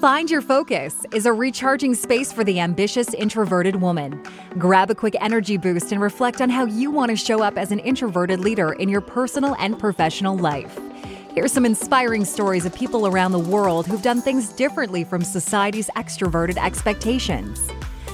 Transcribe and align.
Find 0.00 0.30
Your 0.30 0.42
Focus 0.42 1.06
is 1.14 1.24
a 1.24 1.32
recharging 1.32 1.94
space 1.94 2.30
for 2.30 2.44
the 2.44 2.60
ambitious 2.60 3.14
introverted 3.14 3.76
woman. 3.76 4.22
Grab 4.58 4.90
a 4.90 4.94
quick 4.94 5.16
energy 5.22 5.56
boost 5.56 5.90
and 5.90 6.02
reflect 6.02 6.42
on 6.42 6.50
how 6.50 6.66
you 6.66 6.90
want 6.90 7.10
to 7.10 7.16
show 7.16 7.42
up 7.42 7.56
as 7.56 7.72
an 7.72 7.78
introverted 7.78 8.40
leader 8.40 8.74
in 8.74 8.90
your 8.90 9.00
personal 9.00 9.56
and 9.58 9.78
professional 9.78 10.36
life. 10.36 10.78
Here's 11.32 11.50
some 11.50 11.64
inspiring 11.64 12.26
stories 12.26 12.66
of 12.66 12.74
people 12.74 13.06
around 13.06 13.32
the 13.32 13.38
world 13.38 13.86
who've 13.86 14.02
done 14.02 14.20
things 14.20 14.50
differently 14.50 15.02
from 15.02 15.22
society's 15.22 15.88
extroverted 15.96 16.58
expectations. 16.58 17.66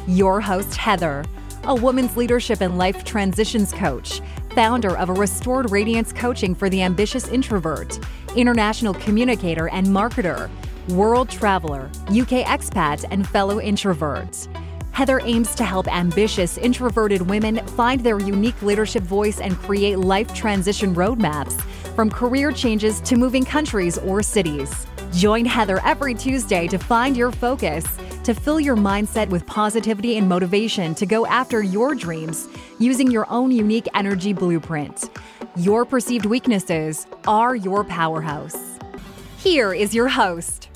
Your 0.06 0.40
host, 0.40 0.76
Heather, 0.76 1.24
a 1.64 1.74
woman's 1.74 2.16
leadership 2.16 2.60
and 2.60 2.78
life 2.78 3.04
transitions 3.04 3.72
coach, 3.72 4.20
founder 4.54 4.96
of 4.96 5.08
a 5.08 5.14
Restored 5.14 5.72
Radiance 5.72 6.12
Coaching 6.12 6.54
for 6.54 6.70
the 6.70 6.82
Ambitious 6.82 7.26
Introvert, 7.26 7.98
international 8.36 8.94
communicator 8.94 9.68
and 9.68 9.88
marketer, 9.88 10.48
world 10.88 11.28
traveler, 11.28 11.90
UK 12.08 12.44
expat, 12.44 13.04
and 13.10 13.28
fellow 13.28 13.60
introvert. 13.60 14.48
Heather 14.92 15.20
aims 15.24 15.54
to 15.54 15.64
help 15.64 15.88
ambitious, 15.88 16.58
introverted 16.58 17.22
women 17.22 17.66
find 17.68 18.00
their 18.00 18.20
unique 18.20 18.60
leadership 18.62 19.02
voice 19.02 19.40
and 19.40 19.56
create 19.56 19.98
life 19.98 20.32
transition 20.34 20.94
roadmaps, 20.94 21.60
from 21.94 22.10
career 22.10 22.52
changes 22.52 23.00
to 23.02 23.16
moving 23.16 23.44
countries 23.44 23.96
or 23.98 24.22
cities. 24.22 24.86
Join 25.12 25.44
Heather 25.44 25.80
every 25.84 26.14
Tuesday 26.14 26.68
to 26.68 26.78
find 26.78 27.16
your 27.16 27.32
focus, 27.32 27.84
to 28.24 28.34
fill 28.34 28.60
your 28.60 28.76
mindset 28.76 29.28
with 29.28 29.46
positivity 29.46 30.16
and 30.16 30.28
motivation 30.28 30.94
to 30.94 31.06
go 31.06 31.26
after 31.26 31.62
your 31.62 31.94
dreams 31.94 32.48
using 32.78 33.10
your 33.10 33.26
own 33.30 33.50
unique 33.50 33.88
energy 33.94 34.32
blueprint. 34.32 35.10
Your 35.56 35.84
perceived 35.84 36.26
weaknesses 36.26 37.06
are 37.26 37.56
your 37.56 37.84
powerhouse. 37.84 38.78
Here 39.38 39.74
is 39.74 39.94
your 39.94 40.08
host. 40.08 40.68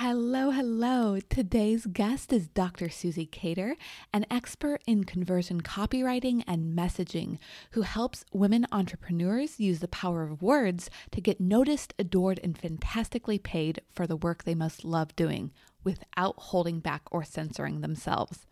Hello, 0.00 0.50
hello. 0.50 1.18
Today's 1.30 1.86
guest 1.86 2.30
is 2.30 2.48
Dr. 2.48 2.90
Susie 2.90 3.24
Cater, 3.24 3.76
an 4.12 4.26
expert 4.30 4.82
in 4.86 5.04
conversion 5.04 5.62
copywriting 5.62 6.44
and 6.46 6.76
messaging 6.76 7.38
who 7.70 7.80
helps 7.80 8.22
women 8.30 8.66
entrepreneurs 8.70 9.58
use 9.58 9.80
the 9.80 9.88
power 9.88 10.22
of 10.22 10.42
words 10.42 10.90
to 11.12 11.22
get 11.22 11.40
noticed, 11.40 11.94
adored, 11.98 12.38
and 12.44 12.58
fantastically 12.58 13.38
paid 13.38 13.80
for 13.90 14.06
the 14.06 14.18
work 14.18 14.44
they 14.44 14.54
most 14.54 14.84
love 14.84 15.16
doing 15.16 15.50
without 15.82 16.34
holding 16.36 16.78
back 16.80 17.04
or 17.10 17.24
censoring 17.24 17.80
themselves. 17.80 18.46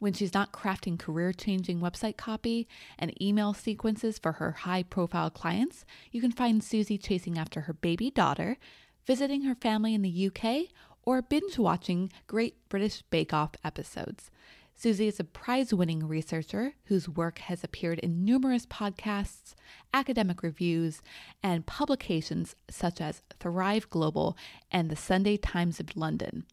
When 0.00 0.12
she's 0.12 0.34
not 0.34 0.52
crafting 0.52 0.98
career 0.98 1.32
changing 1.32 1.80
website 1.80 2.18
copy 2.18 2.68
and 2.98 3.22
email 3.22 3.54
sequences 3.54 4.18
for 4.18 4.32
her 4.32 4.52
high 4.52 4.82
profile 4.82 5.30
clients, 5.30 5.86
you 6.12 6.20
can 6.20 6.30
find 6.30 6.62
Susie 6.62 6.98
chasing 6.98 7.38
after 7.38 7.62
her 7.62 7.72
baby 7.72 8.10
daughter 8.10 8.58
visiting 9.06 9.42
her 9.42 9.54
family 9.54 9.94
in 9.94 10.02
the 10.02 10.30
UK, 10.30 10.70
or 11.02 11.22
binge 11.22 11.58
watching 11.58 12.10
Great 12.26 12.56
British 12.68 13.02
Bake 13.10 13.32
Off 13.32 13.52
episodes. 13.62 14.30
Susie 14.76 15.06
is 15.06 15.20
a 15.20 15.24
prize 15.24 15.72
winning 15.72 16.06
researcher 16.08 16.74
whose 16.86 17.08
work 17.08 17.38
has 17.38 17.62
appeared 17.62 18.00
in 18.00 18.24
numerous 18.24 18.66
podcasts, 18.66 19.54
academic 19.92 20.42
reviews, 20.42 21.00
and 21.42 21.64
publications 21.66 22.56
such 22.68 23.00
as 23.00 23.22
Thrive 23.38 23.88
Global 23.88 24.36
and 24.72 24.90
the 24.90 24.96
Sunday 24.96 25.36
Times 25.36 25.78
of 25.78 25.96
London. 25.96 26.44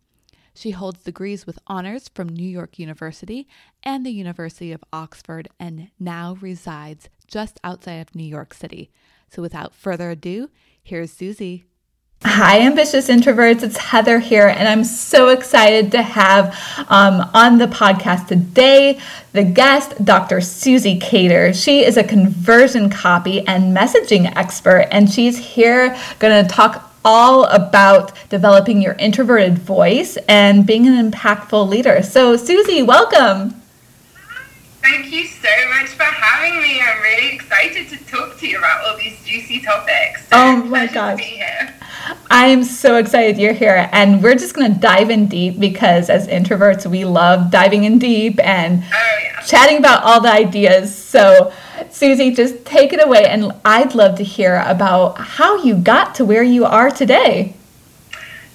She 0.54 0.72
holds 0.72 1.04
degrees 1.04 1.48
with 1.48 1.58
honors 1.68 2.10
from 2.10 2.30
New 2.30 2.48
York 2.48 2.78
University 2.78 3.48
and 3.84 4.06
the 4.06 4.12
University 4.12 4.72
of 4.72 4.84
Oxford 4.94 5.48
and 5.60 5.90
now 6.00 6.38
resides 6.42 7.10
just 7.28 7.60
outside 7.64 8.02
of 8.02 8.14
New 8.14 8.24
York 8.26 8.54
City. 8.54 8.92
So 9.30 9.42
without 9.42 9.74
further 9.74 10.12
ado, 10.12 10.50
here's 10.84 11.12
Susie. 11.12 11.66
Hi, 12.24 12.60
ambitious 12.60 13.08
introverts. 13.08 13.64
It's 13.64 13.78
Heather 13.78 14.20
here, 14.20 14.48
and 14.48 14.68
I'm 14.68 14.84
so 14.84 15.30
excited 15.30 15.92
to 15.94 16.04
have 16.04 16.56
um, 16.88 17.28
on 17.34 17.58
the 17.58 17.66
podcast 17.66 18.28
today 18.28 19.00
the 19.34 19.44
guest, 19.44 20.06
Dr. 20.06 20.40
Susie 20.40 21.00
Cater. 21.00 21.52
She 21.52 21.84
is 21.84 21.98
a 21.98 22.04
conversion 22.04 22.92
copy 22.92 23.46
and 23.48 23.76
messaging 23.76 24.32
expert, 24.36 24.88
and 24.92 25.10
she's 25.10 25.38
here 25.40 25.98
going 26.20 26.46
to 26.46 26.48
talk 26.48 26.92
all 27.04 27.46
about 27.46 28.14
developing 28.30 28.84
your 28.84 28.94
introverted 28.94 29.58
voice 29.58 30.16
and 30.30 30.68
being 30.68 30.88
an 30.88 31.12
impactful 31.12 31.68
leader. 31.68 32.04
So, 32.04 32.38
Susie, 32.38 32.84
welcome. 32.84 33.61
Thank 34.82 35.12
you 35.12 35.26
so 35.28 35.50
much 35.70 35.90
for 35.90 36.04
having 36.04 36.60
me. 36.60 36.82
I'm 36.82 37.02
really 37.02 37.36
excited 37.36 37.88
to 37.90 37.98
talk 38.06 38.38
to 38.40 38.48
you 38.48 38.58
about 38.58 38.84
all 38.84 38.98
these 38.98 39.24
juicy 39.24 39.62
topics. 39.62 40.22
So 40.24 40.30
oh 40.34 40.64
my 40.66 40.88
gosh. 40.88 41.22
I'm 42.32 42.64
so 42.64 42.96
excited 42.96 43.38
you're 43.38 43.54
here. 43.54 43.88
And 43.92 44.24
we're 44.24 44.36
just 44.36 44.56
going 44.56 44.74
to 44.74 44.80
dive 44.80 45.12
in 45.12 45.28
deep 45.28 45.60
because 45.60 46.10
as 46.10 46.28
introverts, 46.28 46.90
we 46.90 47.06
love 47.06 47.52
diving 47.52 47.84
in 47.84 48.00
deep 48.00 48.40
and 48.44 48.84
oh, 48.84 49.20
yeah. 49.24 49.40
chatting 49.42 49.78
about 49.78 50.04
all 50.04 50.20
the 50.20 50.32
ideas. 50.32 50.94
So, 50.94 51.54
Susie, 51.92 52.34
just 52.34 52.66
take 52.66 52.92
it 52.92 53.04
away. 53.04 53.26
And 53.26 53.52
I'd 53.64 53.94
love 53.94 54.18
to 54.18 54.24
hear 54.24 54.64
about 54.66 55.20
how 55.20 55.64
you 55.64 55.76
got 55.76 56.16
to 56.16 56.26
where 56.26 56.44
you 56.44 56.66
are 56.66 56.90
today. 56.90 57.54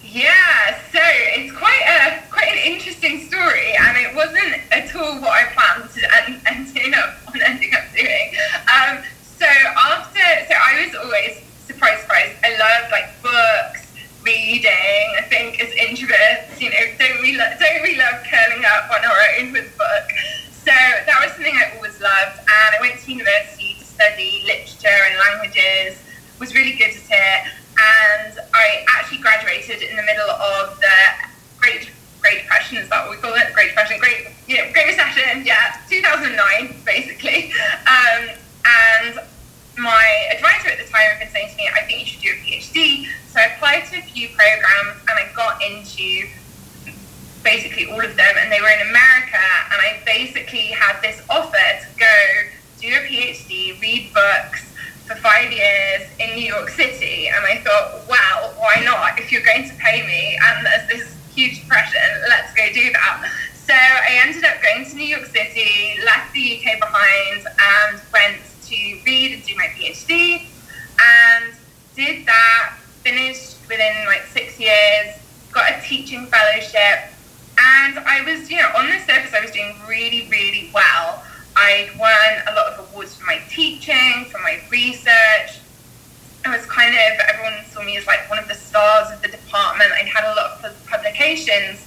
Yeah, 0.02 0.80
so 0.90 0.98
it's 1.02 1.56
quite 1.56 1.82
a 1.86 2.25
quite 2.36 2.52
an 2.52 2.60
interesting 2.68 3.24
story, 3.24 3.72
and 3.80 3.96
it 3.96 4.14
wasn't 4.14 4.60
at 4.70 4.94
all 4.94 5.16
what 5.24 5.32
I 5.32 5.48
planned 5.56 5.88
to 5.88 6.00
end, 6.20 6.36
ending 6.44 6.92
up 6.92 7.16
on 7.32 7.40
ending 7.40 7.72
up 7.72 7.88
doing. 7.96 8.28
Um, 8.68 9.00
so 9.40 9.48
after, 9.48 10.20
so 10.44 10.52
I 10.52 10.84
was 10.84 10.92
always 11.00 11.40
surprise, 11.64 11.98
surprise. 12.02 12.36
I 12.44 12.52
love 12.60 12.92
like 12.92 13.08
books, 13.24 13.88
reading. 14.20 15.06
I 15.16 15.24
think 15.32 15.64
as 15.64 15.72
introverts, 15.80 16.60
you 16.60 16.68
know, 16.68 16.84
don't 17.00 17.22
we 17.22 17.38
lo- 17.40 17.56
don't 17.56 17.82
we 17.82 17.96
love 17.96 18.20
curling 18.28 18.64
up 18.68 18.92
on 18.92 19.00
our 19.00 19.20
own 19.40 19.52
with 19.52 19.72
book? 19.78 20.06
So 20.60 20.76
that 20.76 21.16
was 21.24 21.32
something 21.32 21.56
I 21.56 21.74
always 21.76 21.98
loved, 22.02 22.36
and 22.36 22.70
I 22.76 22.78
went 22.82 23.00
to 23.00 23.12
university 23.12 23.76
to 23.80 23.84
study 23.86 24.44
literature 24.44 25.00
and 25.08 25.16
languages. 25.16 26.04
Was 26.38 26.54
really 26.54 26.76
good 26.76 26.92
at 26.92 27.08
it, 27.08 27.40
and 27.80 28.36
I 28.52 28.84
actually 28.92 29.24
graduated 29.24 29.80
in 29.80 29.96
the 29.96 30.02
middle 30.02 30.28
of 30.28 30.78
the 30.78 30.96
Great 31.56 31.88
Great 32.26 32.42
Depression. 32.42 32.78
Is 32.78 32.88
that 32.88 33.06
what 33.06 33.14
we 33.14 33.22
call 33.22 33.34
it? 33.34 33.54
Great 33.54 33.68
Depression, 33.68 34.00
Great 34.00 34.26
you 34.48 34.58
know, 34.58 34.66
Great 34.72 34.88
Recession. 34.88 35.46
Yeah, 35.46 35.78
2009 35.88 36.74
basically, 36.84 37.52
um, 37.86 38.34
and 38.66 39.14
my 39.78 40.26
advisor 40.34 40.74
at 40.74 40.78
the 40.82 40.90
time 40.90 41.06
had 41.06 41.20
been 41.20 41.30
saying 41.30 41.50
to 41.50 41.56
me, 41.56 41.70
I 41.70 41.86
think 41.86 42.00
you 42.00 42.06
should 42.06 42.22
do 42.22 42.30
a 42.34 42.38
PhD. 42.42 43.06
So 43.30 43.38
I 43.38 43.54
applied 43.54 43.86
to 43.92 43.98
a 43.98 44.02
few 44.02 44.26
programs 44.34 44.98
and 45.06 45.14
I 45.14 45.30
got 45.36 45.62
into 45.62 46.26
basically 47.44 47.86
all 47.86 48.02
of 48.02 48.16
them 48.16 48.34
and 48.42 48.50
they 48.50 48.60
were 48.60 48.74
in 48.74 48.90
America 48.90 49.46
and 49.70 49.78
I 49.78 50.02
basically 50.04 50.74
had 50.74 50.98
this 51.02 51.22
offer 51.30 51.54
to 51.54 51.86
go 51.96 52.16
do 52.80 52.88
a 52.88 53.06
PhD, 53.06 53.80
read 53.80 54.12
books 54.12 54.74
for 55.06 55.14
five 55.14 55.52
years 55.52 56.10
in 56.18 56.34
New 56.34 56.48
York 56.50 56.70
City 56.70 57.28
and 57.28 57.46
I 57.46 57.62
thought, 57.62 58.02
wow, 58.08 58.50
why 58.58 58.82
not? 58.82 59.20
If 59.20 59.30
you're 59.30 59.44
going 59.44 59.68
to 59.68 59.74
pay 59.76 60.04
me 60.04 60.36
and 60.42 60.66
there's 60.66 60.88
this 60.88 61.15
huge 61.36 61.60
depression, 61.60 62.00
let's 62.28 62.52
go 62.54 62.66
do 62.72 62.90
that. 62.92 63.30
So 63.66 63.74
I 63.74 64.22
ended 64.24 64.44
up 64.44 64.62
going 64.62 64.88
to 64.88 64.96
New 64.96 65.04
York 65.04 65.26
City, 65.26 66.00
left 66.04 66.32
the 66.32 66.56
UK 66.56 66.80
behind 66.80 67.46
and 67.46 68.00
went 68.12 68.40
to 68.66 68.76
read 69.04 69.32
and 69.34 69.44
do 69.44 69.54
my 69.56 69.66
PhD, 69.76 70.46
and 70.98 71.52
did 71.94 72.26
that. 72.26 72.78
Finished 73.04 73.58
within 73.68 73.94
like 74.06 74.22
six 74.32 74.58
years. 74.58 75.14
Got 75.52 75.70
a 75.70 75.80
teaching 75.80 76.26
fellowship, 76.26 77.12
and 77.56 77.98
I 78.00 78.22
was, 78.26 78.50
you 78.50 78.58
know, 78.58 78.68
on 78.76 78.86
the 78.90 78.98
surface, 78.98 79.32
I 79.32 79.40
was 79.40 79.50
doing 79.50 79.74
really, 79.88 80.28
really 80.28 80.70
well. 80.74 81.22
I'd 81.56 81.90
won 81.98 82.10
a 82.46 82.52
lot 82.54 82.72
of 82.72 82.90
awards 82.90 83.14
for 83.14 83.24
my 83.24 83.40
teaching, 83.48 84.26
for 84.30 84.38
my 84.38 84.60
research. 84.70 85.60
I 86.44 86.54
was 86.54 86.66
kind 86.66 86.94
of, 86.94 87.26
everyone 87.26 87.64
saw 87.70 87.82
me 87.82 87.96
as 87.96 88.06
like 88.06 88.28
one 88.28 88.38
of 88.38 88.48
the 88.48 88.54
stars 88.54 89.10
of 89.12 89.22
the 89.22 89.28
department. 89.28 89.90
I 89.92 90.04
had 90.04 90.24
a 90.24 90.34
lot 90.36 90.62
of 90.64 90.85
publications, 91.06 91.86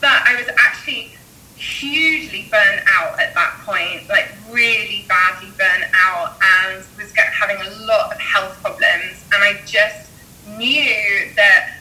but 0.00 0.22
I 0.26 0.36
was 0.36 0.48
actually 0.56 1.12
hugely 1.56 2.48
burnt 2.50 2.82
out 2.86 3.20
at 3.20 3.34
that 3.34 3.60
point, 3.64 4.08
like 4.08 4.30
really 4.50 5.04
badly 5.08 5.50
burnt 5.58 5.90
out, 5.94 6.36
and 6.42 6.84
was 6.96 7.12
having 7.16 7.56
a 7.56 7.70
lot 7.84 8.12
of 8.12 8.20
health 8.20 8.60
problems. 8.62 9.24
And 9.34 9.42
I 9.42 9.60
just 9.66 10.10
knew 10.56 11.32
that 11.36 11.76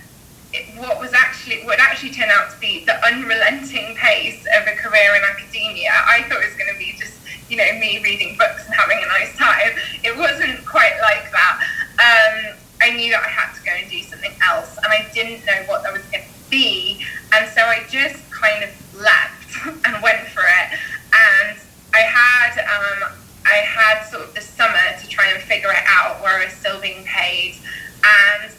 it, 0.52 0.66
what 0.80 1.00
was 1.00 1.14
actually 1.14 1.64
what 1.64 1.80
actually 1.80 2.12
turned 2.12 2.32
out 2.32 2.52
to 2.52 2.60
be 2.60 2.84
the 2.86 3.06
unrelenting 3.06 3.96
pace 3.96 4.46
of 4.58 4.68
a 4.68 4.76
career 4.76 5.16
in 5.16 5.22
academia. 5.24 5.92
I 5.92 6.24
thought 6.24 6.42
it 6.42 6.50
was 6.50 6.58
going 6.58 6.74
to 6.74 6.80
be 6.80 6.96
just 6.98 7.20
you 7.50 7.58
know 7.58 7.72
me 7.80 8.02
reading 8.04 8.38
books 8.38 8.66
and 8.66 8.76
having 8.76 8.98
a 8.98 9.08
nice 9.08 9.36
time. 9.38 9.74
It 10.04 10.18
wasn't 10.18 10.66
quite 10.66 10.98
like 11.02 11.32
that. 11.32 11.68
Um, 12.00 12.58
I 12.82 12.96
knew 12.96 13.12
that 13.12 13.24
I 13.24 13.28
had 13.28 13.54
to 13.56 13.64
go 13.64 13.72
and 13.72 13.90
do 13.92 14.02
something 14.04 14.32
else, 14.50 14.78
and 14.78 14.88
I 14.88 15.08
didn't 15.14 15.46
know 15.46 15.64
what 15.68 15.84
that 15.84 15.94
was 15.94 16.04
going 16.04 16.24
to 16.24 16.39
be. 16.50 17.06
And 17.34 17.50
so 17.50 17.62
I 17.62 17.84
just 17.90 18.30
kind 18.32 18.64
of 18.64 18.70
left 19.00 19.68
and 19.86 20.04
went 20.04 20.28
for 20.28 20.42
it. 20.42 20.80
And 21.14 21.58
I 21.94 22.00
had 22.00 22.60
um, 22.60 23.12
I 23.46 23.56
had 23.66 24.04
sort 24.04 24.24
of 24.24 24.36
the 24.36 24.42
summer 24.42 25.00
to 25.02 25.08
try 25.08 25.28
and 25.34 25.42
figure 25.42 25.72
it 25.72 25.84
out 25.88 26.22
where 26.22 26.40
I 26.40 26.46
was 26.46 26.54
still 26.54 26.80
being 26.80 27.04
paid, 27.06 27.56
and 28.04 28.52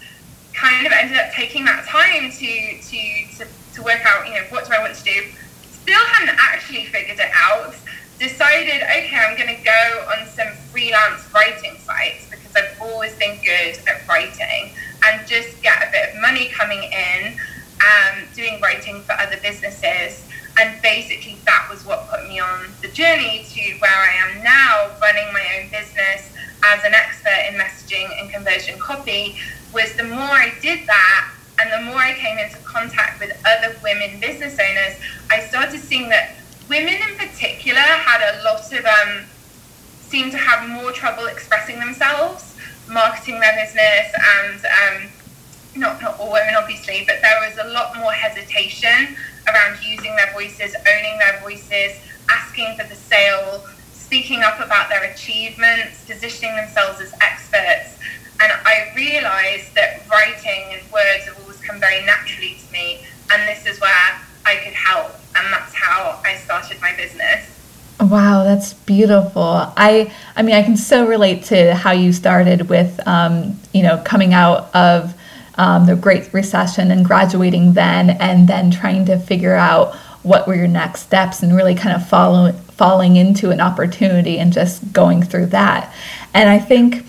kind 0.60 0.86
of 0.86 0.92
ended 0.92 1.16
up 1.16 1.32
taking 1.32 1.64
that 1.64 1.86
time 1.86 2.30
to, 2.30 2.80
to, 2.82 3.00
to, 3.38 3.46
to 3.74 3.82
work 3.82 4.04
out, 4.04 4.26
you 4.26 4.34
know, 4.34 4.44
what 4.50 4.66
do 4.66 4.72
I 4.72 4.80
want 4.80 4.94
to 4.94 5.04
do? 5.04 5.24
Still 5.70 6.04
hadn't 6.12 6.36
actually 6.38 6.84
figured 6.86 7.18
it 7.18 7.30
out. 7.34 7.74
Decided, 8.18 8.82
okay, 8.82 9.16
I'm 9.16 9.36
going 9.38 9.56
to 9.56 9.64
go 9.64 10.06
on 10.12 10.26
some 10.26 10.52
freelance 10.70 11.24
writing 11.32 11.78
sites 11.80 12.28
because 12.28 12.54
I've 12.54 12.76
always 12.82 13.14
been 13.16 13.38
good 13.42 13.78
at 13.88 14.06
writing 14.06 14.72
and 15.06 15.26
just 15.26 15.62
get 15.62 15.88
a 15.88 15.90
bit 15.90 16.14
of 16.14 16.20
money 16.20 16.48
coming 16.48 16.82
in, 16.82 17.38
um, 17.80 18.24
doing 18.34 18.60
writing 18.60 19.02
for 19.02 19.12
other 19.12 19.36
businesses. 19.42 20.24
And 20.60 20.80
basically, 20.82 21.38
that 21.46 21.68
was 21.70 21.84
what 21.86 22.08
put 22.08 22.28
me 22.28 22.40
on 22.40 22.66
the 22.82 22.88
journey 22.88 23.44
to 23.50 23.60
where 23.78 23.90
I 23.90 24.12
am 24.28 24.42
now, 24.42 24.90
running 25.00 25.32
my 25.32 25.44
own 25.56 25.70
business 25.70 26.32
as 26.64 26.84
an 26.84 26.94
expert 26.94 27.48
in 27.48 27.54
messaging 27.54 28.08
and 28.20 28.30
conversion 28.30 28.78
copy. 28.78 29.36
Was 29.72 29.94
the 29.94 30.04
more 30.04 30.18
I 30.18 30.52
did 30.60 30.86
that, 30.86 31.30
and 31.60 31.72
the 31.72 31.90
more 31.90 32.00
I 32.00 32.14
came 32.14 32.38
into 32.38 32.58
contact 32.58 33.20
with 33.20 33.30
other 33.46 33.76
women 33.82 34.18
business 34.20 34.58
owners, 34.58 34.96
I 35.30 35.40
started 35.40 35.80
seeing 35.80 36.08
that 36.08 36.34
women 36.68 36.94
in 36.94 37.16
particular 37.16 37.80
had 37.80 38.20
a 38.34 38.42
lot 38.42 38.72
of 38.72 38.84
um, 38.84 39.24
seemed 40.00 40.32
to 40.32 40.38
have 40.38 40.68
more 40.68 40.90
trouble 40.92 41.26
expressing 41.26 41.78
themselves, 41.78 42.56
marketing 42.88 43.38
their 43.40 43.54
business, 43.54 44.12
and 44.38 44.64
um, 44.66 45.08
not 45.76 46.00
not 46.02 46.18
all 46.18 46.32
women 46.32 46.54
obviously, 46.56 47.04
but 47.06 47.20
there 47.22 47.38
was 47.46 47.58
a 47.58 47.68
lot 47.72 47.96
more 47.96 48.12
hesitation 48.12 49.16
around 49.48 49.78
using 49.82 50.14
their 50.16 50.32
voices, 50.32 50.74
owning 50.74 51.18
their 51.18 51.40
voices, 51.40 51.96
asking 52.28 52.76
for 52.76 52.86
the 52.88 52.94
sale, 52.94 53.64
speaking 53.92 54.42
up 54.42 54.58
about 54.60 54.88
their 54.88 55.04
achievements, 55.04 56.04
positioning 56.04 56.54
themselves 56.56 57.00
as 57.00 57.12
experts. 57.20 57.98
And 58.42 58.52
I 58.64 58.92
realized 58.96 59.74
that 59.74 60.00
writing 60.10 60.64
and 60.72 60.92
words 60.92 61.26
have 61.26 61.38
always 61.42 61.60
come 61.60 61.78
very 61.78 62.04
naturally 62.06 62.56
to 62.66 62.72
me, 62.72 63.04
and 63.32 63.48
this 63.48 63.66
is 63.66 63.80
where 63.80 63.92
I 64.46 64.56
could 64.64 64.72
help, 64.72 65.12
and 65.36 65.52
that's 65.52 65.74
how 65.74 66.20
I 66.24 66.36
started 66.36 66.80
my 66.80 66.94
business. 66.96 67.46
Wow, 68.00 68.44
that's 68.44 68.72
beautiful. 68.72 69.42
I 69.76 70.10
I 70.34 70.42
mean, 70.42 70.54
I 70.54 70.62
can 70.62 70.76
so 70.76 71.06
relate 71.06 71.44
to 71.44 71.74
how 71.74 71.92
you 71.92 72.12
started 72.12 72.70
with, 72.70 72.98
um, 73.06 73.60
you 73.74 73.82
know, 73.82 73.98
coming 74.06 74.32
out 74.32 74.74
of 74.74 75.14
um, 75.60 75.84
the 75.84 75.94
Great 75.94 76.32
Recession 76.32 76.90
and 76.90 77.04
graduating 77.04 77.74
then, 77.74 78.08
and 78.08 78.48
then 78.48 78.70
trying 78.70 79.04
to 79.04 79.18
figure 79.18 79.54
out 79.54 79.94
what 80.22 80.48
were 80.48 80.54
your 80.54 80.66
next 80.66 81.02
steps 81.02 81.42
and 81.42 81.54
really 81.54 81.74
kind 81.74 81.94
of 81.94 82.08
follow, 82.08 82.52
falling 82.52 83.16
into 83.16 83.50
an 83.50 83.60
opportunity 83.60 84.38
and 84.38 84.54
just 84.54 84.90
going 84.94 85.22
through 85.22 85.46
that. 85.46 85.92
And 86.32 86.48
I 86.48 86.58
think 86.58 87.04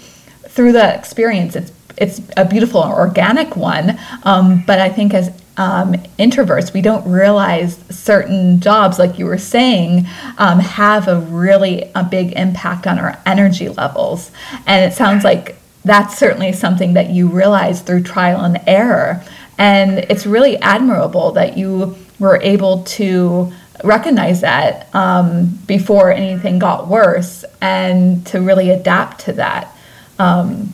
through 0.50 0.74
the 0.74 0.94
experience, 0.94 1.56
it's 1.56 1.72
it's 1.98 2.20
a 2.36 2.44
beautiful 2.44 2.82
organic 2.82 3.56
one. 3.56 3.98
Um, 4.24 4.64
but 4.66 4.80
I 4.80 4.90
think 4.90 5.14
as 5.14 5.30
um, 5.56 5.94
introverts, 6.18 6.74
we 6.74 6.82
don't 6.82 7.10
realize 7.10 7.78
certain 7.90 8.60
jobs, 8.60 8.98
like 9.00 9.18
you 9.20 9.26
were 9.26 9.38
saying, 9.38 10.08
um, 10.38 10.60
have 10.60 11.08
a 11.08 11.20
really 11.20 11.90
a 11.96 12.04
big 12.04 12.34
impact 12.34 12.86
on 12.86 13.00
our 13.00 13.18
energy 13.26 13.70
levels. 13.70 14.32
And 14.66 14.92
it 14.92 14.96
sounds 14.96 15.24
like 15.24 15.61
that's 15.84 16.18
certainly 16.18 16.54
something 16.54 16.94
that 16.94 17.10
you 17.10 17.28
realize 17.28 17.82
through 17.82 18.04
trial 18.04 18.42
and 18.42 18.60
error. 18.68 19.24
And 19.58 20.00
it's 20.10 20.26
really 20.26 20.58
admirable 20.58 21.32
that 21.34 21.58
you 21.58 21.98
were 22.20 22.38
able 22.42 22.84
to 22.84 23.52
recognize 23.84 24.42
that 24.42 24.94
um, 24.94 25.48
before 25.66 26.12
anything 26.12 26.60
got 26.60 26.88
worse 26.88 27.44
and 27.62 28.26
to 28.28 28.42
really 28.42 28.70
adapt 28.70 29.22
to 29.22 29.34
that. 29.34 29.76
Um, 30.20 30.74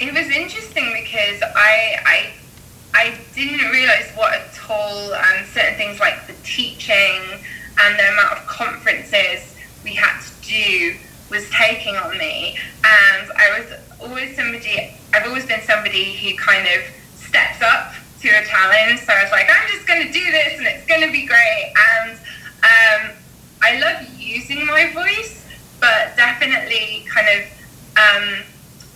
it 0.00 0.12
was 0.12 0.28
interesting 0.34 0.92
because 0.92 1.42
I, 1.42 1.96
I, 2.06 2.30
I 2.94 3.18
didn't 3.34 3.70
realize 3.70 4.10
what 4.16 4.34
a 4.34 4.44
toll 4.54 5.14
um, 5.14 5.44
certain 5.52 5.76
things 5.76 6.00
like 6.00 6.26
the 6.26 6.34
teaching 6.42 7.22
and 7.78 7.98
the 7.98 8.12
amount 8.12 8.38
of 8.38 8.46
conferences 8.46 9.56
we 9.84 9.94
had 9.94 10.20
to 10.20 10.48
do 10.48 10.96
was 11.30 11.48
taking 11.50 11.96
on 11.96 12.18
me. 12.18 12.58
And 12.84 13.30
I 13.32 13.58
was 13.58 13.72
always 14.00 14.36
somebody, 14.36 14.92
I've 15.14 15.26
always 15.26 15.46
been 15.46 15.62
somebody 15.62 16.14
who 16.16 16.36
kind 16.36 16.66
of 16.66 16.82
steps 17.16 17.62
up 17.62 17.94
to 18.20 18.28
a 18.28 18.44
challenge. 18.44 19.00
So 19.00 19.12
I 19.12 19.22
was 19.22 19.32
like, 19.32 19.48
I'm 19.48 19.68
just 19.70 19.86
going 19.86 20.06
to 20.06 20.12
do 20.12 20.24
this 20.30 20.58
and 20.58 20.66
it's 20.66 20.86
going 20.86 21.02
to 21.02 21.12
be 21.12 21.26
great. 21.26 21.72
And 22.02 22.12
um, 22.62 23.16
I 23.62 23.78
love 23.80 24.06
using 24.18 24.66
my 24.66 24.92
voice, 24.92 25.46
but 25.80 26.16
definitely 26.16 27.06
kind 27.08 27.28
of 27.28 27.46
um, 27.96 28.44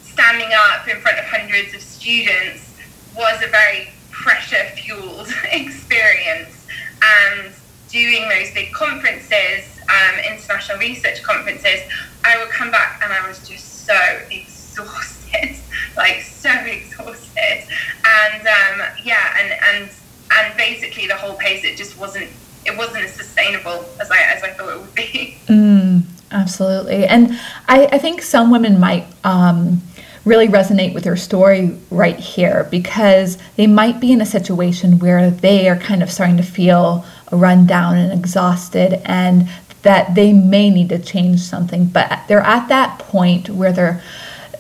standing 0.02 0.50
up 0.70 0.88
in 0.88 1.00
front 1.00 1.18
of 1.18 1.24
hundreds 1.24 1.74
of 1.74 1.80
students 1.80 2.74
was 3.16 3.42
a 3.42 3.48
very 3.48 3.88
pressure 4.10 4.64
fueled 4.76 5.28
experience. 5.52 6.66
And 7.02 7.52
doing 7.94 8.28
those 8.28 8.52
big 8.52 8.72
conferences, 8.72 9.73
um, 9.88 10.18
international 10.20 10.78
research 10.78 11.22
conferences, 11.22 11.80
I 12.24 12.38
would 12.38 12.50
come 12.50 12.70
back 12.70 13.00
and 13.02 13.12
I 13.12 13.26
was 13.26 13.46
just 13.46 13.86
so 13.86 13.98
exhausted, 14.30 15.56
like 15.96 16.22
so 16.22 16.50
exhausted. 16.50 17.64
And 18.04 18.46
um, 18.46 18.86
yeah, 19.04 19.36
and, 19.40 19.52
and 19.74 19.90
and 20.32 20.56
basically 20.56 21.06
the 21.06 21.16
whole 21.16 21.34
pace 21.34 21.64
it 21.64 21.76
just 21.76 21.98
wasn't 21.98 22.30
it 22.64 22.76
wasn't 22.76 23.04
as 23.04 23.14
sustainable 23.14 23.84
as 24.00 24.10
I 24.10 24.18
as 24.34 24.42
I 24.42 24.50
thought 24.50 24.74
it 24.74 24.80
would 24.80 24.94
be. 24.94 25.38
Mm, 25.46 26.04
absolutely, 26.30 27.04
and 27.04 27.38
I, 27.68 27.86
I 27.92 27.98
think 27.98 28.22
some 28.22 28.50
women 28.50 28.80
might. 28.80 29.06
Um, 29.24 29.82
really 30.24 30.48
resonate 30.48 30.94
with 30.94 31.04
your 31.04 31.16
story 31.16 31.78
right 31.90 32.18
here 32.18 32.66
because 32.70 33.36
they 33.56 33.66
might 33.66 34.00
be 34.00 34.10
in 34.10 34.22
a 34.22 34.26
situation 34.26 34.98
where 34.98 35.30
they 35.30 35.68
are 35.68 35.76
kind 35.76 36.02
of 36.02 36.10
starting 36.10 36.38
to 36.38 36.42
feel 36.42 37.04
run 37.30 37.66
down 37.66 37.96
and 37.96 38.12
exhausted 38.18 39.00
and 39.04 39.48
that 39.84 40.14
they 40.14 40.32
may 40.32 40.68
need 40.68 40.88
to 40.88 40.98
change 40.98 41.40
something 41.40 41.86
but 41.86 42.20
they're 42.28 42.40
at 42.40 42.68
that 42.68 42.98
point 42.98 43.48
where 43.48 43.72
they're 43.72 44.02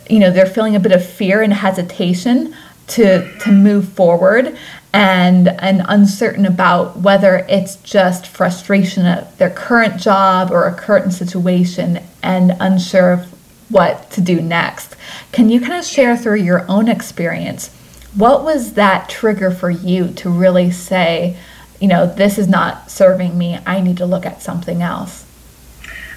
you 0.08 0.18
know 0.18 0.30
they're 0.30 0.46
feeling 0.46 0.76
a 0.76 0.80
bit 0.80 0.92
of 0.92 1.04
fear 1.04 1.42
and 1.42 1.52
hesitation 1.52 2.54
to 2.86 3.38
to 3.38 3.50
move 3.50 3.88
forward 3.88 4.56
and 4.94 5.48
and 5.48 5.82
uncertain 5.88 6.46
about 6.46 6.98
whether 6.98 7.44
it's 7.48 7.76
just 7.76 8.26
frustration 8.26 9.04
at 9.04 9.36
their 9.38 9.50
current 9.50 10.00
job 10.00 10.52
or 10.52 10.66
a 10.68 10.74
current 10.74 11.12
situation 11.12 12.00
and 12.22 12.52
unsure 12.60 13.12
of 13.12 13.34
what 13.70 14.10
to 14.12 14.20
do 14.20 14.40
next. 14.40 14.94
Can 15.32 15.50
you 15.50 15.60
kind 15.60 15.74
of 15.74 15.84
share 15.84 16.16
through 16.16 16.36
your 16.36 16.64
own 16.70 16.88
experience? 16.88 17.74
What 18.14 18.44
was 18.44 18.74
that 18.74 19.08
trigger 19.08 19.50
for 19.50 19.70
you 19.70 20.08
to 20.14 20.30
really 20.30 20.70
say, 20.70 21.36
you 21.84 21.88
know, 21.88 22.06
this 22.06 22.38
is 22.38 22.48
not 22.48 22.90
serving 22.90 23.36
me. 23.36 23.58
I 23.66 23.82
need 23.82 23.98
to 23.98 24.06
look 24.06 24.24
at 24.24 24.40
something 24.40 24.80
else? 24.80 25.26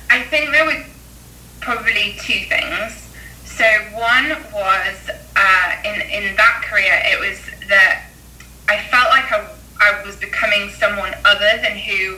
I 0.10 0.22
think 0.22 0.52
there 0.52 0.66
were 0.66 0.82
probably 1.60 2.16
two 2.22 2.40
things. 2.48 3.14
So 3.44 3.66
one 3.92 4.30
was 4.54 5.10
uh, 5.36 5.72
in 5.84 6.00
in 6.10 6.38
that 6.38 6.64
career, 6.64 7.02
it 7.04 7.20
was 7.20 7.42
that 7.68 8.06
I 8.70 8.78
felt 8.84 9.10
like 9.10 9.30
I, 9.30 9.46
I 9.82 10.06
was 10.06 10.16
becoming 10.16 10.70
someone 10.70 11.14
other 11.26 11.60
than 11.62 11.78
who 11.78 12.16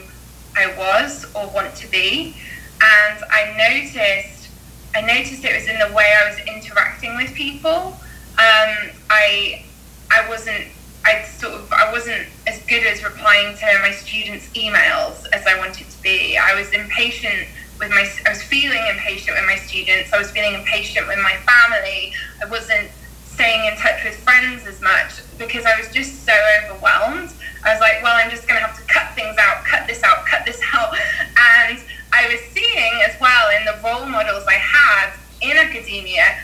I 0.54 0.72
was 0.78 1.24
or 1.34 1.48
want 1.48 1.74
to 1.74 1.90
be, 1.90 2.36
and 2.80 3.24
I 3.32 3.52
noticed 3.58 4.48
I 4.94 5.00
noticed 5.00 5.44
it 5.44 5.56
was 5.56 5.66
in 5.66 5.76
the 5.80 5.92
way 5.92 6.14
I 6.22 6.30
was 6.30 6.38
interacting 6.46 7.16
with 7.16 7.34
people. 7.34 7.98
Um, 8.38 8.92
I 9.10 9.64
I 10.08 10.28
wasn't 10.28 10.68
I 11.04 11.22
sort 11.22 11.54
of 11.54 11.72
I 11.72 11.90
wasn't 11.92 12.28
as 12.46 12.62
good 12.64 12.84
as 12.84 13.02
replying 13.02 13.56
to 13.56 13.78
my 13.82 13.90
students' 13.90 14.48
emails 14.50 15.26
as 15.32 15.46
I 15.46 15.58
wanted 15.58 15.88
to 15.88 16.02
be. 16.02 16.36
I 16.36 16.54
was 16.54 16.70
impatient 16.72 17.48
with 17.78 17.90
my 17.90 18.08
I 18.26 18.28
was 18.28 18.42
feeling 18.42 18.82
impatient 18.90 19.36
with 19.36 19.46
my 19.46 19.56
students. 19.56 20.12
I 20.12 20.18
was 20.18 20.30
feeling 20.30 20.54
impatient 20.54 21.06
with 21.08 21.18
my 21.22 21.36
family. 21.48 22.12
I 22.42 22.48
wasn't 22.50 22.90
staying 23.24 23.72
in 23.72 23.76
touch 23.78 24.04
with 24.04 24.16
friends 24.16 24.66
as 24.66 24.82
much 24.82 25.22
because 25.38 25.64
I 25.64 25.78
was 25.78 25.88
just 25.90 26.26
so 26.26 26.32
overwhelmed. 26.60 27.32
I 27.64 27.72
was 27.72 27.80
like, 27.80 28.02
well, 28.02 28.14
I'm 28.14 28.30
just 28.30 28.46
going 28.46 28.60
to 28.60 28.66
have 28.66 28.76
to 28.76 28.84
cut 28.84 29.14
things 29.14 29.36
out, 29.38 29.64
cut 29.64 29.86
this 29.86 30.02
out, 30.02 30.26
cut 30.26 30.44
this 30.44 30.60
out. 30.74 30.92
And 30.92 31.78
I 32.12 32.28
was 32.28 32.40
seeing 32.52 32.92
as 33.08 33.18
well 33.18 33.48
in 33.56 33.64
the 33.64 33.80
role 33.82 34.06
models 34.06 34.44
I 34.46 34.60
had 34.60 35.12
in 35.40 35.56
academia, 35.56 36.36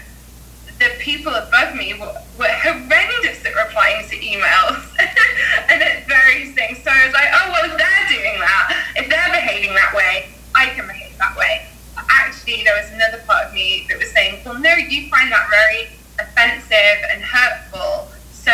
the 0.78 0.90
people 1.00 1.34
above 1.34 1.74
me 1.74 1.94
were, 1.94 2.12
were 2.38 2.52
horrendous 2.60 3.44
at 3.44 3.54
replying 3.54 4.06
to 4.08 4.16
emails 4.16 4.84
and 5.68 5.82
at 5.82 6.06
various 6.06 6.54
things. 6.54 6.82
So 6.82 6.90
I 6.90 7.06
was 7.06 7.14
like, 7.14 7.28
oh, 7.32 7.50
well, 7.50 7.64
if 7.70 7.76
they're 7.76 8.08
doing 8.08 8.38
that, 8.40 8.86
if 8.96 9.08
they're 9.08 9.32
behaving 9.32 9.74
that 9.74 9.94
way, 9.94 10.28
I 10.54 10.66
can 10.70 10.86
behave 10.86 11.16
that 11.18 11.36
way. 11.36 11.66
But 11.94 12.04
actually, 12.10 12.62
there 12.64 12.76
was 12.76 12.90
another 12.92 13.22
part 13.26 13.46
of 13.46 13.54
me 13.54 13.86
that 13.88 13.98
was 13.98 14.10
saying, 14.12 14.42
well, 14.44 14.58
no, 14.58 14.74
you 14.74 15.08
find 15.08 15.32
that 15.32 15.48
very 15.48 15.88
offensive 16.18 16.98
and 17.12 17.22
hurtful. 17.22 18.08
So 18.32 18.52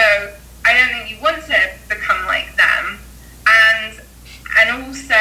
I 0.64 0.72
don't 0.74 0.88
think 0.94 1.10
you 1.10 1.22
want 1.22 1.42
to 1.46 1.58
become 1.88 2.24
like 2.26 2.54
them. 2.56 2.98
And 3.46 4.00
and 4.58 4.84
also, 4.84 5.14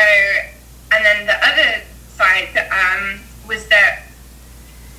and 0.92 1.06
then 1.06 1.26
the 1.26 1.38
other 1.46 1.82
side 2.10 2.50
um, 2.70 3.20
was 3.48 3.68
that 3.70 4.11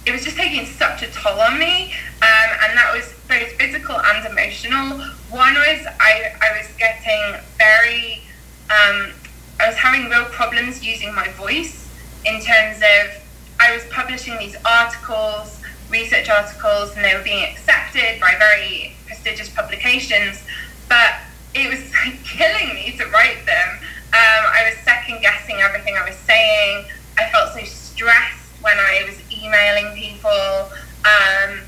it 0.04 0.12
was 0.12 0.24
just 0.24 0.36
taking 0.36 0.66
such 0.66 1.02
a 1.02 1.06
toll 1.12 1.40
on 1.40 1.58
me, 1.58 1.92
um, 2.22 2.50
and 2.64 2.76
that 2.76 2.92
was 2.92 3.14
both 3.28 3.52
physical 3.52 3.96
and 3.96 4.26
emotional. 4.26 4.98
One 5.30 5.54
was 5.54 5.86
I, 6.00 6.34
I 6.40 6.58
was 6.58 6.68
getting 6.76 7.40
very, 7.56 8.22
um, 8.68 9.12
I 9.60 9.68
was 9.68 9.76
having 9.76 10.10
real 10.10 10.24
problems 10.26 10.84
using 10.84 11.14
my 11.14 11.28
voice 11.28 11.88
in 12.26 12.40
terms 12.40 12.78
of 12.78 13.22
I 13.60 13.74
was 13.74 13.84
publishing 13.90 14.36
these 14.38 14.56
articles, 14.64 15.60
research 15.88 16.28
articles, 16.28 16.96
and 16.96 17.04
they 17.04 17.14
were 17.14 17.22
being 17.22 17.44
accepted 17.44 18.20
by 18.20 18.34
very 18.38 18.96
prestigious 19.06 19.50
publications, 19.50 20.42
but 20.88 21.14
it 21.54 21.70
was 21.70 21.80
killing 22.24 22.74
me 22.74 22.96
to 22.98 23.06
write 23.06 23.46
them. 23.46 23.78
Um, 24.12 24.42
I 24.50 24.68
was 24.68 24.78
second 24.84 25.22
guessing 25.22 25.56
everything 25.60 25.96
I 25.96 26.04
was 26.08 26.16
saying. 26.16 26.86
I 27.18 27.30
felt 27.30 27.54
so 27.54 27.64
stressed 27.64 28.42
when 28.62 28.76
I 28.78 29.04
was 29.06 29.16
emailing 29.32 29.94
people. 29.96 30.70
Um, 31.04 31.60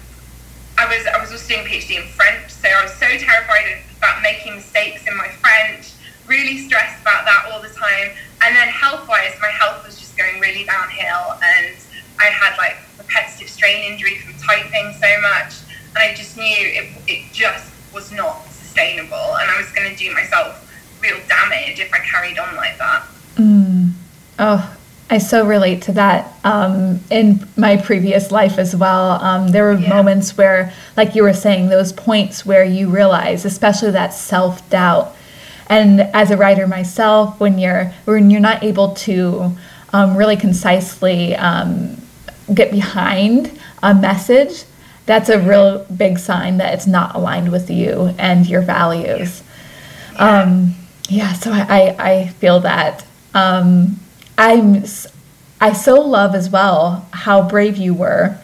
I 0.76 0.86
was 0.88 1.06
I 1.06 1.20
was 1.20 1.30
also 1.30 1.46
doing 1.48 1.66
a 1.66 1.68
PhD 1.68 2.02
in 2.02 2.08
French, 2.08 2.50
so 2.50 2.68
I 2.68 2.82
was 2.82 2.94
so 2.94 3.06
terrified 3.06 3.82
about 3.98 4.22
making 4.22 4.56
mistakes 4.56 5.06
in 5.06 5.16
my 5.16 5.28
French. 5.28 5.92
Really 6.26 6.58
stressed 6.58 7.02
about 7.02 7.24
that 7.26 7.50
all 7.52 7.60
the 7.60 7.68
time. 7.68 8.10
And 8.42 8.56
then 8.56 8.68
health-wise, 8.68 9.36
my 9.40 9.48
health 9.48 9.84
was 9.84 9.98
just 9.98 10.16
going 10.16 10.40
really 10.40 10.64
downhill, 10.64 11.38
and 11.42 11.76
I 12.18 12.26
had 12.26 12.56
like 12.56 12.76
repetitive 12.98 13.48
strain 13.48 13.92
injury 13.92 14.18
from 14.18 14.34
typing 14.34 14.92
so 15.00 15.20
much, 15.20 15.64
and 15.94 15.98
I 15.98 16.14
just 16.14 16.36
knew 16.36 16.44
it 16.44 16.90
it 17.06 17.32
just 17.32 17.70
was 17.92 18.10
not 18.12 18.44
sustainable, 18.46 19.36
and 19.38 19.50
I 19.50 19.56
was 19.58 19.70
going 19.72 19.90
to 19.90 19.96
do 19.96 20.12
myself 20.12 20.60
real 21.00 21.18
damage 21.28 21.78
if 21.78 21.92
I 21.92 21.98
carried 21.98 22.38
on 22.38 22.56
like 22.56 22.78
that. 22.78 23.04
Mm. 23.36 23.92
Oh, 24.38 24.76
I 25.14 25.18
so 25.18 25.46
relate 25.46 25.82
to 25.82 25.92
that. 25.92 26.32
Um, 26.42 26.98
in 27.08 27.46
my 27.56 27.76
previous 27.76 28.32
life 28.32 28.58
as 28.58 28.74
well, 28.74 29.12
um, 29.22 29.48
there 29.48 29.64
were 29.64 29.78
yeah. 29.78 29.88
moments 29.88 30.36
where, 30.36 30.72
like 30.96 31.14
you 31.14 31.22
were 31.22 31.32
saying, 31.32 31.68
those 31.68 31.92
points 31.92 32.44
where 32.44 32.64
you 32.64 32.90
realize, 32.90 33.44
especially 33.44 33.92
that 33.92 34.12
self 34.12 34.68
doubt. 34.70 35.14
And 35.68 36.00
as 36.00 36.32
a 36.32 36.36
writer 36.36 36.66
myself, 36.66 37.38
when 37.38 37.60
you're 37.60 37.92
when 38.06 38.28
you're 38.28 38.40
not 38.40 38.64
able 38.64 38.94
to 39.06 39.56
um, 39.92 40.16
really 40.16 40.36
concisely 40.36 41.36
um, 41.36 41.96
get 42.52 42.72
behind 42.72 43.56
a 43.84 43.94
message, 43.94 44.64
that's 45.06 45.28
a 45.28 45.38
real 45.38 45.84
big 45.96 46.18
sign 46.18 46.56
that 46.56 46.74
it's 46.74 46.88
not 46.88 47.14
aligned 47.14 47.52
with 47.52 47.70
you 47.70 48.14
and 48.18 48.48
your 48.48 48.62
values. 48.62 49.44
Yeah, 50.14 50.42
um, 50.42 50.74
yeah 51.08 51.32
so 51.34 51.52
I, 51.52 51.94
I 52.00 52.28
feel 52.40 52.58
that. 52.60 53.06
Um, 53.32 54.00
I'm 54.36 54.84
I 55.60 55.72
so 55.72 56.00
love 56.00 56.34
as 56.34 56.50
well 56.50 57.08
how 57.12 57.48
brave 57.48 57.76
you 57.76 57.94
were 57.94 58.38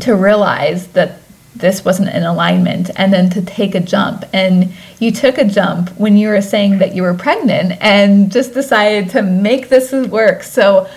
to 0.00 0.14
realize 0.14 0.88
that 0.88 1.20
this 1.54 1.84
wasn't 1.84 2.10
in 2.10 2.22
alignment 2.22 2.90
and 2.96 3.12
then 3.12 3.30
to 3.30 3.42
take 3.42 3.74
a 3.74 3.80
jump 3.80 4.24
and 4.32 4.72
you 5.00 5.10
took 5.10 5.38
a 5.38 5.44
jump 5.44 5.90
when 5.98 6.16
you 6.16 6.28
were 6.28 6.42
saying 6.42 6.78
that 6.78 6.94
you 6.94 7.02
were 7.02 7.14
pregnant 7.14 7.72
and 7.80 8.30
just 8.30 8.54
decided 8.54 9.10
to 9.10 9.22
make 9.22 9.68
this 9.68 9.92
work 9.92 10.42
so 10.42 10.88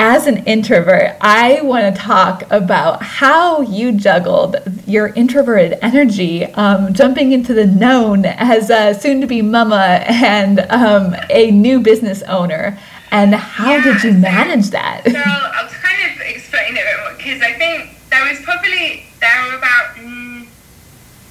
as 0.00 0.28
an 0.28 0.44
introvert, 0.44 1.16
I 1.20 1.60
want 1.62 1.92
to 1.92 2.00
talk 2.00 2.44
about 2.52 3.02
how 3.02 3.62
you 3.62 3.90
juggled 3.90 4.56
your 4.86 5.08
introverted 5.08 5.76
energy, 5.82 6.44
um, 6.44 6.94
jumping 6.94 7.32
into 7.32 7.52
the 7.52 7.66
known 7.66 8.24
as 8.24 8.70
a 8.70 8.94
soon 8.94 9.20
to 9.22 9.26
be 9.26 9.42
mama 9.42 10.04
and 10.06 10.60
um, 10.70 11.16
a 11.30 11.50
new 11.50 11.80
business 11.80 12.22
owner. 12.22 12.78
And 13.10 13.34
how 13.34 13.76
yeah, 13.76 13.84
did 13.84 14.04
you 14.04 14.12
manage 14.12 14.70
that? 14.70 15.02
So 15.06 15.18
I'll, 15.18 15.68
kind 15.68 16.12
of 16.12 16.20
explain 16.20 16.76
it 16.76 16.84
because 17.16 17.40
I 17.42 17.52
think 17.52 17.96
there 18.10 18.24
was 18.28 18.40
probably, 18.42 19.06
there 19.20 19.44
were 19.46 19.56
about 19.56 19.96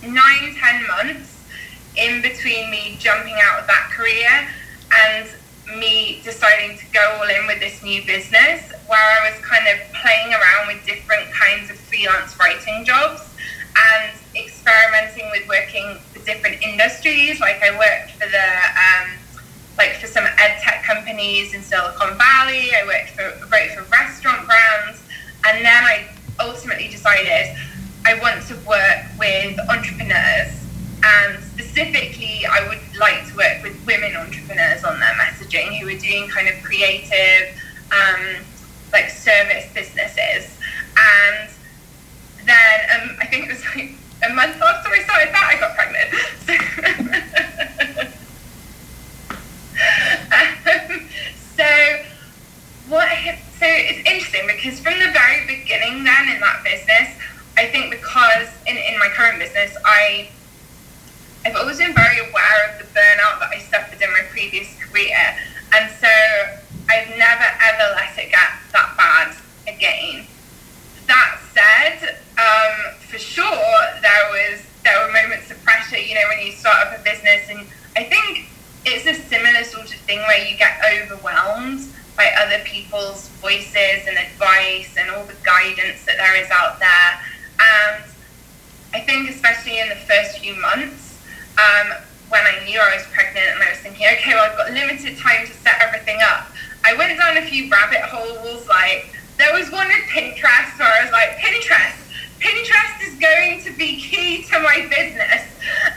nine, 0.02 0.56
ten 0.56 0.88
months 0.88 1.44
in 1.96 2.22
between 2.22 2.70
me 2.70 2.96
jumping 3.00 3.36
out 3.44 3.60
of 3.60 3.68
that 3.68 3.90
career 3.92 4.48
and 4.94 5.28
me 5.80 6.22
deciding 6.24 6.78
to 6.78 6.86
go 6.94 7.20
all 7.20 7.30
in 7.30 7.46
with 7.48 7.60
this 7.60 7.84
new 7.84 8.06
business 8.06 8.72
where 8.88 9.00
I 9.00 9.30
was 9.30 9.40
kind 9.44 9.68
of 9.68 9.78
playing 9.94 10.34
around 10.34 10.68
with 10.68 10.86
different 10.86 11.32
kinds 11.32 11.70
of 11.70 11.78
freelance 11.78 12.40
writing 12.40 12.86
jobs 12.86 13.22
and 13.76 14.18
experimenting 14.36 15.30
with 15.32 15.48
working 15.48 15.98
for 16.14 16.20
different 16.26 16.62
industries. 16.64 17.40
Like 17.40 17.62
I 17.62 17.78
worked 17.78 18.12
for 18.14 18.30
the 18.30 18.48
um, 18.74 19.12
like 19.78 19.96
for 19.96 20.08
some 20.08 20.26
ed 20.26 20.60
tech 20.62 20.84
companies 20.84 21.54
in 21.54 21.62
Silicon 21.62 22.18
Valley. 22.18 22.72
I 22.74 22.86
worked 22.86 23.12
for 23.12 23.24
wrote 23.52 23.72
for 23.72 23.84
restaurant 23.92 24.48
brands, 24.48 25.02
and 25.46 25.64
then 25.64 25.84
I 25.84 26.08
ultimately 26.40 26.88
decided 26.88 27.56
I 28.06 28.20
want 28.22 28.46
to 28.48 28.56
work 28.68 29.04
with 29.20 29.60
entrepreneurs 29.70 30.64
and 31.04 31.44
specifically 31.44 32.46
I 32.46 32.68
would 32.68 32.80
like 32.98 33.28
to 33.28 33.36
work 33.36 33.64
with 33.64 33.86
women 33.86 34.16
entrepreneurs 34.16 34.84
on 34.84 35.00
their 35.00 35.14
messaging 35.14 35.80
who 35.80 35.88
are 35.88 36.00
doing 36.00 36.28
kind 36.30 36.48
of 36.48 36.56
creative 36.64 37.60
um, 37.92 38.44
like 38.92 39.10
service 39.10 39.68
businesses 39.74 40.58
and 40.98 41.50
then 42.46 42.80
um, 42.96 43.18
I 43.20 43.26
think 43.28 43.48
it 43.48 43.50
was 43.50 43.64
like 43.76 43.92
a 44.30 44.34
month 44.34 44.62
after 44.62 44.90
I 44.90 45.00
started 45.04 45.34
that 45.34 45.48
I 45.48 45.60
got 45.60 45.76
pregnant 45.76 46.10
um, 47.24 47.27
what 52.90 53.08
so 53.60 53.66
it's 53.66 54.00
interesting 54.08 54.48
because 54.48 54.80
from 54.80 55.00
the 55.00 55.12
very 55.12 55.46
beginning 55.46 56.04
then 56.04 56.30
in 56.30 56.40
that 56.40 56.64
business 56.64 57.10
I 57.58 57.68
think 57.68 57.92
because 57.92 58.48
in, 58.66 58.78
in 58.78 59.00
my 59.00 59.10
current 59.10 59.40
business 59.40 59.76
I 59.84 60.30
I've 61.48 61.56
always 61.56 61.78
been 61.78 61.94
very 61.94 62.20
aware 62.20 62.60
of 62.70 62.80
the 62.80 62.84
burnout 62.92 63.40
that 63.40 63.52
I 63.56 63.60
suffered 63.60 64.02
in 64.02 64.12
my 64.12 64.24
previous 64.32 64.68
career, 64.84 65.16
and 65.74 65.90
so 65.92 66.10
I've 66.90 67.08
never 67.18 67.48
ever 67.64 67.96
let 67.96 68.18
it 68.18 68.32
get 68.32 68.52
that 68.74 68.94
bad 68.98 69.34
again. 69.66 70.26
That 71.08 71.40
said, 71.54 72.18
um, 72.38 72.96
for 73.00 73.18
sure 73.18 73.80
there 74.02 74.28
was 74.32 74.66
there 74.84 75.08
were 75.08 75.14
moments 75.14 75.50
of 75.50 75.64
pressure. 75.64 75.98
You 75.98 76.16
know, 76.16 76.28
when 76.28 76.46
you 76.46 76.52
start 76.52 76.88
up 76.88 77.00
a 77.00 77.04
business, 77.04 77.48
and 77.50 77.66
I 77.96 78.04
think 78.04 78.50
it's 78.84 79.06
a 79.06 79.14
similar 79.14 79.64
sort 79.64 79.86
of 79.86 80.00
thing 80.02 80.20
where 80.20 80.46
you 80.46 80.58
get 80.58 80.82
overwhelmed 80.84 81.88
by 82.18 82.32
other 82.42 82.60
people's 82.66 83.30
voices 83.40 84.10
and 84.10 84.18
advice 84.18 84.98
and 84.98 85.10
all 85.12 85.24
the 85.24 85.38
guidance 85.46 86.04
that 86.06 86.18
there 86.18 86.36
is 86.36 86.50
out 86.50 86.80
there. 86.80 87.22
And 87.62 88.04
I 88.94 89.00
think, 89.02 89.30
especially 89.30 89.80
in 89.80 89.88
the 89.90 89.96
first 89.96 90.40
few 90.40 90.60
months, 90.60 91.22
um, 91.58 91.94
when 92.30 92.42
I 92.42 92.66
knew 92.66 92.80
I 92.80 92.96
was 92.98 93.06
pregnant 93.14 93.46
and 93.46 93.64
I 93.64 93.70
was 93.70 93.80
thinking, 93.80 94.08
okay, 94.18 94.34
well, 94.34 94.50
I've 94.50 94.58
got 94.58 94.72
limited 94.72 95.18
time 95.18 95.46
to 95.46 95.54
set 95.54 95.78
everything 95.80 96.18
up. 96.26 96.50
I 96.84 96.96
went 96.96 97.18
down 97.18 97.38
a 97.38 97.46
few 97.46 97.70
rabbit 97.70 98.02
holes. 98.02 98.68
Like, 98.68 99.14
there 99.38 99.54
was 99.54 99.72
one 99.72 99.88
with 99.88 100.10
Pinterest 100.10 100.78
where 100.80 100.90
I 100.90 101.04
was 101.04 101.12
like, 101.12 101.38
Pinterest, 101.38 102.02
Pinterest 102.40 103.08
is 103.08 103.20
going 103.20 103.62
to 103.62 103.72
be 103.78 104.02
key 104.02 104.44
to 104.44 104.60
my 104.60 104.88
business. 104.90 105.46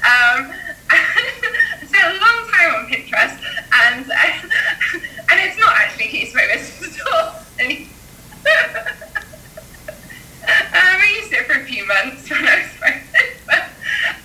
Um, 0.05 0.53
spent 1.91 2.07
a 2.07 2.19
long 2.23 2.47
time 2.47 2.71
on 2.79 2.87
Pinterest, 2.87 3.37
and 3.73 4.07
and 5.31 5.37
it's 5.43 5.59
not 5.59 5.75
actually 5.77 6.07
to 6.07 6.35
my 6.35 6.47
at 6.83 6.95
all. 7.11 7.35
um, 9.91 10.97
I 10.97 11.19
used 11.21 11.33
it 11.33 11.47
for 11.47 11.61
a 11.61 11.65
few 11.65 11.87
months 11.87 12.31
when 12.31 12.47
I 12.47 12.63
was 12.63 12.73
pregnant. 12.79 13.07
But, 13.47 13.69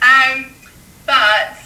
um, 0.01 0.53
but 1.05 1.57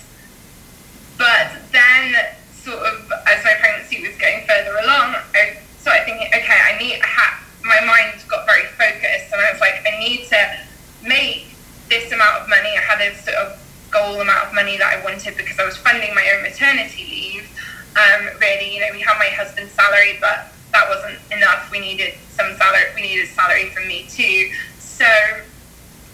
but 1.17 1.51
then 1.71 2.15
sort 2.53 2.79
of 2.79 3.11
as 3.27 3.43
my 3.43 3.53
pregnancy 3.59 4.01
was 4.01 4.15
going 4.17 4.47
further 4.47 4.71
along, 4.79 5.15
I 5.35 5.59
started 5.79 6.05
thinking, 6.05 6.27
okay, 6.27 6.59
I 6.63 6.77
need 6.79 7.01
I 7.01 7.07
had 7.07 7.35
my 7.63 7.79
mind 7.85 8.23
got 8.27 8.45
very 8.45 8.65
focused 8.79 9.33
and 9.33 9.41
I 9.41 9.51
was 9.51 9.59
like, 9.59 9.85
I 9.85 9.99
need 9.99 10.25
to 10.29 10.59
make 11.03 11.53
this 11.89 12.11
amount 12.11 12.41
of 12.41 12.49
money. 12.49 12.69
I 12.77 12.81
had 12.81 13.01
a 13.01 13.15
sort 13.17 13.35
of 13.35 13.59
goal 13.91 14.21
amount 14.21 14.47
of 14.47 14.53
money 14.53 14.77
that 14.77 14.99
I 14.99 15.03
wanted 15.03 15.37
because 15.37 15.59
I 15.59 15.65
was 15.65 15.77
funding 15.77 16.13
my 16.15 16.25
own 16.35 16.43
maternity 16.43 17.05
leave. 17.09 17.49
Um, 17.97 18.29
really, 18.39 18.73
you 18.73 18.79
know, 18.79 18.89
we 18.91 19.01
had 19.01 19.17
my 19.17 19.29
husband's 19.33 19.71
salary, 19.71 20.17
but 20.21 20.53
that 20.71 20.87
wasn't 20.87 21.19
enough. 21.31 21.71
We 21.71 21.79
needed 21.79 22.13
some 22.29 22.55
salary. 22.55 22.85
We 22.95 23.01
needed 23.01 23.27
salary 23.29 23.69
from 23.71 23.87
me 23.87 24.05
too. 24.09 24.51
So 24.79 25.05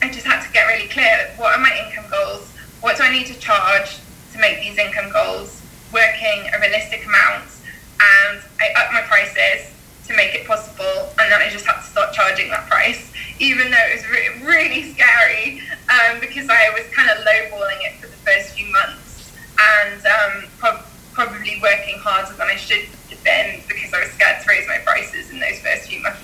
I 0.01 0.09
just 0.09 0.25
had 0.25 0.45
to 0.45 0.51
get 0.53 0.65
really 0.67 0.87
clear. 0.87 1.31
What 1.37 1.57
are 1.57 1.61
my 1.61 1.71
income 1.85 2.05
goals? 2.09 2.55
what 2.85 2.97
do 2.97 3.03
I 3.03 3.11
need 3.11 3.25
to 3.25 3.39
charge 3.39 3.97
to 4.31 4.37
make 4.37 4.61
these 4.61 4.77
income 4.77 5.11
goals 5.11 5.59
working 5.91 6.45
a 6.53 6.59
realistic 6.61 7.03
amount? 7.03 7.49
And 7.97 8.39
I 8.61 8.73
up 8.77 8.93
my 8.93 9.01
prices 9.01 9.73
to 10.07 10.15
make 10.15 10.35
it 10.35 10.45
possible, 10.45 11.13
and 11.19 11.31
then 11.31 11.41
I 11.41 11.49
just 11.49 11.65
had 11.65 11.81
to 11.81 11.83
start 11.83 12.13
charging 12.13 12.49
that 12.49 12.67
price, 12.69 13.11
even 13.39 13.71
though 13.71 13.85
it 13.89 13.95
was 13.95 14.09
re- 14.09 14.45
really 14.45 14.93
scary 14.93 15.61
um, 15.89 16.19
because 16.19 16.47
I 16.49 16.69
was 16.71 16.85
kind 16.93 17.09
of 17.09 17.17
lowballing 17.25 17.81
it 17.81 17.95
for 17.99 18.07
the 18.07 18.17
first 18.17 18.51
few 18.51 18.71
months 18.71 19.33
and 19.59 20.05
um, 20.05 20.49
pro- 20.57 20.79
probably 21.13 21.59
working 21.61 21.97
harder 21.99 22.33
than 22.33 22.47
I 22.47 22.55
should 22.55 22.85
have 23.09 23.23
been 23.23 23.61
because 23.67 23.93
I 23.93 24.01
was 24.01 24.11
scared 24.11 24.43
to 24.43 24.49
raise 24.49 24.67
my 24.67 24.77
prices 24.79 25.31
in 25.31 25.39
those 25.39 25.59
first 25.59 25.89
few 25.89 26.01
months. 26.01 26.19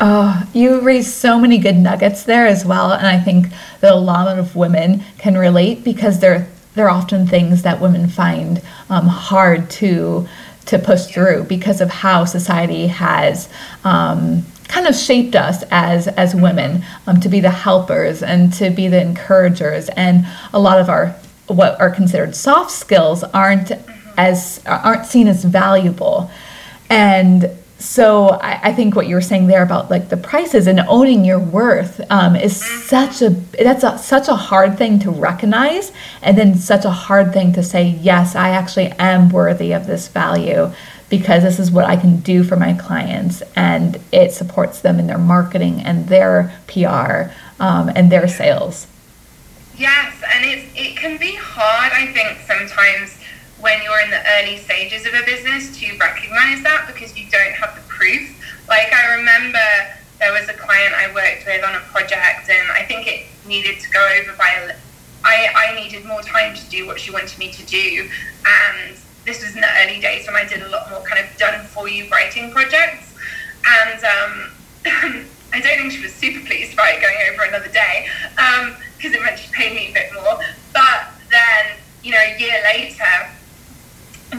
Oh, 0.00 0.42
you 0.52 0.80
raised 0.80 1.14
so 1.14 1.38
many 1.38 1.58
good 1.58 1.76
nuggets 1.76 2.24
there 2.24 2.46
as 2.46 2.64
well. 2.64 2.92
And 2.92 3.06
I 3.06 3.20
think 3.20 3.48
that 3.80 3.92
a 3.92 3.96
lot 3.96 4.36
of 4.36 4.56
women 4.56 5.04
can 5.18 5.36
relate 5.36 5.84
because 5.84 6.18
they're 6.18 6.48
they're 6.74 6.88
often 6.88 7.26
things 7.26 7.62
that 7.62 7.80
women 7.80 8.08
find 8.08 8.62
um, 8.88 9.06
hard 9.06 9.68
to 9.68 10.26
to 10.66 10.78
push 10.78 11.06
through 11.06 11.44
because 11.44 11.80
of 11.80 11.90
how 11.90 12.24
society 12.24 12.86
has 12.86 13.48
um, 13.84 14.44
kind 14.68 14.86
of 14.86 14.94
shaped 14.94 15.34
us 15.34 15.64
as 15.70 16.08
as 16.08 16.34
women 16.34 16.84
um, 17.06 17.20
to 17.20 17.28
be 17.28 17.40
the 17.40 17.50
helpers 17.50 18.22
and 18.22 18.52
to 18.54 18.70
be 18.70 18.88
the 18.88 19.00
encouragers. 19.00 19.88
And 19.90 20.26
a 20.52 20.58
lot 20.58 20.80
of 20.80 20.88
our 20.88 21.14
what 21.48 21.78
are 21.80 21.90
considered 21.90 22.34
soft 22.34 22.70
skills 22.70 23.22
aren't 23.24 23.72
as 24.16 24.62
aren't 24.66 25.06
seen 25.06 25.28
as 25.28 25.44
valuable. 25.44 26.30
And 26.88 27.50
so 27.82 28.28
I, 28.28 28.68
I, 28.68 28.72
think 28.72 28.94
what 28.94 29.08
you 29.08 29.14
were 29.16 29.20
saying 29.20 29.48
there 29.48 29.62
about 29.62 29.90
like 29.90 30.08
the 30.08 30.16
prices 30.16 30.66
and 30.66 30.80
owning 30.80 31.24
your 31.24 31.38
worth 31.38 32.00
um, 32.10 32.36
is 32.36 32.56
such 32.64 33.22
a 33.22 33.30
that's 33.30 33.82
a, 33.82 33.98
such 33.98 34.28
a 34.28 34.36
hard 34.36 34.78
thing 34.78 34.98
to 35.00 35.10
recognize 35.10 35.92
and 36.22 36.38
then 36.38 36.54
such 36.54 36.84
a 36.84 36.90
hard 36.90 37.32
thing 37.32 37.52
to 37.54 37.62
say 37.62 37.88
yes 37.88 38.36
i 38.36 38.50
actually 38.50 38.88
am 38.98 39.28
worthy 39.30 39.72
of 39.72 39.86
this 39.86 40.08
value 40.08 40.70
because 41.08 41.42
this 41.42 41.58
is 41.58 41.70
what 41.70 41.84
i 41.84 41.96
can 41.96 42.20
do 42.20 42.44
for 42.44 42.56
my 42.56 42.72
clients. 42.72 43.42
And 43.56 44.00
it 44.12 44.32
supports 44.32 44.80
them 44.80 44.98
in 44.98 45.06
their 45.08 45.18
marketing 45.18 45.80
and 45.80 46.08
their 46.08 46.52
pr 46.66 47.32
um, 47.60 47.90
and 47.94 48.10
their 48.10 48.28
sales. 48.28 48.86
Yes 49.76 50.22
and 50.34 50.44
it's, 50.44 50.66
it 50.74 50.96
can 50.96 51.18
be 51.18 51.34
hard 51.34 51.92
i 51.92 52.06
think 52.12 52.38
sometimes 52.46 53.18
when 53.62 53.80
you're 53.82 54.00
in 54.00 54.10
the 54.10 54.20
early 54.38 54.58
stages 54.58 55.06
of 55.06 55.14
a 55.14 55.24
business 55.24 55.78
to 55.78 55.86
recognize 55.96 56.62
that 56.64 56.84
because 56.92 57.16
you 57.16 57.30
don't 57.30 57.54
have 57.54 57.74
the 57.76 57.82
proof. 57.86 58.26
Like 58.68 58.92
I 58.92 59.14
remember 59.14 59.62
there 60.18 60.32
was 60.32 60.48
a 60.48 60.54
client 60.54 60.92
I 60.94 61.14
worked 61.14 61.46
with 61.46 61.64
on 61.64 61.76
a 61.76 61.80
project 61.94 62.50
and 62.50 62.70
I 62.72 62.82
think 62.82 63.06
it 63.06 63.26
needed 63.46 63.78
to 63.78 63.90
go 63.90 64.02
over 64.18 64.36
by 64.36 64.74
I, 65.24 65.48
I 65.54 65.80
needed 65.80 66.04
more 66.04 66.22
time 66.22 66.56
to 66.56 66.70
do 66.70 66.86
what 66.86 66.98
she 66.98 67.12
wanted 67.12 67.38
me 67.38 67.52
to 67.52 67.64
do. 67.66 68.10
And 68.44 68.98
this 69.24 69.44
was 69.44 69.54
in 69.54 69.60
the 69.60 69.70
early 69.78 70.00
days 70.00 70.26
when 70.26 70.34
I 70.34 70.44
did 70.44 70.62
a 70.62 70.68
lot 70.68 70.90
more 70.90 71.00
kind 71.02 71.24
of 71.24 71.36
done 71.36 71.64
for 71.66 71.88
you 71.88 72.08
writing 72.10 72.50
projects. 72.50 73.14
And 73.64 74.02
um, 74.02 74.50
I 75.54 75.60
don't 75.60 75.78
think 75.78 75.92
she 75.92 76.02
was 76.02 76.12
super 76.12 76.44
pleased 76.44 76.76
by 76.76 76.98
it 76.98 77.00
going 77.00 77.16
over 77.30 77.44
another 77.44 77.70
day 77.70 78.08
because 78.34 79.14
um, 79.14 79.14
it 79.14 79.22
meant 79.22 79.38
she 79.38 79.52
paid 79.52 79.76
me 79.76 79.90
a 79.90 79.92
bit 79.92 80.12
more. 80.14 80.40
But 80.72 81.14
then 81.30 81.78
you 82.02 82.10
know 82.10 82.18
a 82.18 82.36
year 82.40 82.60
later 82.64 83.30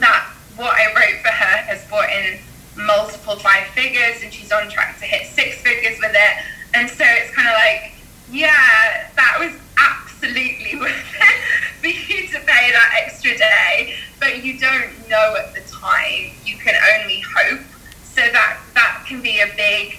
that 0.01 0.33
what 0.55 0.73
I 0.73 0.87
wrote 0.93 1.21
for 1.21 1.29
her 1.29 1.57
has 1.67 1.85
brought 1.87 2.09
in 2.09 2.39
multiple 2.75 3.35
five 3.37 3.67
figures 3.73 4.23
and 4.23 4.33
she's 4.33 4.51
on 4.51 4.69
track 4.69 4.97
to 4.99 5.05
hit 5.05 5.27
six 5.27 5.61
figures 5.61 5.97
with 5.99 6.13
it. 6.13 6.45
And 6.73 6.89
so 6.89 7.03
it's 7.05 7.33
kind 7.35 7.47
of 7.47 7.53
like, 7.53 7.93
yeah, 8.31 9.09
that 9.15 9.37
was 9.39 9.53
absolutely 9.77 10.75
worth 10.79 10.91
it 10.91 11.39
for 11.81 11.87
you 11.87 12.27
to 12.27 12.39
pay 12.39 12.71
that 12.71 13.03
extra 13.03 13.37
day, 13.37 13.95
but 14.19 14.43
you 14.43 14.59
don't 14.59 14.91
know 15.09 15.35
at 15.37 15.53
the 15.53 15.61
time. 15.69 16.31
You 16.45 16.57
can 16.57 16.75
only 16.95 17.21
hope. 17.35 17.61
So 18.03 18.21
that 18.21 18.59
that 18.75 19.05
can 19.07 19.23
be 19.23 19.39
a 19.39 19.47
big 19.57 19.97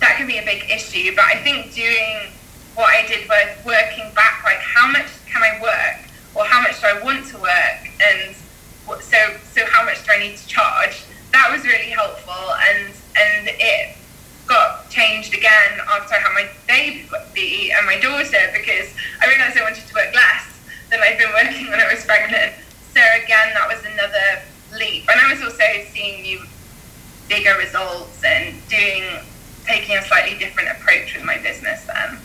that 0.00 0.16
can 0.16 0.26
be 0.26 0.38
a 0.38 0.44
big 0.44 0.68
issue. 0.68 1.14
But 1.14 1.24
I 1.26 1.36
think 1.42 1.72
doing 1.72 2.32
what 2.74 2.90
I 2.90 3.06
did 3.06 3.28
was 3.28 3.64
working 3.64 4.10
back, 4.14 4.42
like 4.44 4.58
how 4.58 4.90
much 4.90 5.06
can 5.26 5.42
I 5.42 5.60
work 5.62 6.10
or 6.34 6.44
how 6.44 6.60
much 6.60 6.80
do 6.80 6.88
I 6.88 7.02
want 7.02 7.26
to 7.28 7.38
work 7.38 7.90
and 8.02 8.34
so 8.86 9.18
so 9.52 9.64
how 9.66 9.84
much 9.84 10.04
do 10.04 10.12
I 10.12 10.18
need 10.18 10.36
to 10.36 10.46
charge? 10.46 11.04
That 11.32 11.50
was 11.50 11.64
really 11.64 11.90
helpful, 11.90 12.54
and 12.68 12.92
and 13.16 13.48
it 13.48 13.96
got 14.46 14.88
changed 14.90 15.34
again 15.34 15.80
after 15.88 16.14
I 16.14 16.18
had 16.18 16.32
my 16.34 16.48
baby 16.68 17.72
and 17.72 17.86
my 17.86 17.98
daughter 17.98 18.52
because 18.52 18.92
I 19.20 19.28
realised 19.28 19.56
I 19.56 19.62
wanted 19.62 19.86
to 19.86 19.94
work 19.94 20.14
less 20.14 20.44
than 20.90 21.00
I'd 21.00 21.16
been 21.18 21.32
working 21.32 21.70
when 21.70 21.80
I 21.80 21.92
was 21.92 22.04
pregnant. 22.04 22.52
So 22.92 23.00
again, 23.00 23.54
that 23.54 23.66
was 23.68 23.84
another 23.84 24.42
leap, 24.78 25.08
and 25.10 25.20
I 25.20 25.32
was 25.32 25.42
also 25.42 25.64
seeing 25.92 26.22
new 26.22 26.40
bigger 27.28 27.56
results 27.58 28.22
and 28.22 28.56
doing 28.68 29.04
taking 29.66 29.96
a 29.96 30.02
slightly 30.02 30.38
different 30.38 30.68
approach 30.70 31.14
with 31.14 31.24
my 31.24 31.38
business 31.38 31.84
then. 31.84 32.18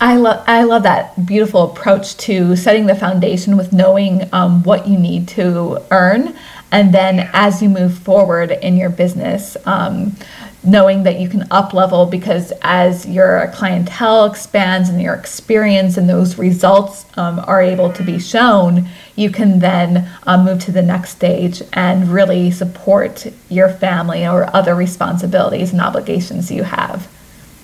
I 0.00 0.16
love 0.16 0.44
I 0.46 0.62
love 0.62 0.84
that 0.84 1.26
beautiful 1.26 1.72
approach 1.72 2.16
to 2.18 2.54
setting 2.54 2.86
the 2.86 2.94
foundation 2.94 3.56
with 3.56 3.72
knowing 3.72 4.28
um, 4.32 4.62
what 4.62 4.86
you 4.86 4.96
need 4.96 5.26
to 5.28 5.82
earn, 5.90 6.36
and 6.70 6.94
then 6.94 7.28
as 7.32 7.60
you 7.60 7.68
move 7.68 7.98
forward 7.98 8.52
in 8.52 8.76
your 8.76 8.90
business, 8.90 9.56
um, 9.66 10.14
knowing 10.62 11.02
that 11.02 11.18
you 11.18 11.28
can 11.28 11.48
up 11.50 11.74
level 11.74 12.06
because 12.06 12.52
as 12.62 13.06
your 13.06 13.50
clientele 13.54 14.26
expands 14.26 14.88
and 14.88 15.02
your 15.02 15.14
experience 15.14 15.96
and 15.96 16.08
those 16.08 16.38
results 16.38 17.04
um, 17.16 17.40
are 17.40 17.60
able 17.60 17.92
to 17.92 18.04
be 18.04 18.20
shown, 18.20 18.86
you 19.16 19.30
can 19.30 19.58
then 19.58 20.08
um, 20.28 20.44
move 20.44 20.60
to 20.60 20.70
the 20.70 20.82
next 20.82 21.10
stage 21.10 21.60
and 21.72 22.08
really 22.12 22.52
support 22.52 23.26
your 23.48 23.68
family 23.68 24.24
or 24.24 24.54
other 24.54 24.76
responsibilities 24.76 25.72
and 25.72 25.80
obligations 25.80 26.52
you 26.52 26.62
have. 26.62 27.08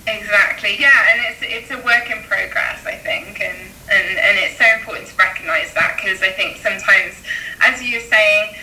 Exactly. 0.07 0.77
Yeah, 0.79 0.93
and 1.11 1.21
it's 1.29 1.41
it's 1.41 1.71
a 1.71 1.83
work 1.83 2.11
in 2.11 2.21
progress, 2.23 2.85
I 2.85 2.95
think, 2.95 3.41
and 3.41 3.57
and, 3.89 4.17
and 4.17 4.37
it's 4.37 4.57
so 4.57 4.65
important 4.77 5.09
to 5.09 5.15
recognise 5.17 5.73
that 5.73 5.97
because 5.97 6.21
I 6.21 6.29
think 6.29 6.57
sometimes, 6.57 7.15
as 7.61 7.81
you're 7.81 8.01
saying, 8.01 8.55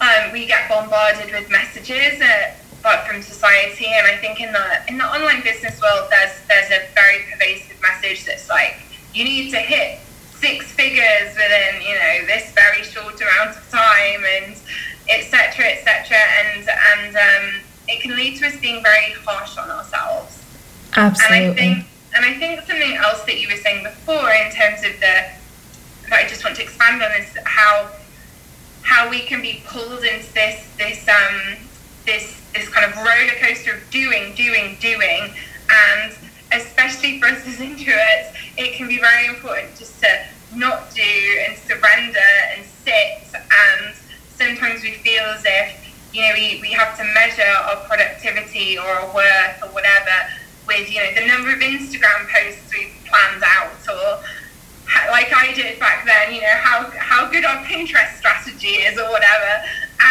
um, 0.00 0.32
we 0.32 0.46
get 0.46 0.68
bombarded 0.68 1.30
with 1.30 1.50
messages. 1.50 2.20
Uh, 2.20 2.54
but 2.82 3.06
from 3.06 3.22
society, 3.22 3.86
and 3.86 4.08
I 4.08 4.16
think 4.16 4.40
in 4.40 4.52
the 4.52 4.66
in 4.88 4.98
the 4.98 5.06
online 5.06 5.42
business 5.42 5.80
world, 5.80 6.10
there's 6.10 6.34
there's 6.48 6.70
a 6.70 6.92
very 6.94 7.30
pervasive 7.30 7.80
message 7.80 8.26
that's 8.26 8.48
like 8.48 8.74
you 9.14 9.22
need 9.22 9.50
to 9.52 9.58
hit 9.58 10.00
six 10.34 10.66
figures 10.72 11.30
within 11.38 11.80
you 11.80 11.94
know 11.94 12.26
this 12.26 12.50
very 12.52 12.82
short 12.82 13.14
amount 13.22 13.56
of 13.56 13.70
time, 13.70 14.26
and 14.42 14.56
etc. 15.08 15.78
etc. 15.78 16.18
And 16.18 16.66
and 16.66 17.14
um, 17.14 17.60
it 17.86 18.02
can 18.02 18.16
lead 18.16 18.38
to 18.38 18.48
us 18.48 18.56
being 18.56 18.82
very 18.82 19.12
harsh 19.24 19.56
on 19.58 19.70
ourselves. 19.70 20.41
Absolutely. 20.94 21.46
And 21.46 21.50
I 21.50 21.54
think, 21.54 21.86
and 22.14 22.24
I 22.24 22.34
think 22.38 22.60
something 22.60 22.94
else 22.96 23.22
that 23.24 23.40
you 23.40 23.48
were 23.48 23.56
saying 23.56 23.84
before 23.84 24.30
in 24.30 24.52
terms 24.52 24.84
of 24.84 24.92
the 25.00 25.32
that 26.12 26.24
I 26.24 26.28
just 26.28 26.44
want 26.44 26.56
to 26.56 26.62
expand 26.62 27.02
on 27.02 27.10
is 27.12 27.36
how 27.44 27.88
how 28.82 29.08
we 29.08 29.20
can 29.20 29.40
be 29.40 29.62
pulled 29.66 30.04
into 30.04 30.32
this 30.34 30.68
this 30.76 31.08
um 31.08 31.56
this 32.04 32.40
this 32.52 32.68
kind 32.68 32.84
of 32.84 32.96
roller 32.96 33.32
coaster 33.40 33.74
of 33.74 33.90
doing, 33.90 34.34
doing, 34.34 34.76
doing, 34.80 35.32
and 35.70 36.12
especially 36.52 37.18
for 37.18 37.28
us 37.28 37.46
as 37.46 37.56
introverts, 37.56 38.34
it 38.58 38.76
can 38.76 38.88
be 38.88 38.98
very 38.98 39.26
important 39.26 39.74
just 39.76 40.00
to 40.00 40.26
not 40.54 40.94
do 40.94 41.02
and 41.46 41.56
surrender 41.56 42.18
and 42.54 42.66
sit. 42.84 43.24
And 43.32 43.94
sometimes 44.36 44.82
we 44.82 44.92
feel 44.92 45.22
as 45.22 45.42
if 45.46 45.94
you 46.12 46.20
know 46.20 46.34
we, 46.34 46.58
we 46.60 46.72
have 46.72 46.96
to 46.98 47.04
measure 47.14 47.54
our 47.64 47.76
productivity 47.86 48.76
or 48.76 48.84
our 48.84 49.14
worth 49.14 49.62
or 49.62 49.68
whatever 49.68 49.91
with 50.78 50.92
you 50.92 51.00
know 51.00 51.14
the 51.14 51.26
number 51.26 51.52
of 51.52 51.60
Instagram 51.60 52.28
posts 52.28 52.72
we've 52.72 52.94
planned 53.06 53.42
out, 53.44 53.76
or 53.88 54.22
like 55.10 55.32
I 55.32 55.52
did 55.54 55.78
back 55.78 56.04
then, 56.06 56.34
you 56.34 56.40
know 56.40 56.56
how 56.60 56.90
how 56.96 57.30
good 57.30 57.44
our 57.44 57.64
Pinterest 57.64 58.16
strategy 58.18 58.80
is, 58.88 58.98
or 58.98 59.10
whatever. 59.10 59.64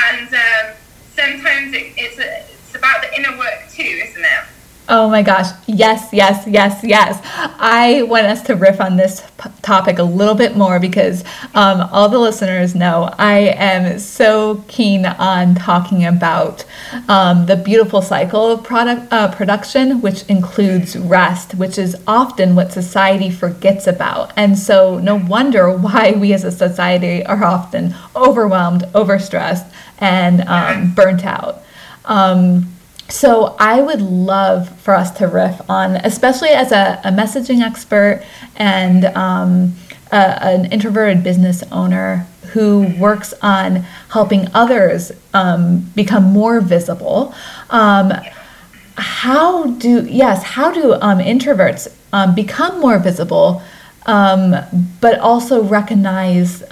And 0.08 0.28
um, 0.34 0.76
sometimes 1.16 1.74
it, 1.74 1.94
it's 1.98 2.20
a, 2.20 2.46
it's 2.50 2.76
about 2.76 3.02
the 3.02 3.14
inner 3.18 3.38
work 3.38 3.70
too, 3.72 3.84
isn't 3.84 4.24
it? 4.24 4.44
Oh 4.90 5.10
my 5.10 5.22
gosh. 5.22 5.48
Yes, 5.68 6.10
yes, 6.12 6.46
yes, 6.48 6.84
yes. 6.84 7.20
I 7.24 8.02
want 8.10 8.26
us 8.26 8.42
to 8.44 8.56
riff 8.56 8.82
on 8.82 8.98
this 8.98 9.22
p- 9.38 9.50
topic 9.62 10.00
a 10.00 10.04
little 10.04 10.34
bit 10.36 10.58
more 10.58 10.80
because 10.82 11.24
um, 11.54 11.88
all 11.94 12.10
the 12.10 12.18
listeners 12.20 12.76
know 12.76 13.10
I 13.18 13.54
am 13.56 14.00
so 14.00 14.66
keen 14.68 15.06
on 15.06 15.56
talking 15.56 16.06
about 16.06 16.66
um, 17.08 17.46
the 17.46 17.56
beautiful 17.56 18.02
cycle 18.02 18.52
of 18.52 18.64
product 18.66 19.14
uh, 19.14 19.32
production, 19.34 20.02
which 20.02 20.24
includes 20.24 20.98
rest, 20.98 21.56
which 21.56 21.78
is 21.78 21.96
often 22.06 22.56
what 22.56 22.74
society 22.74 23.30
forgets 23.30 23.88
about. 23.88 24.34
And 24.36 24.58
so, 24.60 24.98
no 25.00 25.16
wonder 25.16 25.72
why 25.72 26.12
we 26.12 26.34
as 26.34 26.44
a 26.44 26.52
society 26.52 27.26
are 27.26 27.44
often 27.44 27.96
overwhelmed, 28.14 28.82
overstressed, 28.94 29.72
and 30.00 30.42
um, 30.42 30.94
burnt 30.96 31.24
out. 31.26 31.64
Um, 32.04 32.71
so 33.12 33.56
I 33.60 33.82
would 33.82 34.02
love 34.02 34.70
for 34.80 34.94
us 34.96 35.12
to 35.18 35.28
riff 35.28 35.62
on, 35.70 35.98
especially 35.98 36.50
as 36.50 36.72
a, 36.72 37.00
a 37.04 37.12
messaging 37.12 37.62
expert 37.62 38.24
and 38.56 39.06
um, 39.06 39.76
a, 40.12 40.44
an 40.44 40.72
introverted 40.72 41.24
business 41.24 41.64
owner 41.72 42.26
who 42.54 42.94
works 42.98 43.34
on 43.42 43.78
helping 44.10 44.48
others 44.54 45.12
um, 45.34 45.82
become 45.96 46.24
more 46.24 46.62
visible. 46.62 47.34
Um, 47.70 48.14
how 48.96 49.68
do 49.68 50.06
yes? 50.06 50.44
How 50.44 50.72
do 50.72 50.94
um, 50.94 51.20
introverts 51.20 51.94
um, 52.14 52.36
become 52.36 52.80
more 52.80 53.00
visible, 53.00 53.62
um, 54.06 54.56
but 55.00 55.20
also 55.20 55.64
recognize 55.64 56.64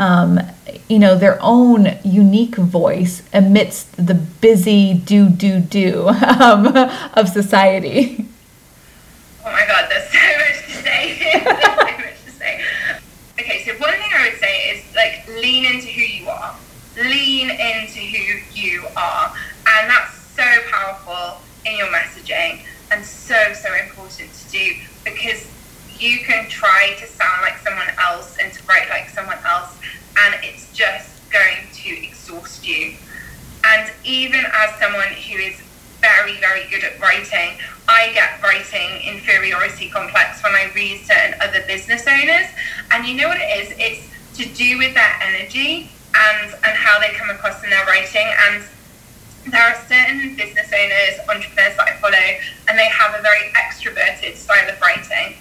you 0.88 1.00
know 1.00 1.16
their 1.16 1.38
own 1.42 1.98
unique 2.04 2.56
voice 2.56 3.24
amidst 3.34 3.96
the 4.06 4.16
busy 4.16 4.94
do 4.94 5.30
do 5.30 5.60
do 5.60 6.08
um, 6.08 6.68
of 7.14 7.30
society. 7.30 8.26
Oh 9.46 9.52
my 9.52 9.66
God, 9.68 9.90
there's 9.90 10.10
so 10.12 10.20
much 10.20 10.66
to 10.66 10.84
say. 10.84 11.20
so 11.44 11.76
much 11.76 12.26
to 12.26 12.32
say. 12.32 12.62
Okay, 13.40 13.64
so 13.66 13.74
one 13.74 13.92
thing 13.94 14.12
I 14.14 14.30
would 14.30 14.40
say 14.40 14.72
is 14.72 14.96
like 14.96 15.28
lean 15.42 15.66
into 15.66 15.88
who 15.88 16.02
you 16.02 16.30
are. 16.30 16.56
Lean 16.98 17.50
into 17.50 18.00
who 18.00 18.40
you 18.54 18.86
are. 18.98 19.34
And 19.68 19.90
that's 19.90 20.14
so 20.14 20.44
powerful 20.70 21.42
in 21.66 21.78
your 21.78 21.88
messaging 21.88 22.62
and 22.92 23.06
so, 23.06 23.54
so 23.54 23.74
important 23.76 24.34
to 24.34 24.52
do 24.52 24.76
because 25.04 25.48
you 26.00 26.20
can 26.20 26.50
try 26.50 26.96
to 27.00 27.06
sound 27.06 27.42
like 27.42 27.58
someone 27.58 27.90
else 28.00 28.38
and 28.42 28.52
to 28.54 28.66
write 28.66 28.90
like 28.90 29.10
someone 29.10 29.38
else, 29.46 29.78
and 30.24 30.36
it's 30.44 30.72
just 30.74 31.30
going 31.30 31.68
to 31.74 31.90
exhaust 31.90 32.68
you. 32.68 32.96
And 33.66 33.92
even 34.06 34.46
as 34.54 34.76
someone 34.80 35.10
who 35.10 35.38
is 35.38 35.62
very, 36.00 36.40
very 36.40 36.68
good 36.70 36.84
at 36.84 37.00
writing, 37.00 37.60
I 37.88 38.12
get 38.14 38.42
writing 38.42 39.02
inferiority 39.06 39.90
complex 39.90 40.42
when 40.42 40.56
I 40.56 40.72
read 40.74 41.02
certain 41.06 41.36
other 41.42 41.64
business 41.68 42.08
owners. 42.08 42.48
And 42.92 43.06
you 43.06 43.16
know 43.16 43.28
what 43.28 43.38
it 43.38 43.52
is? 43.60 43.74
It's 43.78 44.08
to 44.38 44.46
do 44.56 44.78
with 44.78 44.94
their 44.94 45.14
energy 45.22 45.92
and, 46.16 46.54
and 46.54 46.78
how 46.78 47.00
they 47.00 47.12
come 47.14 47.30
across 47.30 47.62
in 47.64 47.70
their 47.70 47.86
writing. 47.86 48.28
And 48.48 48.64
there 49.52 49.62
are 49.62 49.76
certain 49.88 50.36
business 50.38 50.72
owners, 50.72 51.20
entrepreneurs 51.28 51.76
that 51.76 51.88
I 51.88 51.94
follow, 52.00 52.28
and 52.70 52.80
they 52.80 52.88
have 52.88 53.20
a 53.20 53.22
very 53.22 53.52
extroverted 53.52 54.38
style 54.38 54.70
of 54.70 54.80
writing 54.80 55.36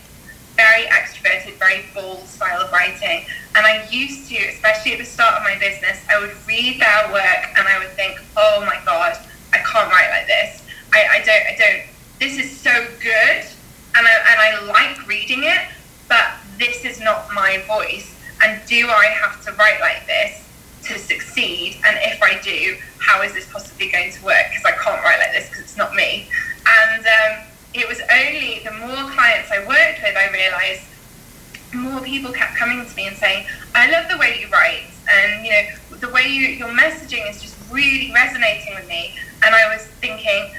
very 0.59 0.87
extroverted, 0.90 1.55
very 1.55 1.85
bold 1.94 2.27
style 2.27 2.61
of 2.61 2.73
writing. 2.73 3.25
And 3.55 3.64
I 3.64 3.87
used 3.90 4.29
to, 4.29 4.37
especially 4.49 4.92
at 4.92 4.99
the 4.99 5.05
start 5.05 5.37
of 5.37 5.44
my 5.44 5.57
business, 5.57 6.03
I 6.11 6.18
would 6.18 6.35
read 6.49 6.81
their 6.81 7.12
work 7.12 7.47
and 7.57 7.66
I 7.66 7.79
would 7.79 7.94
think, 7.94 8.18
oh 8.37 8.64
my 8.66 8.77
God, 8.85 9.16
I 9.55 9.59
can't 9.59 9.88
write 9.88 10.11
like 10.11 10.27
this. 10.27 10.66
I, 10.92 11.07
I 11.12 11.18
don't, 11.18 11.47
I 11.47 11.57
don't, 11.57 11.83
this 12.18 12.38
is 12.38 12.51
so 12.51 12.73
good. 13.01 13.47
And 13.94 14.07
I, 14.07 14.14
and 14.31 14.38
I 14.40 14.66
like 14.66 15.07
reading 15.07 15.44
it, 15.44 15.62
but 16.09 16.35
this 16.59 16.85
is 16.85 17.01
not 17.01 17.33
my 17.33 17.62
voice. 17.68 18.14
And 18.42 18.61
do 18.66 18.88
I 18.88 19.07
have 19.07 19.40
to 19.44 19.53
write 19.53 19.81
like 19.81 20.07
this 20.07 20.44
to 20.88 20.99
succeed? 20.99 21.81
And 21.87 21.97
if 22.03 22.21
I 22.21 22.40
do, 22.42 22.77
how 22.99 23.23
is 23.23 23.33
this 23.33 23.51
possibly 23.51 23.90
going 23.90 24.11
to 24.11 24.25
work? 24.25 24.47
Because 24.51 24.64
I 24.64 24.73
can't 24.73 25.03
write 25.05 25.21
like 25.21 25.33
this 25.33 25.49
because 25.49 25.64
it's 25.64 25.77
not 25.77 25.94
me. 25.94 26.27
And, 26.66 27.07
um, 27.07 27.47
it 27.78 27.88
was 27.88 28.00
only 28.10 28.60
the 28.64 28.72
more 28.72 29.10
clients 29.10 29.50
I 29.50 29.60
worked 29.60 30.02
with, 30.02 30.16
I 30.16 30.30
realized 30.32 30.82
more 31.74 32.00
people 32.00 32.32
kept 32.32 32.56
coming 32.56 32.84
to 32.84 32.96
me 32.96 33.06
and 33.06 33.16
saying, 33.16 33.46
I 33.74 33.90
love 33.90 34.10
the 34.10 34.18
way 34.18 34.40
you 34.40 34.48
write. 34.48 34.84
And, 35.10 35.44
you 35.44 35.52
know, 35.52 35.98
the 35.98 36.08
way 36.10 36.26
you, 36.26 36.48
your 36.48 36.68
messaging 36.68 37.28
is 37.30 37.40
just 37.40 37.56
really 37.70 38.12
resonating 38.12 38.74
with 38.74 38.88
me. 38.88 39.14
And 39.44 39.54
I 39.54 39.72
was 39.72 39.86
thinking, 39.86 40.50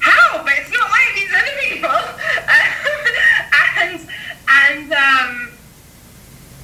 how? 0.00 0.42
But 0.42 0.54
it's 0.58 0.70
not 0.70 0.90
like 0.90 1.14
these 1.14 1.32
other 1.34 1.56
people. 1.60 1.90
and, 3.78 4.00
and, 4.48 4.92
um, 4.92 5.48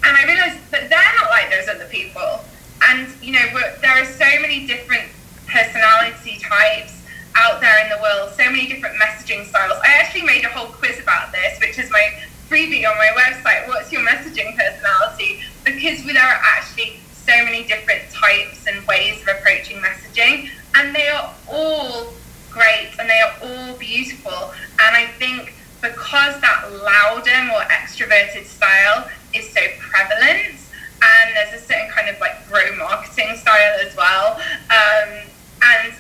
and 0.05 0.16
I 0.16 0.25
realized 0.27 0.70
that 0.70 0.90
they're 0.90 1.14
not 1.20 1.31
like 1.31 1.51
those 1.51 1.68
other 1.68 1.87
people. 1.87 2.40
And, 2.88 3.09
you 3.22 3.33
know, 3.33 3.46
there 3.81 4.03
are 4.03 4.05
so 4.05 4.40
many 4.40 4.66
different 4.66 5.09
personality 5.46 6.38
types 6.40 7.02
out 7.37 7.61
there 7.61 7.83
in 7.85 7.88
the 7.90 7.99
world, 8.03 8.31
so 8.37 8.45
many 8.45 8.66
different 8.66 8.97
messaging 8.97 9.47
styles. 9.47 9.79
I 9.83 9.95
actually 10.01 10.23
made 10.23 10.45
a 10.45 10.49
whole 10.49 10.68
quiz 10.68 11.01
about 11.01 11.33
this, 11.33 11.59
which 11.61 11.79
is 11.79 11.90
my 11.90 12.23
freebie 12.49 12.88
on 12.88 12.97
my 12.99 13.11
website. 13.16 13.66
What's 13.68 13.90
your 13.90 14.03
messaging 14.03 14.57
personality? 14.57 15.40
Because 15.64 16.05
there 16.05 16.23
are 16.23 16.40
actually 16.57 17.01
so 17.12 17.33
many 17.45 17.64
different 17.64 18.11
types 18.11 18.66
and 18.66 18.87
ways 18.87 19.23
of 19.23 19.29
approaching 19.29 19.79
messaging, 19.79 20.51
and 20.75 20.95
they 20.95 21.09
are 21.09 21.33
all 21.51 22.12
great 22.51 22.90
and 22.99 23.09
they 23.09 23.21
are 23.21 23.35
all 23.42 23.77
beautiful. 23.79 24.53
And 24.81 24.97
I 24.97 25.07
think 25.18 25.55
because 25.81 26.40
that 26.40 26.71
louder, 26.85 27.45
more 27.49 27.62
extroverted 27.62 28.45
style 28.45 29.09
is 29.35 29.51
so 29.51 29.61
prevalent, 29.79 30.59
and 31.03 31.35
there's 31.35 31.62
a 31.62 31.64
certain 31.64 31.90
kind 31.90 32.09
of 32.09 32.21
like 32.21 32.49
bro 32.49 32.77
marketing 32.77 33.37
style 33.37 33.75
as 33.85 33.97
well. 33.97 34.40
Um, 34.71 35.27
and 35.62 35.95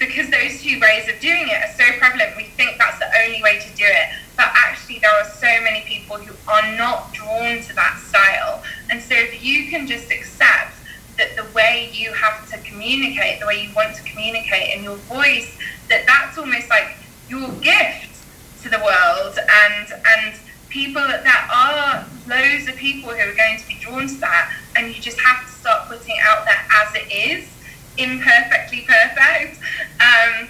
because 0.00 0.30
those 0.30 0.62
two 0.62 0.80
ways 0.80 1.06
of 1.08 1.20
doing 1.20 1.46
it 1.46 1.62
are 1.62 1.72
so 1.76 1.84
prevalent, 1.98 2.34
we 2.36 2.44
think 2.56 2.78
that's 2.78 2.98
the 2.98 3.10
only 3.22 3.40
way 3.42 3.60
to 3.60 3.68
do 3.76 3.84
it. 3.84 4.08
But 4.34 4.46
actually, 4.56 4.98
there 4.98 5.12
are 5.12 5.28
so 5.28 5.46
many 5.62 5.82
people 5.82 6.16
who 6.16 6.34
are 6.50 6.76
not 6.76 7.12
drawn 7.12 7.60
to 7.60 7.74
that 7.76 8.00
style. 8.00 8.64
And 8.90 9.00
so, 9.00 9.14
if 9.14 9.44
you 9.44 9.68
can 9.68 9.86
just 9.86 10.10
accept 10.10 10.74
that 11.18 11.36
the 11.36 11.44
way 11.52 11.90
you 11.92 12.14
have 12.14 12.48
to 12.50 12.58
communicate, 12.58 13.40
the 13.40 13.46
way 13.46 13.62
you 13.62 13.74
want 13.76 13.94
to 13.94 14.02
communicate 14.02 14.74
in 14.74 14.82
your 14.82 14.96
voice, 14.96 15.56
that 15.90 16.06
that's 16.06 16.38
almost 16.38 16.70
like 16.70 16.96
your 17.28 17.50
gift 17.60 18.24
to 18.62 18.70
the 18.70 18.78
world. 18.78 19.38
And, 19.38 19.92
and 19.92 20.34
people, 20.70 21.02
there 21.02 21.46
are 21.52 22.06
loads 22.26 22.68
of 22.68 22.76
people 22.76 23.10
who 23.10 23.20
are 23.20 23.34
going 23.34 23.58
to 23.60 23.68
be 23.68 23.76
drawn 23.78 24.08
to 24.08 24.14
that. 24.20 24.50
And 24.76 24.94
you 24.94 25.00
just 25.02 25.20
have 25.20 25.44
to 25.44 25.52
start 25.52 25.88
putting 25.88 26.16
it 26.16 26.22
out 26.24 26.46
there 26.46 26.64
as 26.82 26.94
it 26.94 27.12
is 27.12 27.50
imperfectly 27.98 28.86
perfect, 28.86 29.58
um, 30.00 30.48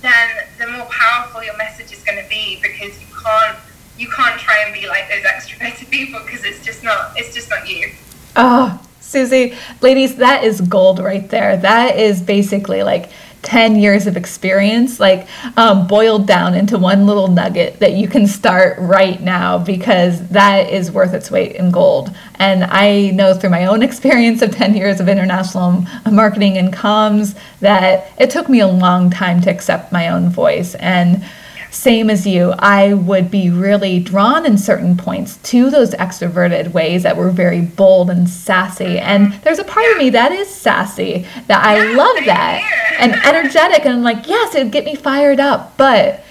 then 0.00 0.28
the 0.58 0.66
more 0.66 0.86
powerful 0.86 1.42
your 1.42 1.56
message 1.56 1.92
is 1.92 2.02
going 2.02 2.22
to 2.22 2.28
be 2.28 2.58
because 2.60 3.00
you 3.00 3.06
can't 3.22 3.58
you 3.98 4.08
can't 4.08 4.40
try 4.40 4.62
and 4.64 4.74
be 4.74 4.88
like 4.88 5.08
those 5.08 5.22
extroverted 5.22 5.88
people 5.90 6.20
because 6.24 6.44
it's 6.44 6.64
just 6.64 6.82
not 6.82 7.12
it's 7.16 7.34
just 7.34 7.50
not 7.50 7.68
you. 7.68 7.90
Oh, 8.34 8.80
Susie, 9.00 9.54
ladies, 9.80 10.16
that 10.16 10.44
is 10.44 10.60
gold 10.60 10.98
right 10.98 11.28
there. 11.28 11.56
That 11.56 11.96
is 11.98 12.20
basically 12.20 12.82
like 12.82 13.10
10 13.42 13.76
years 13.76 14.06
of 14.06 14.16
experience 14.16 15.00
like 15.00 15.26
um, 15.56 15.86
boiled 15.86 16.26
down 16.26 16.54
into 16.54 16.78
one 16.78 17.06
little 17.06 17.28
nugget 17.28 17.78
that 17.80 17.92
you 17.92 18.08
can 18.08 18.26
start 18.26 18.78
right 18.78 19.20
now 19.20 19.58
because 19.58 20.26
that 20.28 20.70
is 20.70 20.92
worth 20.92 21.12
its 21.12 21.30
weight 21.30 21.56
in 21.56 21.70
gold. 21.70 22.14
And 22.36 22.64
i 22.64 23.10
know 23.10 23.34
through 23.34 23.50
my 23.50 23.66
own 23.66 23.82
experience 23.88 24.42
of 24.42 24.52
10 24.52 24.74
years 24.74 25.00
of 25.00 25.08
international 25.08 25.84
marketing 26.10 26.56
and 26.56 26.72
comms 26.72 27.36
that 27.60 28.12
it 28.18 28.30
took 28.30 28.48
me 28.48 28.60
a 28.60 28.66
long 28.66 29.10
time 29.10 29.40
to 29.42 29.50
accept 29.50 29.92
my 29.92 30.08
own 30.08 30.28
voice. 30.28 30.74
And 30.76 31.24
same 31.72 32.10
as 32.10 32.26
you, 32.26 32.52
I 32.58 32.92
would 32.92 33.30
be 33.30 33.48
really 33.48 33.98
drawn 33.98 34.44
in 34.44 34.58
certain 34.58 34.96
points 34.96 35.38
to 35.38 35.70
those 35.70 35.92
extroverted 35.94 36.72
ways 36.72 37.02
that 37.02 37.16
were 37.16 37.30
very 37.30 37.62
bold 37.62 38.10
and 38.10 38.28
sassy. 38.28 38.98
And 38.98 39.28
mm-hmm. 39.28 39.42
there's 39.42 39.58
a 39.58 39.64
part 39.64 39.90
of 39.92 39.96
me 39.96 40.10
that 40.10 40.32
is 40.32 40.48
sassy, 40.48 41.26
that 41.46 41.64
I 41.64 41.92
love 41.94 42.24
that, 42.26 42.62
and 42.98 43.14
energetic. 43.24 43.86
And 43.86 43.94
I'm 43.94 44.02
like, 44.02 44.28
yes, 44.28 44.54
it 44.54 44.64
would 44.64 44.72
get 44.72 44.84
me 44.84 44.94
fired 44.94 45.40
up. 45.40 45.76
But 45.78 46.22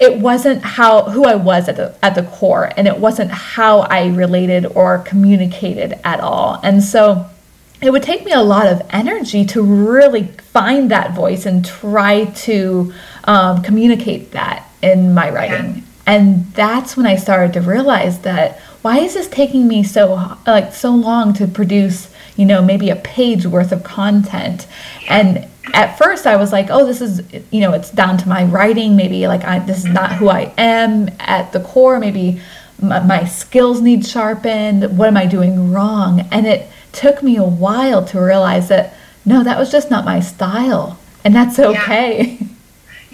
it 0.00 0.18
wasn't 0.18 0.64
how 0.64 1.02
who 1.10 1.24
I 1.24 1.34
was 1.34 1.68
at 1.68 1.76
the 1.76 1.94
at 2.02 2.14
the 2.14 2.24
core, 2.24 2.72
and 2.76 2.88
it 2.88 2.98
wasn't 2.98 3.30
how 3.30 3.80
I 3.80 4.08
related 4.08 4.66
or 4.66 4.98
communicated 4.98 6.00
at 6.04 6.20
all. 6.20 6.58
And 6.62 6.82
so 6.82 7.26
it 7.82 7.90
would 7.90 8.02
take 8.02 8.24
me 8.24 8.32
a 8.32 8.42
lot 8.42 8.66
of 8.66 8.80
energy 8.90 9.44
to 9.44 9.62
really 9.62 10.24
find 10.24 10.90
that 10.90 11.14
voice 11.14 11.44
and 11.44 11.64
try 11.64 12.24
to 12.24 12.94
um, 13.24 13.62
communicate 13.62 14.32
that 14.32 14.68
in 14.82 15.14
my 15.14 15.30
writing. 15.30 15.76
Yeah. 15.76 15.82
And 16.06 16.52
that's 16.52 16.96
when 16.96 17.06
I 17.06 17.16
started 17.16 17.52
to 17.54 17.60
realize 17.60 18.20
that 18.20 18.58
why 18.82 18.98
is 18.98 19.14
this 19.14 19.28
taking 19.28 19.66
me 19.66 19.82
so 19.82 20.36
like 20.46 20.74
so 20.74 20.90
long 20.90 21.32
to 21.34 21.46
produce, 21.46 22.12
you 22.36 22.44
know, 22.44 22.60
maybe 22.60 22.90
a 22.90 22.96
page 22.96 23.46
worth 23.46 23.72
of 23.72 23.82
content? 23.82 24.66
And 25.08 25.48
at 25.72 25.96
first 25.96 26.26
I 26.26 26.36
was 26.36 26.52
like, 26.52 26.68
oh, 26.70 26.84
this 26.84 27.00
is, 27.00 27.22
you 27.50 27.60
know, 27.60 27.72
it's 27.72 27.90
down 27.90 28.18
to 28.18 28.28
my 28.28 28.44
writing. 28.44 28.96
Maybe 28.96 29.26
like 29.26 29.44
I, 29.44 29.60
this 29.60 29.78
is 29.78 29.86
not 29.86 30.12
who 30.12 30.28
I 30.28 30.52
am 30.58 31.08
at 31.18 31.52
the 31.52 31.60
core. 31.60 31.98
Maybe 31.98 32.42
my, 32.80 33.00
my 33.00 33.24
skills 33.24 33.80
need 33.80 34.06
sharpened. 34.06 34.98
What 34.98 35.08
am 35.08 35.16
I 35.16 35.24
doing 35.24 35.72
wrong? 35.72 36.20
And 36.30 36.46
it 36.46 36.68
took 36.92 37.22
me 37.22 37.36
a 37.36 37.44
while 37.44 38.04
to 38.04 38.20
realize 38.20 38.68
that 38.68 38.94
no, 39.24 39.42
that 39.42 39.58
was 39.58 39.72
just 39.72 39.90
not 39.90 40.04
my 40.04 40.20
style, 40.20 40.98
and 41.24 41.34
that's 41.34 41.58
okay. 41.58 42.38
Yeah. 42.40 42.46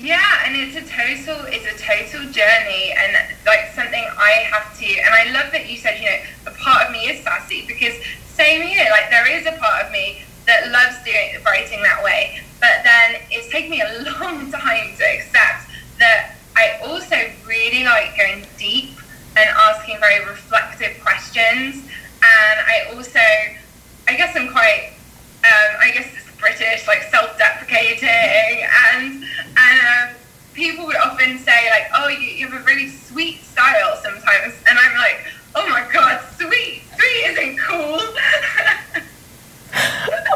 Yeah, 0.00 0.46
and 0.46 0.56
it's 0.56 0.76
a 0.76 0.80
total 0.80 1.44
it's 1.52 1.68
a 1.68 1.76
total 1.76 2.24
journey 2.32 2.94
and 2.96 3.12
like 3.44 3.68
something 3.74 4.02
I 4.16 4.48
have 4.48 4.72
to 4.78 4.86
and 4.86 5.12
I 5.12 5.30
love 5.30 5.52
that 5.52 5.68
you 5.68 5.76
said, 5.76 6.00
you 6.00 6.08
know, 6.08 6.16
a 6.46 6.50
part 6.56 6.86
of 6.86 6.92
me 6.92 7.10
is 7.10 7.22
sassy 7.22 7.66
because 7.66 7.92
same 8.32 8.62
here, 8.62 8.86
like 8.90 9.10
there 9.10 9.28
is 9.28 9.44
a 9.44 9.52
part 9.60 9.84
of 9.84 9.92
me 9.92 10.22
that 10.46 10.70
loves 10.72 10.96
doing 11.04 11.36
writing 11.44 11.82
that 11.82 12.02
way. 12.02 12.40
But 12.60 12.80
then 12.82 13.20
it's 13.30 13.52
taken 13.52 13.70
me 13.70 13.82
a 13.82 14.02
long 14.16 14.50
time 14.50 14.96
to 14.96 15.04
accept 15.04 15.68
that 15.98 16.34
I 16.56 16.80
also 16.82 17.16
really 17.46 17.84
like 17.84 18.16
going 18.16 18.46
deep 18.56 18.96
and 19.36 19.50
asking 19.68 20.00
very 20.00 20.24
reflective 20.24 20.96
questions. 21.04 21.76
And 22.24 22.56
I 22.64 22.88
also 22.96 23.20
I 24.08 24.16
guess 24.16 24.34
I'm 24.34 24.50
quite 24.50 24.94
um, 25.44 25.76
I 25.78 25.90
guess 25.92 26.08
British, 26.40 26.86
like 26.86 27.02
self-deprecating, 27.04 28.66
and 28.94 29.24
and 29.56 30.10
um, 30.10 30.16
people 30.54 30.86
would 30.86 30.96
often 30.96 31.38
say 31.38 31.70
like, 31.70 31.88
"Oh, 31.94 32.08
you, 32.08 32.18
you 32.18 32.48
have 32.48 32.60
a 32.60 32.64
really 32.64 32.88
sweet 32.88 33.42
style 33.42 33.96
sometimes," 34.02 34.54
and 34.68 34.78
I'm 34.78 34.96
like, 34.96 35.20
"Oh 35.54 35.68
my 35.68 35.86
god, 35.92 36.20
sweet, 36.36 36.82
sweet 36.96 37.24
isn't 37.30 37.58
cool." 37.58 38.00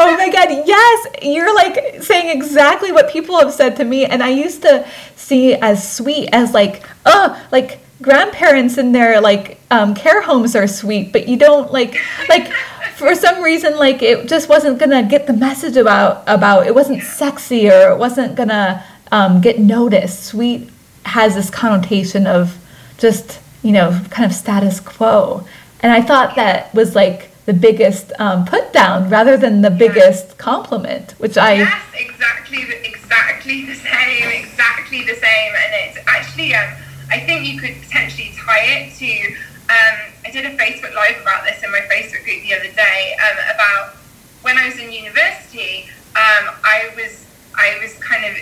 oh 0.01 0.17
my 0.17 0.29
god 0.29 0.49
yes 0.67 1.07
you're 1.23 1.55
like 1.55 2.03
saying 2.03 2.29
exactly 2.37 2.93
what 2.93 3.11
people 3.11 3.39
have 3.39 3.53
said 3.53 3.75
to 3.75 3.85
me 3.85 4.05
and 4.05 4.23
i 4.23 4.29
used 4.29 4.63
to 4.63 4.87
see 5.17 5.55
as 5.55 5.97
sweet 5.97 6.29
as 6.33 6.53
like 6.53 6.87
oh 7.07 7.49
like 7.51 7.81
grandparents 8.03 8.77
in 8.79 8.93
their 8.93 9.21
like 9.21 9.59
um, 9.71 9.95
care 9.95 10.21
homes 10.21 10.55
are 10.55 10.67
sweet 10.67 11.13
but 11.13 11.27
you 11.27 11.37
don't 11.37 11.73
like 11.73 11.97
like 12.29 12.53
for 12.97 13.15
some 13.15 13.43
reason 13.43 13.77
like 13.77 14.03
it 14.03 14.29
just 14.29 14.49
wasn't 14.49 14.79
gonna 14.79 15.03
get 15.03 15.27
the 15.27 15.33
message 15.33 15.77
about 15.77 16.23
about 16.27 16.67
it 16.67 16.75
wasn't 16.75 17.03
sexy 17.03 17.69
or 17.69 17.91
it 17.91 17.99
wasn't 17.99 18.35
gonna 18.35 18.85
um, 19.13 19.41
get 19.41 19.59
noticed. 19.59 20.25
Sweet 20.25 20.69
has 21.05 21.35
this 21.35 21.51
connotation 21.51 22.27
of 22.27 22.59
just 22.99 23.41
you 23.63 23.73
know 23.73 24.01
kind 24.11 24.31
of 24.31 24.35
status 24.37 24.81
quo. 24.81 25.47
And 25.81 25.93
i 25.93 26.01
thought 26.01 26.35
that 26.37 26.75
was 26.75 26.95
like 26.95 27.31
the 27.45 27.53
biggest 27.53 28.13
um, 28.19 28.47
put 28.47 28.73
down 28.73 29.11
rather 29.11 29.37
than 29.37 29.61
the 29.61 29.71
biggest 29.71 30.39
compliment 30.39 31.13
which 31.19 31.37
i 31.37 31.55
yes 31.55 31.83
exactly 31.95 32.65
the, 32.65 32.89
exactly 32.89 33.67
the 33.67 33.75
same 33.75 34.29
exactly 34.31 35.03
the 35.03 35.15
same. 35.15 35.53
And 35.63 35.73
it's 35.85 35.99
actually 36.07 36.55
um, 36.55 36.71
i 37.11 37.21
think 37.21 37.47
you 37.47 37.61
could 37.61 37.75
potentially 37.83 38.33
tie 38.35 38.65
it 38.65 38.95
to 38.97 39.37
um, 39.71 39.97
I 40.27 40.31
did 40.31 40.45
a 40.45 40.57
Facebook 40.57 40.95
Live 40.95 41.23
about 41.23 41.45
this 41.45 41.63
in 41.63 41.73
my 41.73 41.81
Facebook 41.89 42.25
group 42.25 42.43
the 42.43 42.53
other 42.53 42.71
day 42.73 43.17
um, 43.17 43.39
about 43.55 43.97
when 44.43 44.59
I 44.59 44.67
was 44.67 44.79
in 44.79 44.93
university. 44.93 45.89
Um, 46.13 46.53
I 46.61 46.93
was 46.95 47.25
I 47.57 47.79
was 47.81 47.95
kind 47.95 48.27
of 48.27 48.37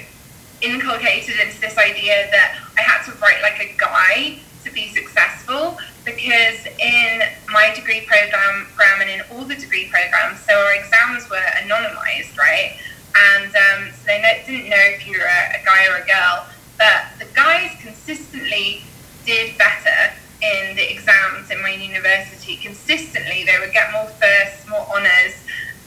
inculcated 0.63 1.39
into 1.39 1.61
this 1.61 1.79
idea 1.79 2.27
that 2.31 2.59
I 2.77 2.83
had 2.83 3.05
to 3.07 3.13
write 3.19 3.41
like 3.43 3.61
a 3.61 3.77
guy 3.79 4.41
to 4.65 4.73
be 4.73 4.89
successful 4.89 5.79
because 6.05 6.67
in 6.81 7.23
my 7.53 7.73
degree 7.75 8.03
program, 8.03 8.67
program 8.75 9.03
and 9.03 9.11
in 9.11 9.23
all 9.31 9.45
the 9.45 9.55
degree 9.55 9.87
programs, 9.91 10.41
so 10.41 10.55
our 10.55 10.75
exams 10.75 11.31
were 11.31 11.47
anonymized, 11.63 12.37
right? 12.37 12.79
And 13.15 13.55
um, 13.55 13.93
so 13.95 14.07
they 14.07 14.43
didn't 14.45 14.71
know 14.71 14.85
if 14.99 15.07
you 15.07 15.19
were 15.19 15.25
a, 15.25 15.61
a 15.61 15.65
guy 15.65 15.87
or 15.87 16.03
a 16.03 16.07
girl, 16.07 16.47
but 16.79 17.15
the 17.19 17.33
guys 17.35 17.77
consistently 17.81 18.83
did 19.25 19.57
better 19.57 20.15
in 20.43 20.77
the 20.77 20.91
exams 20.91 21.51
in 21.51 21.63
my 21.63 21.71
university 21.71 22.57
consistently 22.57 23.45
they 23.45 23.59
would 23.61 23.73
get 23.73 23.93
more 23.93 24.07
firsts 24.21 24.69
more 24.69 24.87
honours 24.95 25.35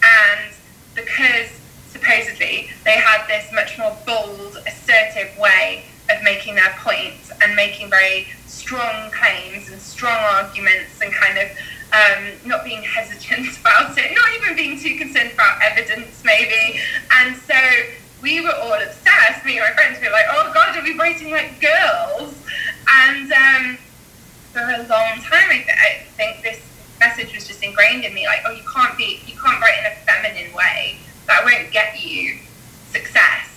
and 0.04 0.54
because 0.96 1.50
supposedly 1.90 2.70
they 2.84 2.98
had 2.98 3.26
this 3.28 3.52
much 3.54 3.78
more 3.78 3.96
bold 4.06 4.58
assertive 4.66 5.38
way 5.38 5.84
of 6.10 6.24
making 6.24 6.56
their 6.56 6.74
points 6.80 7.32
and 7.42 7.56
making 7.56 7.90
very 7.90 8.28
strong 8.46 9.12
claims 9.12 9.70
and 9.70 9.82
strong 9.82 10.18
arguments 10.36 11.02
and 11.02 11.12
kind 11.14 11.38
of 11.38 11.50
um, 11.94 12.32
not 12.46 12.64
being 12.64 12.84
hesitant 12.84 13.58
about 13.60 13.98
it, 13.98 14.14
not 14.14 14.30
even 14.36 14.56
being 14.56 14.80
too 14.80 14.98
concerned 14.98 15.32
about 15.34 15.60
evidence, 15.62 16.22
maybe. 16.24 16.80
And 17.12 17.36
so 17.36 17.56
we 18.22 18.42
were 18.42 18.54
all 18.54 18.74
obsessed. 18.74 19.46
Me 19.46 19.58
and 19.58 19.68
my 19.68 19.74
friends 19.74 20.00
were 20.02 20.12
like, 20.12 20.26
"Oh 20.30 20.52
God, 20.54 20.78
are 20.78 20.84
we 20.84 20.98
writing 20.98 21.32
like 21.32 21.62
girls?" 21.62 22.36
And 22.88 23.32
um, 23.32 23.78
for 24.56 24.62
a 24.62 24.88
long 24.88 25.20
time, 25.20 25.52
I, 25.52 25.66
I 25.68 26.04
think 26.16 26.42
this 26.42 26.64
message 27.02 27.36
was 27.36 27.46
just 27.46 27.62
ingrained 27.62 28.06
in 28.06 28.14
me, 28.14 28.26
like, 28.26 28.40
oh, 28.46 28.52
you 28.52 28.64
can't 28.64 28.98
be, 28.98 29.20
you 29.28 29.36
can't 29.36 29.60
write 29.60 29.80
in 29.80 29.86
a 29.92 29.96
feminine 30.08 30.56
way. 30.56 30.98
That 31.28 31.44
won't 31.44 31.74
get 31.74 32.02
you 32.02 32.40
success. 32.88 33.52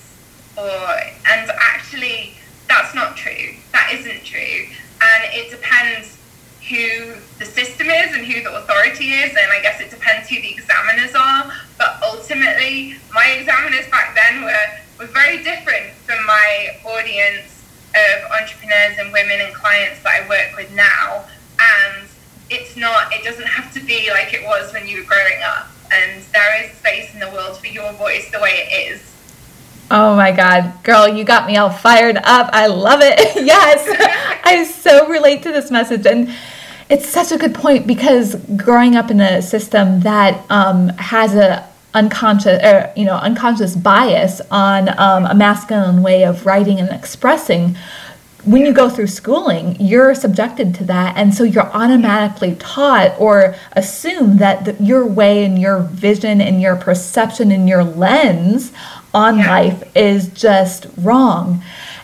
Or 0.57 0.91
and 1.31 1.49
actually, 1.55 2.35
that's 2.67 2.97
not 2.97 3.17
true. 3.17 3.55
That 3.71 3.93
isn't 3.95 4.25
true. 4.25 4.67
And 5.01 5.23
it 5.31 5.53
depends 5.53 6.19
who 6.69 7.15
the 7.39 7.45
system 7.45 7.87
is 7.87 8.17
and 8.17 8.27
who 8.27 8.43
the 8.43 8.59
authority 8.59 9.13
is, 9.13 9.31
and 9.31 9.53
I 9.53 9.63
guess 9.63 9.81
it 9.81 9.91
depends 9.91 10.29
who 10.29 10.43
the 10.43 10.51
examiners 10.51 11.15
are. 11.15 11.53
But 11.79 12.03
ultimately, 12.03 12.97
my 13.15 13.39
examiners 13.39 13.89
back 13.89 14.17
then 14.17 14.43
were 14.43 14.67
were 14.99 15.13
very 15.13 15.45
different 15.45 15.95
from 16.05 16.27
my 16.27 16.77
audience 16.85 17.58
of 17.95 18.31
entrepreneurs 18.41 18.99
and 18.99 19.13
women 19.13 19.41
and 19.41 19.55
clients 19.55 20.03
that 20.03 20.23
I 20.23 20.29
work 20.29 20.57
with 20.57 20.75
now. 20.75 21.25
And 21.61 22.09
it's 22.51 22.77
not, 22.77 23.13
it 23.13 23.25
doesn't 23.25 23.47
have 23.47 23.73
to 23.75 23.81
be 23.85 24.11
like 24.11 24.33
it 24.35 24.45
was 24.45 24.73
when 24.73 24.87
you 24.87 24.99
were 24.99 25.05
growing 25.05 25.43
up. 25.45 25.69
And 25.93 26.23
there 26.33 26.65
is 26.65 26.73
space 26.73 27.13
in 27.15 27.21
the 27.21 27.31
world 27.31 27.59
for 27.59 27.67
your 27.67 27.93
voice 27.95 28.31
the 28.31 28.41
way 28.41 28.67
it 28.69 28.93
is. 28.93 29.03
Oh 29.91 30.15
my 30.17 30.33
God, 30.33 30.83
girl, 30.83 31.09
you 31.09 31.25
got 31.25 31.47
me 31.47 31.57
all 31.57 31.71
fired 31.71 32.19
up. 32.19 32.51
I 32.53 32.67
love 32.67 33.01
it. 33.03 33.19
yes, 33.47 33.87
I 34.45 34.65
so 34.65 35.09
relate 35.09 35.43
to 35.45 35.53
this 35.53 35.71
message. 35.71 36.05
And 36.05 36.31
it's 36.91 37.09
such 37.09 37.33
a 37.33 37.39
good 37.39 37.55
point 37.55 37.87
because 37.87 38.35
growing 38.57 38.97
up 38.97 39.11
in 39.11 39.21
a 39.21 39.41
system 39.41 40.01
that 40.01 40.45
um, 40.51 40.89
has 40.91 41.35
a 41.35 41.68
unconscious 41.95 42.63
or 42.63 42.93
you 42.97 43.05
know 43.05 43.17
unconscious 43.17 43.75
bias 43.75 44.41
on 44.51 44.89
um, 44.99 45.25
a 45.25 45.35
masculine 45.35 46.03
way 46.03 46.25
of 46.25 46.45
writing 46.45 46.79
and 46.79 46.91
expressing 46.91 47.77
when 48.45 48.63
you 48.63 48.73
go 48.73 48.91
through 48.91 49.07
schooling 49.07 49.75
you're 49.81 50.15
subjected 50.15 50.75
to 50.75 50.85
that 50.85 51.17
and 51.17 51.35
so 51.35 51.45
you're 51.45 51.71
automatically 51.73 52.55
taught 52.57 53.19
or 53.19 53.55
assume 53.73 54.37
that 54.37 54.67
the, 54.67 54.85
your 54.85 55.07
way 55.07 55.45
and 55.45 55.59
your 55.59 55.81
vision 55.81 56.43
and 56.43 56.61
your 56.61 56.77
perception 56.77 57.51
and 57.51 57.69
your 57.69 57.83
lens 57.83 58.71
on 59.15 59.39
yeah. 59.39 59.49
life 59.49 59.97
is 59.97 60.29
just 60.29 60.87
wrong 60.99 61.63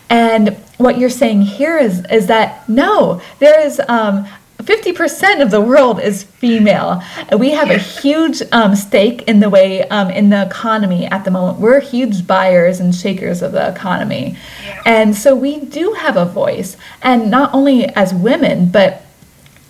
and 0.09 0.49
what 0.77 0.97
you're 0.97 1.09
saying 1.11 1.43
here 1.43 1.77
is 1.77 2.03
is 2.11 2.25
that 2.25 2.67
no 2.67 3.21
there 3.37 3.63
is 3.63 3.79
um, 3.87 4.27
50% 4.65 5.41
of 5.41 5.51
the 5.51 5.61
world 5.61 5.99
is 5.99 6.23
female. 6.23 7.03
We 7.37 7.51
have 7.51 7.69
a 7.69 7.77
huge 7.77 8.41
um, 8.51 8.75
stake 8.75 9.21
in 9.23 9.39
the 9.39 9.49
way 9.49 9.87
um, 9.89 10.09
in 10.09 10.29
the 10.29 10.45
economy 10.45 11.05
at 11.05 11.23
the 11.23 11.31
moment. 11.31 11.59
We're 11.59 11.79
huge 11.79 12.25
buyers 12.25 12.79
and 12.79 12.93
shakers 12.93 13.41
of 13.41 13.51
the 13.51 13.69
economy. 13.69 14.37
And 14.85 15.15
so 15.15 15.35
we 15.35 15.59
do 15.59 15.93
have 15.93 16.17
a 16.17 16.25
voice. 16.25 16.77
And 17.01 17.29
not 17.29 17.53
only 17.53 17.85
as 17.85 18.13
women, 18.13 18.69
but 18.69 19.03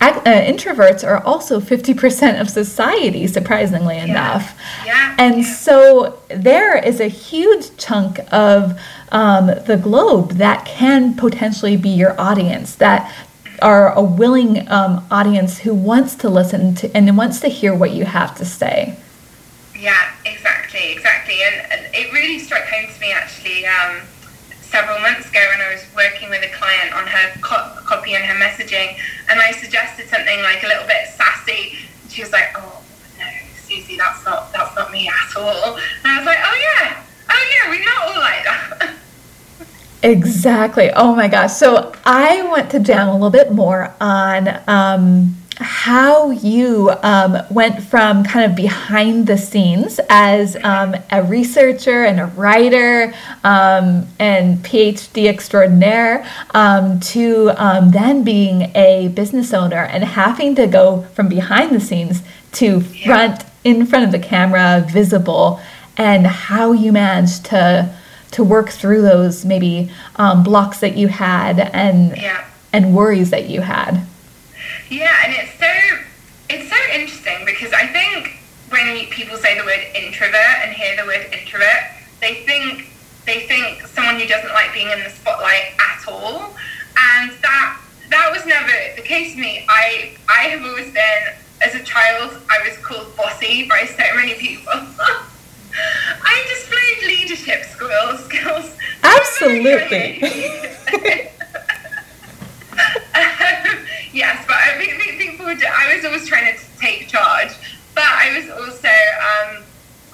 uh, 0.01 0.21
introverts 0.23 1.08
are 1.08 1.23
also 1.23 1.60
50% 1.60 2.39
of 2.39 2.49
society, 2.49 3.27
surprisingly 3.27 3.95
yeah. 3.95 4.05
enough. 4.05 4.60
Yeah. 4.86 5.15
And 5.17 5.38
yeah. 5.38 5.53
so 5.53 6.19
there 6.29 6.77
is 6.77 6.99
a 6.99 7.08
huge 7.08 7.75
chunk 7.77 8.19
of 8.31 8.79
um, 9.12 9.47
the 9.47 9.79
globe 9.81 10.34
that 10.34 10.65
can 10.65 11.15
potentially 11.15 11.77
be 11.77 11.89
your 11.89 12.19
audience, 12.19 12.75
that 12.75 13.13
are 13.61 13.93
a 13.93 14.01
willing 14.01 14.69
um, 14.69 15.05
audience 15.11 15.59
who 15.59 15.73
wants 15.73 16.15
to 16.15 16.29
listen 16.29 16.75
to 16.75 16.95
and 16.95 17.17
wants 17.17 17.39
to 17.41 17.47
hear 17.47 17.73
what 17.73 17.91
you 17.91 18.05
have 18.05 18.35
to 18.37 18.45
say. 18.45 18.97
Yeah, 19.77 20.11
exactly, 20.25 20.91
exactly. 20.91 21.35
And, 21.43 21.71
and 21.71 21.95
it 21.95 22.11
really 22.13 22.39
struck 22.39 22.63
home 22.63 22.91
to 22.91 22.99
me 22.99 23.11
actually 23.11 23.65
um, 23.65 24.01
several 24.61 24.99
months 24.99 25.29
ago 25.29 25.39
when 25.51 25.61
I 25.61 25.73
was 25.73 25.85
working 25.95 26.29
with 26.29 26.43
a 26.43 26.51
client 26.55 26.93
on 26.93 27.07
her 27.07 27.39
co- 27.41 27.83
copy 27.83 28.15
and 28.15 28.25
her 28.25 28.35
messaging, 28.35 28.97
and 29.29 29.39
I 29.39 29.51
suggested 29.51 30.07
something 30.07 30.41
like 30.41 30.63
a 30.63 30.67
little 30.67 30.87
bit 30.87 31.07
sassy. 31.09 31.77
She 32.09 32.21
was 32.21 32.31
like, 32.31 32.49
"Oh 32.55 32.81
no, 33.19 33.25
Susie, 33.55 33.97
that's 33.97 34.25
not 34.25 34.51
that's 34.51 34.75
not 34.75 34.91
me 34.91 35.07
at 35.07 35.35
all." 35.37 35.75
And 35.75 36.07
I 36.11 36.17
was 36.17 36.25
like, 36.25 36.39
"Oh 36.41 36.57
yeah, 36.59 37.03
oh 37.29 37.43
yeah, 37.53 37.69
we're 37.69 37.85
not 37.85 38.01
all 38.03 38.19
like 38.19 38.43
that." 38.43 38.95
Exactly. 40.05 40.91
Oh 40.95 41.15
my 41.15 41.27
gosh. 41.27 41.53
So 41.53 41.91
I 42.05 42.43
want 42.43 42.69
to 42.71 42.79
jam 42.79 43.07
a 43.07 43.13
little 43.13 43.31
bit 43.31 43.51
more 43.51 43.91
on 43.99 44.47
um, 44.67 45.35
how 45.55 46.29
you 46.29 46.91
um, 47.01 47.37
went 47.49 47.81
from 47.81 48.23
kind 48.23 48.45
of 48.51 48.55
behind 48.55 49.25
the 49.25 49.35
scenes 49.35 49.99
as 50.07 50.57
um, 50.63 50.95
a 51.11 51.23
researcher 51.23 52.03
and 52.03 52.19
a 52.19 52.27
writer 52.27 53.15
um, 53.43 54.05
and 54.19 54.59
PhD 54.59 55.27
extraordinaire 55.27 56.23
um, 56.53 56.99
to 56.99 57.49
um, 57.57 57.89
then 57.89 58.23
being 58.23 58.71
a 58.75 59.07
business 59.07 59.55
owner 59.55 59.85
and 59.85 60.03
having 60.03 60.53
to 60.53 60.67
go 60.67 61.01
from 61.15 61.29
behind 61.29 61.73
the 61.73 61.79
scenes 61.79 62.21
to 62.51 62.79
front 62.79 63.43
in 63.63 63.87
front 63.87 64.05
of 64.05 64.11
the 64.11 64.19
camera, 64.19 64.85
visible, 64.87 65.59
and 65.97 66.27
how 66.27 66.73
you 66.73 66.91
managed 66.91 67.45
to 67.45 67.94
to 68.36 68.43
work 68.43 68.69
through 68.69 69.02
those 69.02 69.45
maybe 69.45 69.89
um, 70.17 70.43
blocks 70.43 70.82
that 70.82 70.98
you 70.98 71.08
had 71.08 71.58
and 71.58 72.17
yeah. 72.17 72.45
and 72.74 72.93
worries 72.93 73.30
that 73.30 73.50
you 73.50 73.62
had. 73.62 74.06
Yeah, 74.89 75.15
and 75.24 75.34
it's 75.34 75.58
so 75.58 75.71
it's 76.50 76.69
so 76.69 76.76
interesting 76.93 77.45
because 77.45 77.71
I 77.71 77.88
think 77.88 78.39
when 78.69 79.06
people 79.08 79.38
say 79.38 79.58
the 79.58 79.63
word 79.63 79.80
introvert 79.95 80.36
and 80.63 80.74
hear 80.74 80.98
the 80.98 81.06
word 81.06 81.28
introvert, 81.32 81.95
they 82.19 82.43
think 82.43 82.89
they 83.26 83.48
think 83.48 83.88
someone 83.88 84.19
who 84.19 84.28
doesn't 84.28 84.52
like 84.52 84.74
being 84.74 84.91
in 84.91 85.00
the 85.00 85.10
spotlight 85.10 85.74
at 85.80 86.06
all, 86.06 86.54
and 86.98 87.32
that 87.41 87.80
that 88.10 88.32
was 88.34 88.45
never 88.45 88.71
the 88.98 89.02
case 89.02 89.34
for 89.34 89.39
me. 89.39 89.65
I 89.69 90.17
I 90.28 90.50
have 90.50 90.62
always 90.62 90.93
been 90.93 91.24
as 91.65 91.74
a 91.74 91.84
child 91.84 92.36
I 92.50 92.67
was 92.67 92.78
called 92.80 93.15
bossy 93.15 93.65
by 93.69 93.86
so 93.86 94.04
many 94.15 94.34
people. 94.34 94.74
I 96.23 96.45
displayed 96.49 97.07
leadership 97.07 97.63
skills. 97.65 98.25
skills. 98.25 98.77
Absolutely. 99.03 100.23
um, 103.15 103.85
yes, 104.13 104.45
but 104.47 104.55
I 104.55 104.77
think, 104.77 104.93
think 104.93 105.17
people 105.17 105.45
would, 105.45 105.63
I 105.63 105.95
was 105.95 106.05
always 106.05 106.27
trying 106.27 106.55
to 106.55 106.59
take 106.79 107.07
charge, 107.07 107.51
but 107.93 108.03
I 108.03 108.38
was 108.38 108.49
also 108.49 108.88
um, 108.88 109.63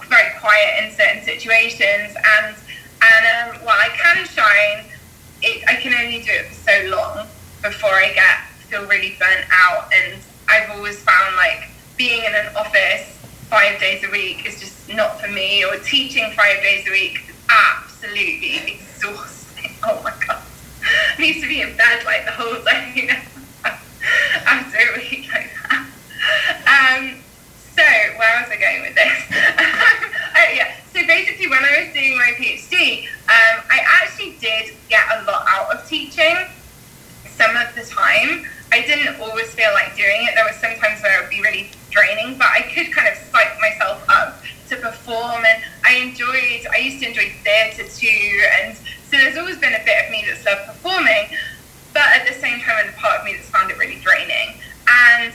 very 0.09 0.31
quiet 0.39 0.83
in 0.83 0.91
certain 0.91 1.23
situations, 1.23 2.15
and 2.15 2.55
and 3.03 3.55
um, 3.55 3.65
while 3.65 3.79
I 3.79 3.89
can 3.89 4.25
shine, 4.27 4.85
it, 5.41 5.63
I 5.67 5.75
can 5.75 5.93
only 5.93 6.21
do 6.21 6.31
it 6.31 6.47
for 6.47 6.69
so 6.69 6.89
long 6.89 7.27
before 7.63 7.93
I 7.93 8.13
get 8.13 8.45
feel 8.71 8.85
really 8.87 9.15
burnt 9.19 9.45
out, 9.51 9.91
and 9.93 10.21
I've 10.47 10.69
always 10.71 11.01
found 11.03 11.35
like 11.35 11.69
being 11.97 12.23
in 12.23 12.33
an 12.33 12.55
office 12.55 13.20
five 13.51 13.77
days 13.81 14.01
a 14.05 14.09
week 14.09 14.47
is 14.47 14.61
just 14.61 14.87
not 14.95 15.19
for 15.19 15.27
me, 15.27 15.65
or 15.65 15.77
teaching 15.79 16.31
five 16.31 16.63
days 16.63 16.87
a 16.87 16.91
week 16.91 17.19
is 17.27 17.35
absolutely 17.49 18.55
exhausting. 18.73 19.37
Oh 19.83 19.99
my 20.03 20.13
god, 20.25 20.41
I 21.17 21.33
to 21.41 21.47
be 21.47 21.61
in 21.61 21.75
bed 21.75 22.05
like 22.05 22.23
the 22.25 22.31
whole 22.31 22.63
day, 22.63 22.93
you 22.95 23.07
know, 23.07 23.19
after 23.65 24.77
a 24.77 24.97
week 24.97 25.27
like 25.33 25.49
that. 25.69 25.87
Um, 26.69 27.17
so 27.75 27.83
where 28.17 28.41
was 28.41 28.49
I 28.51 28.57
going 28.59 28.81
with 28.83 28.95
this? 28.95 29.25
oh 29.31 30.53
yeah. 30.53 30.75
So 30.93 31.05
basically, 31.07 31.47
when 31.47 31.63
I 31.63 31.85
was 31.85 31.93
doing 31.93 32.15
my 32.15 32.31
PhD, 32.37 33.05
um, 33.27 33.63
I 33.71 33.79
actually 34.03 34.35
did 34.39 34.75
get 34.87 35.03
a 35.17 35.23
lot 35.23 35.45
out 35.47 35.75
of 35.75 35.87
teaching. 35.87 36.35
Some 37.25 37.57
of 37.57 37.73
the 37.73 37.83
time, 37.83 38.45
I 38.71 38.81
didn't 38.81 39.19
always 39.19 39.53
feel 39.53 39.71
like 39.73 39.95
doing 39.95 40.27
it. 40.27 40.35
There 40.35 40.45
were 40.45 40.57
some 40.57 40.75
times 40.79 41.01
where 41.01 41.19
it 41.19 41.21
would 41.23 41.29
be 41.29 41.41
really 41.41 41.71
draining, 41.89 42.37
but 42.37 42.47
I 42.47 42.61
could 42.73 42.91
kind 42.91 43.07
of 43.07 43.15
psych 43.17 43.59
myself 43.59 44.03
up 44.07 44.41
to 44.69 44.77
perform. 44.77 45.43
And 45.45 45.63
I 45.85 45.95
enjoyed. 45.95 46.65
I 46.71 46.77
used 46.77 47.03
to 47.03 47.09
enjoy 47.09 47.31
theatre 47.43 47.83
too, 47.83 48.41
and 48.59 48.75
so 48.75 49.17
there's 49.17 49.37
always 49.37 49.57
been 49.57 49.73
a 49.73 49.83
bit 49.83 50.05
of 50.05 50.11
me 50.11 50.23
that's 50.25 50.45
loved 50.45 50.67
performing. 50.67 51.35
But 51.93 52.07
at 52.15 52.25
the 52.25 52.33
same 52.33 52.61
time, 52.61 52.79
there's 52.79 52.95
a 52.95 52.97
part 52.97 53.19
of 53.19 53.25
me 53.25 53.33
that's 53.35 53.49
found 53.49 53.69
it 53.69 53.77
really 53.77 53.99
draining. 53.99 54.55
And 54.87 55.33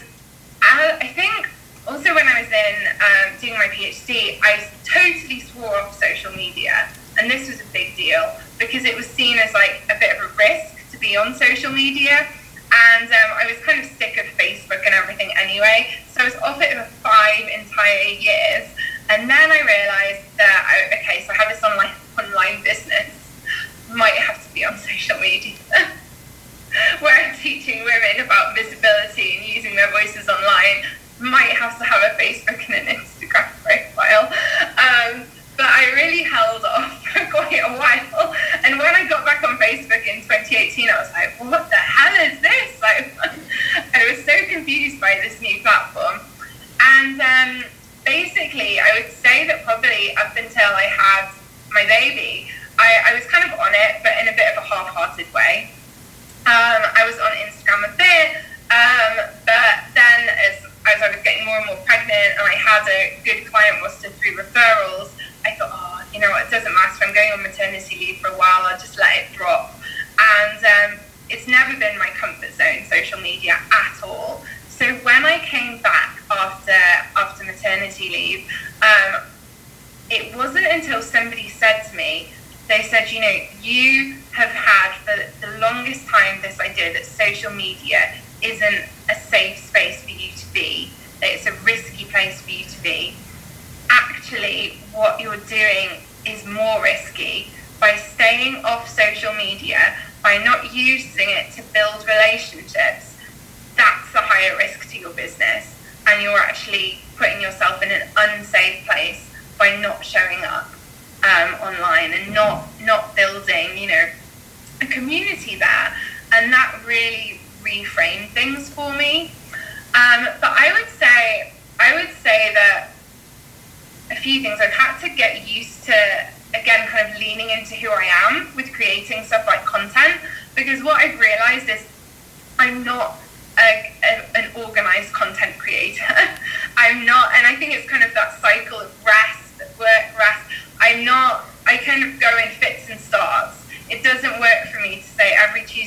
I 0.62 1.12
think 1.14 1.48
also 1.86 2.14
when 2.14 2.26
I 2.26 2.40
was 2.40 2.50
in 2.50 2.88
um, 3.00 3.40
doing 3.40 3.54
my 3.54 3.68
PhD, 3.68 4.38
I 4.42 4.68
totally 4.84 5.40
swore 5.40 5.76
off 5.76 5.98
social 6.00 6.32
media, 6.32 6.88
and 7.18 7.30
this 7.30 7.48
was 7.48 7.60
a 7.60 7.72
big 7.72 7.96
deal 7.96 8.34
because 8.58 8.84
it 8.84 8.96
was 8.96 9.06
seen 9.06 9.38
as 9.38 9.52
like 9.52 9.82
a 9.90 9.98
bit 10.00 10.16
of 10.16 10.30
a 10.30 10.34
risk 10.36 10.90
to 10.90 10.98
be 10.98 11.16
on 11.16 11.34
social 11.34 11.72
media. 11.72 12.26
And 12.72 13.08
um, 13.08 13.30
I 13.36 13.46
was 13.46 13.58
kind 13.64 13.80
of 13.80 13.86
sick 13.86 14.16
of 14.18 14.26
Facebook 14.38 14.84
and 14.84 14.94
everything 14.94 15.30
anyway, 15.36 15.94
so 16.10 16.22
I 16.22 16.24
was 16.24 16.36
off 16.36 16.60
it 16.60 16.74
for 16.76 16.84
five 17.02 17.48
entire 17.48 18.08
years. 18.18 18.68
And 19.08 19.30
then 19.30 19.52
I 19.52 19.60
realised 19.62 20.35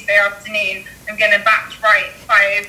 Tuesday 0.09 0.25
afternoon 0.25 0.85
I'm 1.07 1.17
going 1.17 1.37
to 1.37 1.45
batch 1.45 1.79
write 1.83 2.09
five 2.25 2.65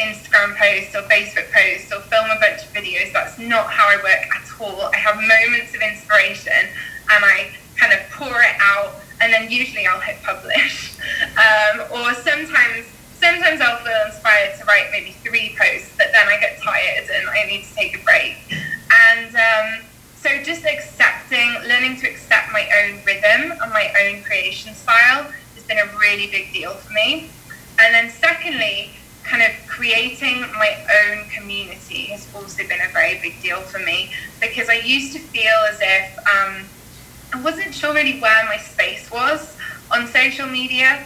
Instagram 0.00 0.56
posts 0.56 0.94
or 0.96 1.02
Facebook 1.02 1.52
posts 1.52 1.92
or 1.92 2.00
film 2.08 2.30
a 2.30 2.40
bunch 2.40 2.64
of 2.64 2.72
videos. 2.72 3.12
That's 3.12 3.38
not 3.38 3.66
how 3.66 3.88
I 3.88 3.96
work 3.96 4.24
at 4.32 4.48
all. 4.58 4.88
I 4.94 4.96
have 4.96 5.16
moments 5.16 5.74
of 5.74 5.82
inspiration 5.82 6.64
and 7.12 7.24
I 7.24 7.50
kind 7.76 7.92
of 7.92 8.00
pour 8.12 8.40
it 8.40 8.56
out 8.58 8.94
and 9.20 9.30
then 9.30 9.50
usually 9.50 9.86
I'll 9.86 10.00
hit 10.00 10.16
publish. 10.22 10.94
Um, 11.38 11.80
or 11.92 12.14
sometimes 12.14 12.86
sometimes 13.18 13.60
I'll 13.60 13.78
feel 13.78 14.02
inspired 14.06 14.58
to 14.58 14.64
write 14.66 14.88
maybe 14.92 15.12
three 15.24 15.56
posts, 15.58 15.94
but 15.96 16.08
then 16.12 16.28
I 16.28 16.38
get 16.38 16.60
tired 16.60 17.08
and 17.12 17.28
I 17.28 17.44
need 17.46 17.64
to 17.64 17.74
take 17.74 17.98
a 17.98 18.04
break. 18.04 18.36
And 19.08 19.34
um, 19.34 19.84
so 20.16 20.28
just 20.42 20.64
accepting, 20.64 21.48
learning 21.66 21.96
to 22.00 22.08
accept 22.08 22.52
my 22.52 22.68
own 22.82 23.00
rhythm 23.04 23.52
and 23.62 23.72
my 23.72 23.92
own 24.04 24.22
creation 24.22 24.74
style 24.74 25.32
been 25.68 25.78
a 25.78 25.98
really 25.98 26.26
big 26.26 26.52
deal 26.52 26.72
for 26.72 26.92
me. 26.92 27.30
And 27.78 27.94
then 27.94 28.10
secondly, 28.10 28.90
kind 29.22 29.42
of 29.42 29.50
creating 29.68 30.40
my 30.40 30.74
own 31.04 31.28
community 31.28 32.06
has 32.06 32.26
also 32.34 32.66
been 32.66 32.80
a 32.80 32.92
very 32.92 33.20
big 33.20 33.40
deal 33.42 33.60
for 33.60 33.78
me 33.78 34.10
because 34.40 34.68
I 34.68 34.76
used 34.76 35.12
to 35.12 35.18
feel 35.18 35.54
as 35.70 35.78
if 35.80 36.18
um, 36.18 36.64
I 37.34 37.42
wasn't 37.42 37.74
sure 37.74 37.92
really 37.94 38.18
where 38.20 38.44
my 38.46 38.56
space 38.56 39.10
was 39.10 39.56
on 39.92 40.06
social 40.08 40.46
media. 40.46 41.04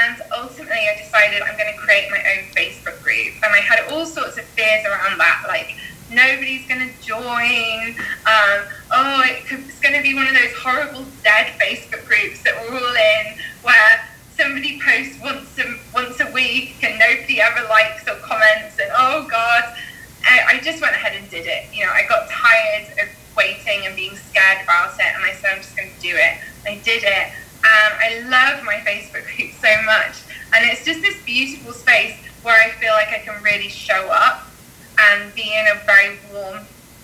And 0.00 0.20
ultimately, 0.36 0.74
I 0.74 1.00
decided 1.02 1.42
I'm 1.42 1.56
going 1.56 1.72
to 1.72 1.78
create 1.78 2.10
my 2.10 2.18
own 2.18 2.50
Facebook 2.50 3.00
group. 3.02 3.34
And 3.44 3.54
I 3.54 3.60
had 3.60 3.92
all 3.92 4.06
sorts 4.06 4.36
of 4.36 4.44
fears 4.44 4.84
around 4.84 5.18
that, 5.18 5.44
like 5.46 5.76
nobody's 6.10 6.66
going 6.66 6.88
to 6.88 7.02
join. 7.02 7.94
Um, 8.26 8.60
oh, 8.90 9.22
it's 9.24 9.80
going 9.80 9.94
to 9.94 10.02
be 10.02 10.14
one 10.14 10.26
of 10.26 10.34
those 10.34 10.52
horrible 10.54 11.04
dead 11.22 11.58
Facebook 11.60 12.06
groups 12.06 12.42
that 12.42 12.54
we're 12.60 12.76
all 12.76 12.94
in 12.94 13.38
where 13.62 14.08
somebody 14.36 14.80
posts 14.80 15.20
once 15.20 15.58
a, 15.58 15.78
once 15.94 16.20
a 16.20 16.30
week 16.32 16.76
and 16.82 16.98
nobody 16.98 17.40
ever 17.40 17.66
likes 17.68 18.06
or 18.08 18.14
comments 18.22 18.78
and 18.78 18.90
oh 18.96 19.26
God. 19.30 19.64
I, 20.24 20.56
I 20.56 20.60
just 20.60 20.82
went 20.82 20.94
ahead 20.94 21.16
and 21.16 21.28
did 21.30 21.46
it. 21.46 21.66
You 21.72 21.86
know, 21.86 21.92
I 21.92 22.06
got 22.08 22.28
tired 22.28 22.88
of 22.98 23.08
waiting 23.36 23.86
and 23.86 23.94
being 23.94 24.16
scared 24.16 24.62
about 24.64 24.94
it 24.94 25.06
and 25.14 25.24
I 25.24 25.32
said, 25.32 25.52
I'm 25.54 25.58
just 25.58 25.76
going 25.76 25.90
to 25.90 26.00
do 26.00 26.14
it. 26.14 26.38
I 26.66 26.80
did 26.84 27.02
it. 27.04 27.32
And 27.58 27.94
I 27.98 28.28
love 28.28 28.64
my 28.64 28.74
Facebook 28.86 29.24
group 29.36 29.52
so 29.60 29.82
much. 29.82 30.22
And 30.54 30.68
it's 30.70 30.84
just 30.84 31.02
this 31.02 31.22
beautiful 31.24 31.72
space 31.72 32.16
where 32.42 32.60
I 32.60 32.70
feel 32.70 32.92
like 32.92 33.08
I 33.08 33.18
can 33.24 33.42
really 33.42 33.68
show 33.68 34.08
up 34.10 34.47
and 34.98 35.34
be 35.34 35.54
in 35.54 35.66
a 35.68 35.84
very 35.86 36.18
warm, 36.32 36.60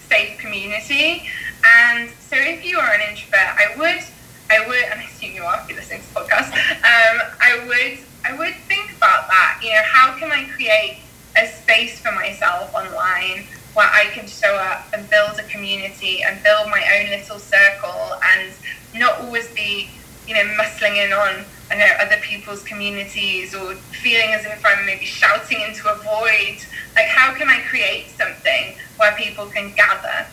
safe 0.09 0.39
community. 0.39 1.29
And 1.65 2.11
so 2.21 2.37
if 2.37 2.65
you 2.65 2.79
are 2.79 2.93
an 2.93 3.01
introvert, 3.09 3.41
I 3.41 3.75
would, 3.79 4.05
I 4.51 4.67
would, 4.67 4.85
and 4.91 5.01
I 5.01 5.05
assume 5.05 5.33
you 5.33 5.45
are 5.45 5.61
if 5.61 5.69
you're 5.69 5.79
listening 5.79 6.03
to 6.03 6.15
the 6.15 6.21
podcast, 6.21 6.53
um, 6.85 7.17
I 7.41 7.65
would, 7.67 7.99
I 8.25 8.37
would 8.37 8.55
think 8.69 8.93
about 8.97 9.29
that. 9.29 9.61
You 9.63 9.71
know, 9.71 9.83
how 9.85 10.19
can 10.19 10.31
I 10.31 10.45
create 10.55 10.99
a 11.37 11.47
space 11.47 12.01
for 12.01 12.13
myself 12.13 12.75
online 12.75 13.47
where 13.75 13.91
I 13.91 14.07
can 14.13 14.27
show 14.27 14.55
up 14.55 14.87
and 14.93 15.09
build 15.11 15.39
a 15.39 15.43
community 15.45 16.23
and 16.23 16.43
build 16.43 16.69
my 16.69 16.83
own 16.97 17.11
little 17.11 17.39
circle 17.39 18.15
and 18.23 18.53
not 18.95 19.21
always 19.21 19.49
be, 19.53 19.89
you 20.29 20.35
know, 20.35 20.45
muscling 20.57 21.05
in 21.05 21.13
on 21.13 21.45
I 21.71 21.77
know 21.77 21.87
other 22.01 22.21
people's 22.21 22.63
communities 22.63 23.55
or 23.55 23.75
feeling 23.75 24.33
as 24.33 24.45
if 24.45 24.65
I'm 24.65 24.85
maybe 24.87 25.05
shouting 25.05 25.61
into 25.63 25.91
a 25.91 25.97
void. 25.97 26.59
Like, 26.95 27.07
how 27.07 27.35
can 27.35 27.49
I 27.49 27.61
create 27.63 28.11
something 28.11 28.77
where 28.97 29.15
people 29.17 29.47
can 29.47 29.73
gather? 29.75 30.27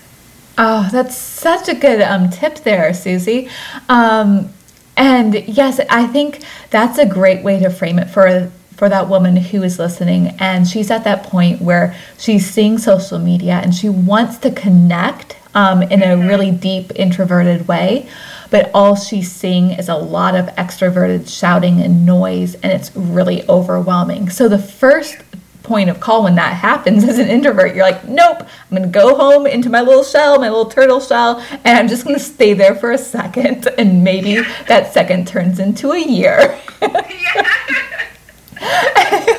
Oh, 0.58 0.90
that's 0.92 1.18
such 1.18 1.70
a 1.70 1.76
good 1.76 2.02
um, 2.02 2.30
tip 2.30 2.60
there, 2.60 2.94
Susie. 2.94 3.50
Um, 3.90 4.54
and 4.98 5.36
yes, 5.48 5.80
I 5.90 6.06
think 6.08 6.44
that's 6.70 6.98
a 6.98 7.06
great 7.06 7.44
way 7.44 7.60
to 7.60 7.70
frame 7.70 7.98
it 8.00 8.10
for 8.10 8.52
for 8.76 8.90
that 8.90 9.08
woman 9.08 9.36
who 9.36 9.62
is 9.62 9.78
listening 9.78 10.30
and 10.40 10.68
she's 10.68 10.90
at 10.90 11.04
that 11.04 11.22
point 11.22 11.62
where 11.62 11.96
she's 12.18 12.50
seeing 12.50 12.80
social 12.80 13.20
media 13.20 13.62
and 13.64 13.76
she 13.76 13.88
wants 13.88 14.40
to 14.40 14.50
connect 14.50 15.38
um, 15.54 15.84
in 15.84 16.02
a 16.02 16.08
mm-hmm. 16.08 16.28
really 16.28 16.52
deep 16.52 16.92
introverted 16.96 17.68
way 17.68 18.08
but 18.50 18.70
all 18.74 18.96
she's 18.96 19.32
seeing 19.32 19.72
is 19.72 19.88
a 19.88 19.96
lot 19.96 20.36
of 20.36 20.46
extroverted 20.56 21.28
shouting 21.28 21.82
and 21.82 22.06
noise 22.06 22.56
and 22.56 22.72
it's 22.72 22.96
really 22.96 23.48
overwhelming 23.50 24.30
so 24.30 24.48
the 24.48 24.60
first 24.60 25.18
point 25.64 25.90
of 25.90 26.00
call 26.00 26.24
when 26.24 26.36
that 26.36 26.54
happens 26.54 27.04
as 27.06 27.18
an 27.18 27.28
introvert. 27.28 27.76
You're 27.76 27.86
like, 27.86 28.08
nope, 28.08 28.42
I'm 28.42 28.70
going 28.70 28.84
to 28.84 28.90
go 28.90 29.16
home 29.16 29.48
into 29.48 29.70
my 29.70 29.82
little 29.82 30.04
shell, 30.04 30.40
my 30.40 30.50
little 30.50 30.66
turtle 30.66 31.00
shell, 31.00 31.40
and 31.64 31.78
I'm 31.78 31.88
just 31.88 32.04
going 32.04 32.16
to 32.16 32.24
stay 32.24 32.54
there 32.54 32.76
for 32.76 32.92
a 32.92 32.98
second. 32.98 33.70
And 33.82 34.04
maybe 34.04 34.36
that 34.68 34.94
second 34.94 35.28
turns 35.28 35.58
into 35.58 35.92
a 35.92 36.00
year. 36.00 36.60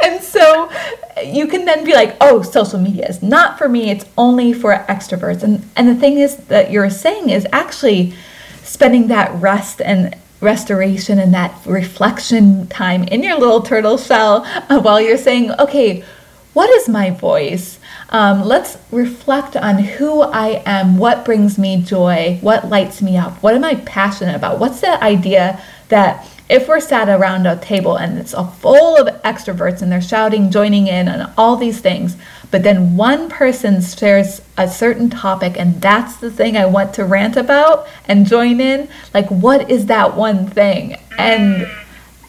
and 0.04 0.22
so 0.22 0.70
you 1.24 1.46
can 1.46 1.64
then 1.64 1.84
be 1.84 1.94
like, 1.94 2.16
oh, 2.20 2.42
social 2.42 2.78
media 2.78 3.06
is 3.08 3.22
not 3.22 3.58
for 3.58 3.68
me, 3.68 3.90
it's 3.90 4.04
only 4.16 4.52
for 4.52 4.74
extroverts. 4.88 5.42
And, 5.42 5.68
and 5.76 5.88
the 5.88 5.94
thing 5.94 6.18
is 6.18 6.36
that 6.48 6.70
you're 6.70 6.90
saying 6.90 7.30
is 7.30 7.46
actually 7.52 8.14
spending 8.62 9.08
that 9.08 9.34
rest 9.40 9.80
and 9.80 10.16
restoration 10.40 11.18
and 11.18 11.34
that 11.34 11.54
reflection 11.66 12.66
time 12.68 13.04
in 13.04 13.22
your 13.22 13.38
little 13.38 13.60
turtle 13.60 13.98
shell 13.98 14.44
uh, 14.46 14.80
while 14.80 15.00
you're 15.00 15.18
saying, 15.18 15.52
okay, 15.58 16.02
what 16.52 16.70
is 16.70 16.88
my 16.88 17.10
voice? 17.10 17.78
Um, 18.08 18.42
let's 18.42 18.78
reflect 18.90 19.56
on 19.56 19.78
who 19.78 20.22
I 20.22 20.62
am, 20.66 20.98
what 20.98 21.24
brings 21.24 21.58
me 21.58 21.82
joy, 21.82 22.38
what 22.40 22.68
lights 22.68 23.02
me 23.02 23.16
up, 23.16 23.34
what 23.42 23.54
am 23.54 23.64
I 23.64 23.76
passionate 23.76 24.34
about? 24.34 24.58
What's 24.58 24.80
that 24.80 25.02
idea 25.02 25.62
that 25.88 26.26
if 26.50 26.66
we're 26.66 26.80
sat 26.80 27.08
around 27.08 27.46
a 27.46 27.56
table 27.56 27.96
and 27.96 28.18
it's 28.18 28.32
full 28.32 28.96
of 28.96 29.06
extroverts 29.22 29.82
and 29.82 29.92
they're 29.92 30.02
shouting, 30.02 30.50
joining 30.50 30.88
in, 30.88 31.06
and 31.06 31.30
all 31.38 31.56
these 31.56 31.80
things, 31.80 32.16
but 32.50 32.64
then 32.64 32.96
one 32.96 33.28
person 33.28 33.80
shares 33.80 34.42
a 34.58 34.68
certain 34.68 35.08
topic 35.08 35.56
and 35.56 35.80
that's 35.80 36.16
the 36.16 36.30
thing 36.30 36.56
I 36.56 36.66
want 36.66 36.92
to 36.94 37.04
rant 37.04 37.36
about 37.36 37.86
and 38.06 38.26
join 38.26 38.60
in, 38.60 38.88
like, 39.14 39.28
what 39.28 39.70
is 39.70 39.86
that 39.86 40.16
one 40.16 40.48
thing? 40.48 40.96
And 41.16 41.68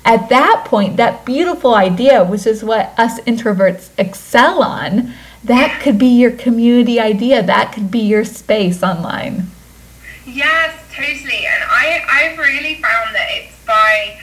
at 0.05 0.29
that 0.29 0.65
point, 0.65 0.97
that 0.97 1.25
beautiful 1.25 1.73
idea, 1.73 2.23
which 2.23 2.45
is 2.45 2.63
what 2.63 2.93
us 2.99 3.19
introverts 3.21 3.89
excel 3.97 4.61
on, 4.61 5.13
that 5.43 5.81
could 5.81 5.97
be 5.97 6.07
your 6.07 6.31
community 6.31 6.99
idea, 6.99 7.41
that 7.41 7.73
could 7.73 7.89
be 7.89 8.01
your 8.01 8.23
space 8.23 8.83
online. 8.83 9.47
Yes, 10.25 10.77
totally. 10.93 11.45
And 11.45 11.63
I, 11.63 12.03
I've 12.07 12.37
really 12.37 12.75
found 12.75 13.15
that 13.15 13.27
it's 13.31 13.65
by 13.65 14.19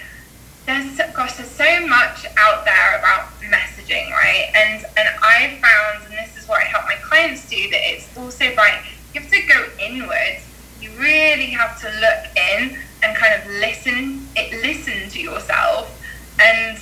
there's 0.67 0.99
gosh, 1.15 1.33
there's 1.37 1.51
so 1.51 1.87
much 1.87 2.27
out 2.37 2.65
there 2.65 2.99
about 2.99 3.31
messaging, 3.41 4.11
right? 4.11 4.51
And 4.55 4.85
and 4.97 5.09
I 5.23 5.59
found, 5.63 6.05
and 6.05 6.13
this 6.13 6.37
is 6.37 6.47
what 6.47 6.63
I 6.63 6.67
help 6.67 6.85
my 6.85 6.97
clients 6.97 7.49
do, 7.49 7.71
that 7.71 7.81
it's 7.83 8.17
also 8.17 8.55
by 8.55 8.83
you 9.15 9.21
have 9.21 9.31
to 9.31 9.43
go 9.49 9.67
inwards. 9.81 10.45
You 10.81 10.91
really 10.99 11.47
have 11.47 11.81
to 11.81 11.87
look 11.89 12.37
in 12.37 12.79
and 13.03 13.17
kind 13.17 13.41
of 13.41 13.47
listen. 13.49 14.29
It 14.37 14.63
listen 14.63 15.09
to 15.09 15.21
yourself 15.21 15.95
and 16.39 16.79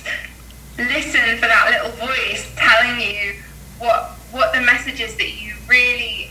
listen 0.77 1.37
for 1.37 1.47
that 1.47 1.69
little 1.71 2.07
voice 2.07 2.51
telling 2.55 2.99
you 2.99 3.35
what 3.79 4.11
what 4.31 4.53
the 4.53 4.61
message 4.61 4.99
is 4.99 5.15
that 5.15 5.41
you 5.41 5.55
really 5.67 6.29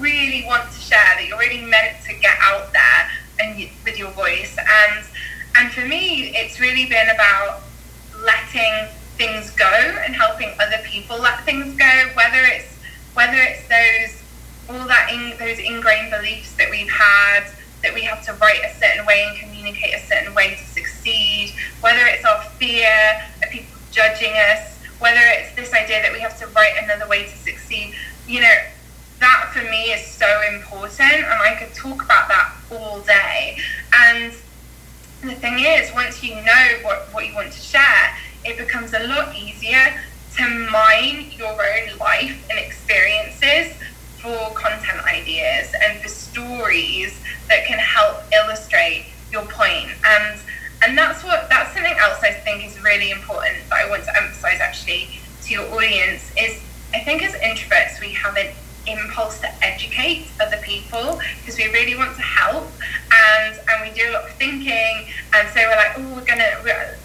really 0.00 0.44
want 0.46 0.70
to 0.72 0.78
share 0.78 0.98
that 0.98 1.26
you're 1.28 1.38
really 1.38 1.62
meant 1.62 2.02
to 2.06 2.14
get 2.14 2.36
out 2.42 2.72
there 2.72 3.10
and 3.40 3.70
with 3.84 3.98
your 3.98 4.10
voice 4.12 4.56
and 4.58 5.04
and 5.56 5.72
for 5.72 5.84
me, 5.84 6.34
it's 6.36 6.60
really 6.60 6.86
been 6.86 7.08
about 7.10 7.62
letting 8.24 8.88
things 9.16 9.50
go 9.50 9.66
and 9.66 10.14
helping 10.14 10.52
other 10.60 10.78
people 10.84 11.18
let 11.18 11.44
things 11.44 11.76
go. 11.76 12.10
Whether 12.14 12.44
it's 12.44 12.78
whether 13.14 13.36
it's 13.36 13.66
those 13.68 14.22
all 14.68 14.86
that 14.86 15.10
in, 15.12 15.36
those 15.38 15.58
ingrained 15.58 16.10
beliefs 16.10 16.54
that 16.54 16.70
we've 16.70 16.90
had 16.90 17.50
that 17.82 17.92
we 17.92 18.02
have 18.02 18.24
to 18.26 18.32
write 18.34 18.60
a 18.64 18.72
certain 18.74 19.04
way 19.06 19.26
and 19.28 19.38
communicate 19.38 19.94
a 19.94 20.00
certain 20.06 20.34
way 20.34 20.54
to 20.54 20.64
succeed. 20.64 21.52
Whether 21.80 22.06
it's 22.06 22.24
our 22.24 22.42
fear 22.58 22.88
of 23.42 23.50
people 23.50 23.76
judging 23.90 24.32
us. 24.32 24.78
Whether 25.00 25.20
it's 25.20 25.54
this 25.56 25.72
idea 25.72 26.02
that 26.02 26.12
we 26.12 26.20
have 26.20 26.38
to 26.38 26.46
write 26.48 26.74
another 26.82 27.08
way 27.08 27.24
to 27.24 27.36
succeed. 27.36 27.94
You 28.28 28.42
know, 28.42 28.56
that 29.20 29.50
for 29.52 29.62
me 29.62 29.92
is 29.92 30.06
so 30.06 30.26
important, 30.52 31.24
and 31.24 31.40
I 31.40 31.54
could 31.58 31.74
talk 31.74 32.02
about 32.02 32.28
that 32.28 32.52
all 32.72 33.00
day. 33.00 33.58
And 33.92 34.32
the 35.22 35.34
thing 35.34 35.60
is, 35.60 35.92
once 35.94 36.22
you 36.22 36.34
know 36.34 36.78
what, 36.82 37.08
what 37.12 37.26
you 37.26 37.34
want 37.34 37.52
to 37.52 37.60
share, 37.60 38.16
it 38.44 38.56
becomes 38.56 38.94
a 38.94 39.06
lot 39.06 39.34
easier 39.36 40.00
to 40.36 40.68
mine 40.70 41.30
your 41.36 41.52
own 41.52 41.98
life 41.98 42.46
and 42.48 42.58
experiences 42.58 43.76
for 44.18 44.52
content 44.54 45.02
ideas 45.04 45.72
and 45.82 46.00
for 46.00 46.08
stories 46.08 47.20
that 47.48 47.66
can 47.66 47.78
help 47.78 48.22
illustrate 48.32 49.06
your 49.32 49.42
point. 49.46 49.90
And 50.04 50.40
and 50.82 50.96
that's 50.96 51.22
what 51.22 51.48
that's 51.50 51.74
something 51.74 51.94
else 51.98 52.22
I 52.22 52.32
think 52.32 52.64
is 52.64 52.80
really 52.82 53.10
important 53.10 53.68
that 53.68 53.84
I 53.84 53.90
want 53.90 54.04
to 54.04 54.16
emphasize 54.16 54.60
actually 54.60 55.08
to 55.42 55.52
your 55.52 55.74
audience 55.74 56.30
is 56.38 56.62
I 56.94 57.00
think 57.00 57.22
as 57.22 57.34
introverts 57.34 58.00
we 58.00 58.12
have 58.14 58.36
an 58.36 58.48
impulse 58.86 59.40
to 59.40 59.64
educate 59.64 60.26
other 60.40 60.56
people 60.58 61.20
because 61.40 61.56
we 61.56 61.66
really 61.72 61.96
want 61.96 62.14
to 62.16 62.22
help 62.22 62.66
and 63.12 63.58
and 63.68 63.88
we 63.88 63.94
do 63.94 64.08
a 64.10 64.12
lot 64.12 64.24
of 64.24 64.32
thinking 64.36 65.06
and 65.34 65.48
so 65.50 65.60
we're 65.60 65.76
like 65.76 65.92
oh 65.96 66.14
we're 66.14 66.24
gonna 66.24 66.50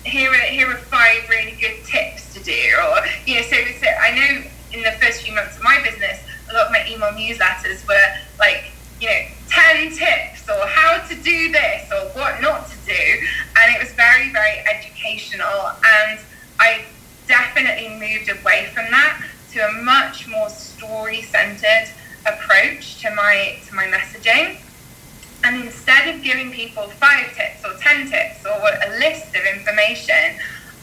here 0.04 0.32
are 0.32 0.48
here 0.48 0.70
are 0.70 0.78
five 0.78 1.28
really 1.30 1.58
good 1.60 1.84
tips 1.86 2.34
to 2.34 2.44
do 2.44 2.52
or 2.52 3.00
you 3.26 3.36
know 3.36 3.42
so, 3.42 3.56
we 3.58 3.74
so 3.74 3.88
I 3.88 4.12
know 4.12 4.44
in 4.74 4.84
the 4.84 4.92
first 5.02 5.24
few 5.24 5.34
months 5.34 5.58
of 5.58 5.64
my 5.64 5.82
business 5.84 6.20
a 6.50 6.54
lot 6.54 6.68
of 6.68 6.72
my 6.72 6.86
email 6.88 7.12
newsletters 7.12 7.88
were 7.88 8.08
like 8.40 8.72
you 9.00 9.08
know 9.08 9.22
10 9.50 9.92
tips 9.92 10.48
or 10.50 10.66
how 10.68 11.00
to 11.08 11.16
do 11.16 11.52
this 11.52 11.92
or 11.92 12.08
what 12.20 12.42
not 12.42 12.68
to 12.70 12.78
do 12.86 13.04
and 13.58 13.76
it 13.76 13.82
was 13.82 13.92
very 13.94 14.32
very 14.32 14.64
educational 14.74 15.72
and 15.84 16.20
I 16.60 16.86
definitely 17.28 17.90
moved 17.90 18.30
away 18.30 18.70
from 18.74 18.86
that 18.92 19.22
to 19.56 19.66
a 19.66 19.72
much 19.84 20.28
more 20.28 20.50
story 20.50 21.22
centered 21.22 21.88
approach 22.28 23.00
to 23.02 23.10
my 23.16 23.58
to 23.66 23.74
my 23.74 23.86
messaging. 23.86 24.58
And 25.46 25.64
instead 25.64 26.14
of 26.14 26.22
giving 26.22 26.52
people 26.52 26.90
five 26.90 27.34
tips 27.38 27.64
or 27.64 27.74
ten 27.80 28.10
tips 28.10 28.46
or 28.46 28.52
a 28.52 29.00
list 29.00 29.34
of 29.34 29.44
information, 29.56 30.36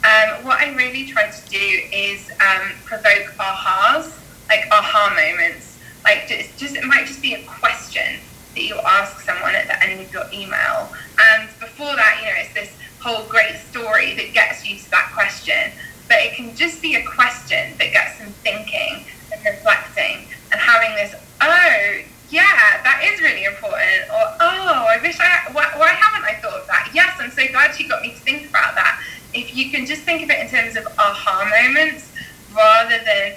um, 0.08 0.44
what 0.46 0.58
I 0.58 0.72
really 0.74 1.06
try 1.06 1.28
to 1.28 1.48
do 1.50 1.66
is 1.92 2.30
um, 2.40 2.72
provoke 2.84 3.28
ahas, 3.38 4.18
like 4.48 4.64
aha 4.72 5.12
moments. 5.20 5.78
Like 6.02 6.26
just, 6.28 6.56
just 6.56 6.74
it 6.74 6.84
might 6.84 7.06
just 7.06 7.20
be 7.20 7.34
a 7.34 7.44
question 7.44 8.20
that 8.54 8.62
you 8.62 8.74
ask 8.86 9.20
someone 9.20 9.54
at 9.54 9.66
the 9.66 9.82
end 9.84 10.00
of 10.00 10.10
your 10.12 10.24
email, 10.32 10.88
and 11.20 11.48
before 11.60 11.94
that, 11.94 12.20
you 12.20 12.26
know, 12.26 12.40
it's 12.40 12.54
this 12.54 12.72
whole 13.00 13.26
great 13.28 13.56
story 13.56 14.14
that 14.14 14.32
gets 14.32 14.66
you 14.66 14.78
to 14.78 14.90
that 14.92 15.10
question 15.12 15.72
but 16.08 16.18
it 16.18 16.34
can 16.34 16.54
just 16.54 16.82
be 16.82 16.94
a 16.94 17.04
question 17.04 17.74
that 17.78 17.92
gets 17.92 18.18
them 18.18 18.32
thinking 18.42 19.04
and 19.32 19.44
reflecting 19.44 20.26
and 20.50 20.60
having 20.60 20.94
this, 20.94 21.14
oh, 21.40 22.02
yeah, 22.30 22.82
that 22.82 23.02
is 23.04 23.20
really 23.20 23.44
important. 23.44 24.08
Or, 24.08 24.24
oh, 24.40 24.86
I 24.88 24.98
wish 25.02 25.18
I, 25.20 25.52
why, 25.52 25.66
why 25.76 25.88
haven't 25.88 26.24
I 26.24 26.40
thought 26.40 26.60
of 26.60 26.66
that? 26.66 26.90
Yes, 26.94 27.16
I'm 27.20 27.30
so 27.30 27.46
glad 27.48 27.74
she 27.74 27.86
got 27.88 28.02
me 28.02 28.10
to 28.10 28.20
think 28.20 28.48
about 28.48 28.74
that. 28.74 29.02
If 29.34 29.56
you 29.56 29.70
can 29.70 29.86
just 29.86 30.02
think 30.02 30.22
of 30.22 30.30
it 30.30 30.40
in 30.40 30.48
terms 30.48 30.76
of 30.76 30.86
aha 30.98 31.48
moments 31.48 32.12
rather 32.54 32.98
than 33.04 33.34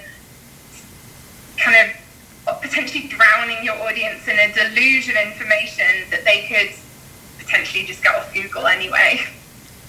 kind 1.58 1.90
of 1.90 2.60
potentially 2.60 3.08
drowning 3.08 3.64
your 3.64 3.74
audience 3.82 4.28
in 4.28 4.38
a 4.38 4.52
deluge 4.52 5.08
of 5.08 5.16
information 5.16 6.08
that 6.10 6.24
they 6.24 6.46
could 6.46 6.76
potentially 7.38 7.84
just 7.84 8.02
get 8.02 8.14
off 8.14 8.32
Google 8.32 8.66
anyway. 8.66 9.20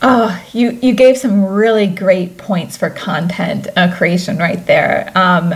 Oh, 0.01 0.46
you, 0.57 0.71
you 0.81 0.93
gave 0.93 1.17
some 1.17 1.45
really 1.45 1.87
great 1.87 2.37
points 2.37 2.75
for 2.75 2.89
content 2.89 3.67
uh, 3.75 3.95
creation 3.95 4.37
right 4.37 4.65
there. 4.65 5.11
Um, 5.15 5.53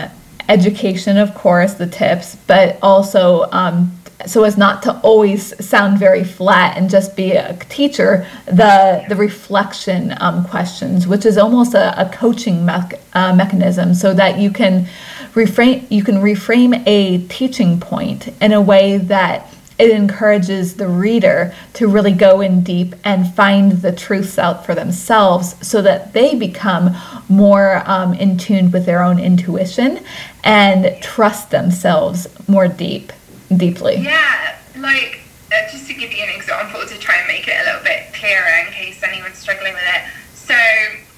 education, 0.48 1.18
of 1.18 1.34
course, 1.34 1.74
the 1.74 1.88
tips, 1.88 2.36
but 2.48 2.78
also 2.82 3.50
um, 3.52 3.98
so 4.28 4.44
as 4.44 4.58
not 4.58 4.84
to 4.84 5.00
always 5.00 5.66
sound 5.66 5.98
very 5.98 6.24
flat 6.24 6.78
and 6.78 6.90
just 6.90 7.16
be 7.16 7.32
a 7.32 7.58
teacher, 7.70 8.28
the 8.46 9.04
the 9.10 9.16
reflection 9.16 10.14
um, 10.20 10.46
questions, 10.46 11.08
which 11.08 11.26
is 11.26 11.38
almost 11.38 11.74
a, 11.74 12.00
a 12.00 12.10
coaching 12.10 12.66
me- 12.66 12.98
uh, 13.14 13.36
mechanism, 13.36 13.94
so 13.94 14.14
that 14.14 14.38
you 14.38 14.52
can 14.52 14.88
reframe 15.34 15.90
you 15.90 16.04
can 16.04 16.16
reframe 16.16 16.84
a 16.86 17.26
teaching 17.28 17.80
point 17.80 18.28
in 18.42 18.52
a 18.52 18.62
way 18.62 18.98
that 18.98 19.51
it 19.82 19.92
encourages 19.92 20.76
the 20.76 20.88
reader 20.88 21.54
to 21.74 21.88
really 21.88 22.14
go 22.14 22.42
in 22.42 22.64
deep 22.64 22.96
and 23.04 23.34
find 23.34 23.74
the 23.82 23.92
truths 23.92 24.38
out 24.38 24.66
for 24.66 24.76
themselves 24.76 25.56
so 25.66 25.82
that 25.82 26.14
they 26.14 26.36
become 26.36 26.96
more 27.28 27.82
um, 27.86 28.14
in 28.14 28.38
tune 28.38 28.72
with 28.72 28.86
their 28.86 29.02
own 29.02 29.20
intuition 29.20 30.00
and 30.44 31.02
trust 31.02 31.50
themselves 31.50 32.28
more 32.48 32.68
deep 32.68 33.12
deeply. 33.58 33.98
Yeah 33.98 34.58
like 34.82 35.22
uh, 35.52 35.72
just 35.72 35.88
to 35.88 35.94
give 35.94 36.12
you 36.12 36.24
an 36.24 36.34
example 36.36 36.82
to 36.88 36.98
try 36.98 37.18
and 37.18 37.28
make 37.28 37.48
it 37.48 37.56
a 37.62 37.66
little 37.66 37.84
bit 37.84 38.14
clearer 38.14 38.66
in 38.66 38.72
case 38.72 39.02
anyone's 39.04 39.38
struggling 39.38 39.74
with 39.74 39.84
it. 39.84 40.02
So 40.34 40.56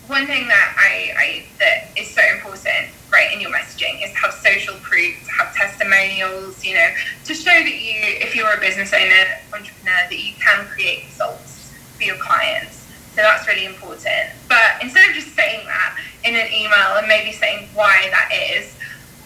one 0.07 0.27
thing 0.27 0.47
that 0.47 0.75
I, 0.77 1.13
I 1.17 1.45
that 1.59 1.97
is 1.97 2.09
so 2.09 2.21
important, 2.35 2.91
right, 3.11 3.31
in 3.33 3.39
your 3.39 3.51
messaging 3.51 4.03
is 4.03 4.11
to 4.11 4.17
have 4.17 4.33
social 4.33 4.75
proof, 4.81 5.15
to 5.25 5.31
have 5.31 5.55
testimonials, 5.55 6.63
you 6.65 6.75
know, 6.75 6.89
to 7.25 7.33
show 7.33 7.51
that 7.51 7.65
you, 7.65 7.95
if 8.19 8.35
you're 8.35 8.53
a 8.53 8.59
business 8.59 8.93
owner, 8.93 9.39
entrepreneur, 9.53 10.03
that 10.09 10.19
you 10.19 10.33
can 10.39 10.65
create 10.67 11.05
results 11.05 11.73
for 11.95 12.03
your 12.03 12.17
clients. 12.17 12.81
So 13.15 13.21
that's 13.21 13.47
really 13.47 13.65
important. 13.65 14.31
But 14.49 14.81
instead 14.81 15.07
of 15.09 15.15
just 15.15 15.35
saying 15.35 15.65
that 15.67 15.99
in 16.25 16.35
an 16.35 16.51
email 16.51 16.97
and 16.97 17.07
maybe 17.07 17.31
saying 17.31 17.69
why 17.73 18.09
that 18.09 18.31
is, 18.33 18.75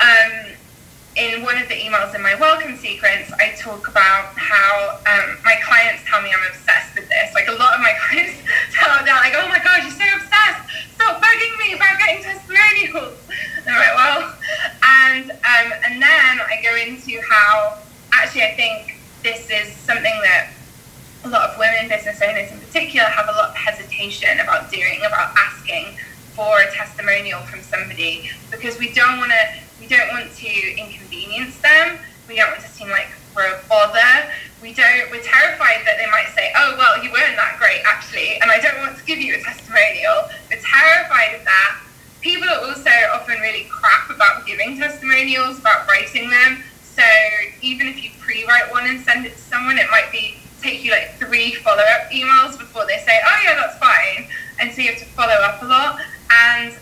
um, 0.01 0.56
in 1.18 1.41
one 1.41 1.57
of 1.57 1.68
the 1.68 1.74
emails 1.74 2.13
in 2.13 2.22
my 2.22 2.36
welcome 2.36 2.78
sequence, 2.78 3.34
I 3.41 3.49
talk 3.57 3.88
about 3.88 4.38
how 4.38 5.01
um, 5.09 5.38
my 5.43 5.57
clients 5.65 6.03
tell 6.05 6.22
me 6.22 6.30
I'm 6.30 6.45
obsessed 6.47 6.93
with 6.93 7.09
this. 7.09 7.34
Like 7.34 7.47
a 7.47 7.57
lot 7.57 7.74
of 7.74 7.82
my 7.82 7.93
clients 8.07 8.38
tell 8.72 9.03
me, 9.03 9.09
like, 9.09 9.34
oh 9.36 9.49
my 9.49 9.57
gosh, 9.57 9.82
you're 9.82 9.97
so 9.97 10.05
obsessed. 10.13 10.93
Stop 10.93 11.20
bugging 11.20 11.57
me 11.57 11.74
about 11.74 11.97
getting 11.97 12.22
testimonials. 12.22 13.18
And 13.65 13.70
I'm 13.70 13.82
like, 13.82 13.95
well, 13.97 14.38
and, 14.86 15.32
um, 15.32 15.68
and 15.89 16.01
then 16.01 16.38
I 16.38 16.61
go 16.61 16.76
into 16.78 17.20
how 17.28 17.80
actually 18.13 18.43
I 18.43 18.53
think 18.53 19.01
this 19.24 19.49
is 19.49 19.74
something 19.74 20.13
that 20.22 20.53
a 21.26 21.30
lot 21.30 21.49
of 21.49 21.57
women 21.57 21.89
business 21.89 22.22
owners 22.22 22.51
in 22.51 22.59
particular 22.59 23.09
have 23.09 23.28
a 23.28 23.32
lot 23.32 23.49
of 23.49 23.55
hesitation 23.55 24.39
about 24.39 24.72
doing, 24.72 24.99
about 24.99 25.34
asking 25.36 25.97
for 26.36 26.61
a 26.61 26.72
testimonial 26.72 27.41
from 27.41 27.61
somebody 27.61 28.30
because 28.51 28.78
we 28.78 28.93
don't 28.93 29.18
want 29.18 29.32
to 29.32 29.66
we 29.80 29.88
don't 29.88 30.09
want 30.09 30.34
to 30.36 30.78
inconvenience 30.78 31.57
them. 31.59 31.99
We 32.28 32.36
don't 32.36 32.51
want 32.51 32.61
to 32.61 32.69
seem 32.69 32.89
like 32.89 33.07
we're 33.36 33.47
a 33.47 33.61
bother. 33.69 34.32
We 34.61 34.73
don't. 34.73 35.11
We're 35.11 35.21
terrified 35.21 35.86
that 35.86 35.97
they 35.97 36.09
might 36.09 36.34
say, 36.36 36.51
"Oh, 36.57 36.75
well, 36.78 37.01
you 37.03 37.11
weren't 37.11 37.38
that 37.38 37.57
great, 37.59 37.82
actually," 37.86 38.41
and 38.41 38.49
I 38.49 38.59
don't 38.59 38.80
want 38.80 38.97
to 38.97 39.05
give 39.05 39.19
you 39.19 39.36
a 39.36 39.41
testimonial. 39.41 40.30
We're 40.49 40.59
terrified 40.59 41.36
of 41.36 41.45
that. 41.45 41.80
People 42.21 42.49
are 42.49 42.65
also 42.65 42.89
often 43.13 43.39
really 43.39 43.65
crap 43.69 44.09
about 44.09 44.45
giving 44.45 44.78
testimonials, 44.78 45.59
about 45.59 45.88
writing 45.88 46.30
them. 46.30 46.63
So 46.82 47.03
even 47.61 47.88
if 47.88 48.03
you 48.03 48.09
pre-write 48.19 48.71
one 48.71 48.88
and 48.88 48.99
send 49.05 49.25
it 49.25 49.34
to 49.34 49.39
someone, 49.39 49.78
it 49.78 49.89
might 49.91 50.11
be 50.11 50.38
take 50.61 50.84
you 50.84 50.89
like 50.91 51.13
three 51.19 51.53
follow-up 51.53 52.09
emails 52.11 52.57
before 52.57 52.86
they 52.88 52.97
say, 53.05 53.21
"Oh 53.23 53.41
yeah, 53.43 53.53
that's 53.55 53.78
fine," 53.78 54.28
and 54.59 54.73
so 54.73 54.82
you 54.82 54.89
have 54.89 54.99
to 54.99 55.05
follow 55.05 55.34
up 55.34 55.61
a 55.61 55.65
lot. 55.65 56.01
And 56.32 56.73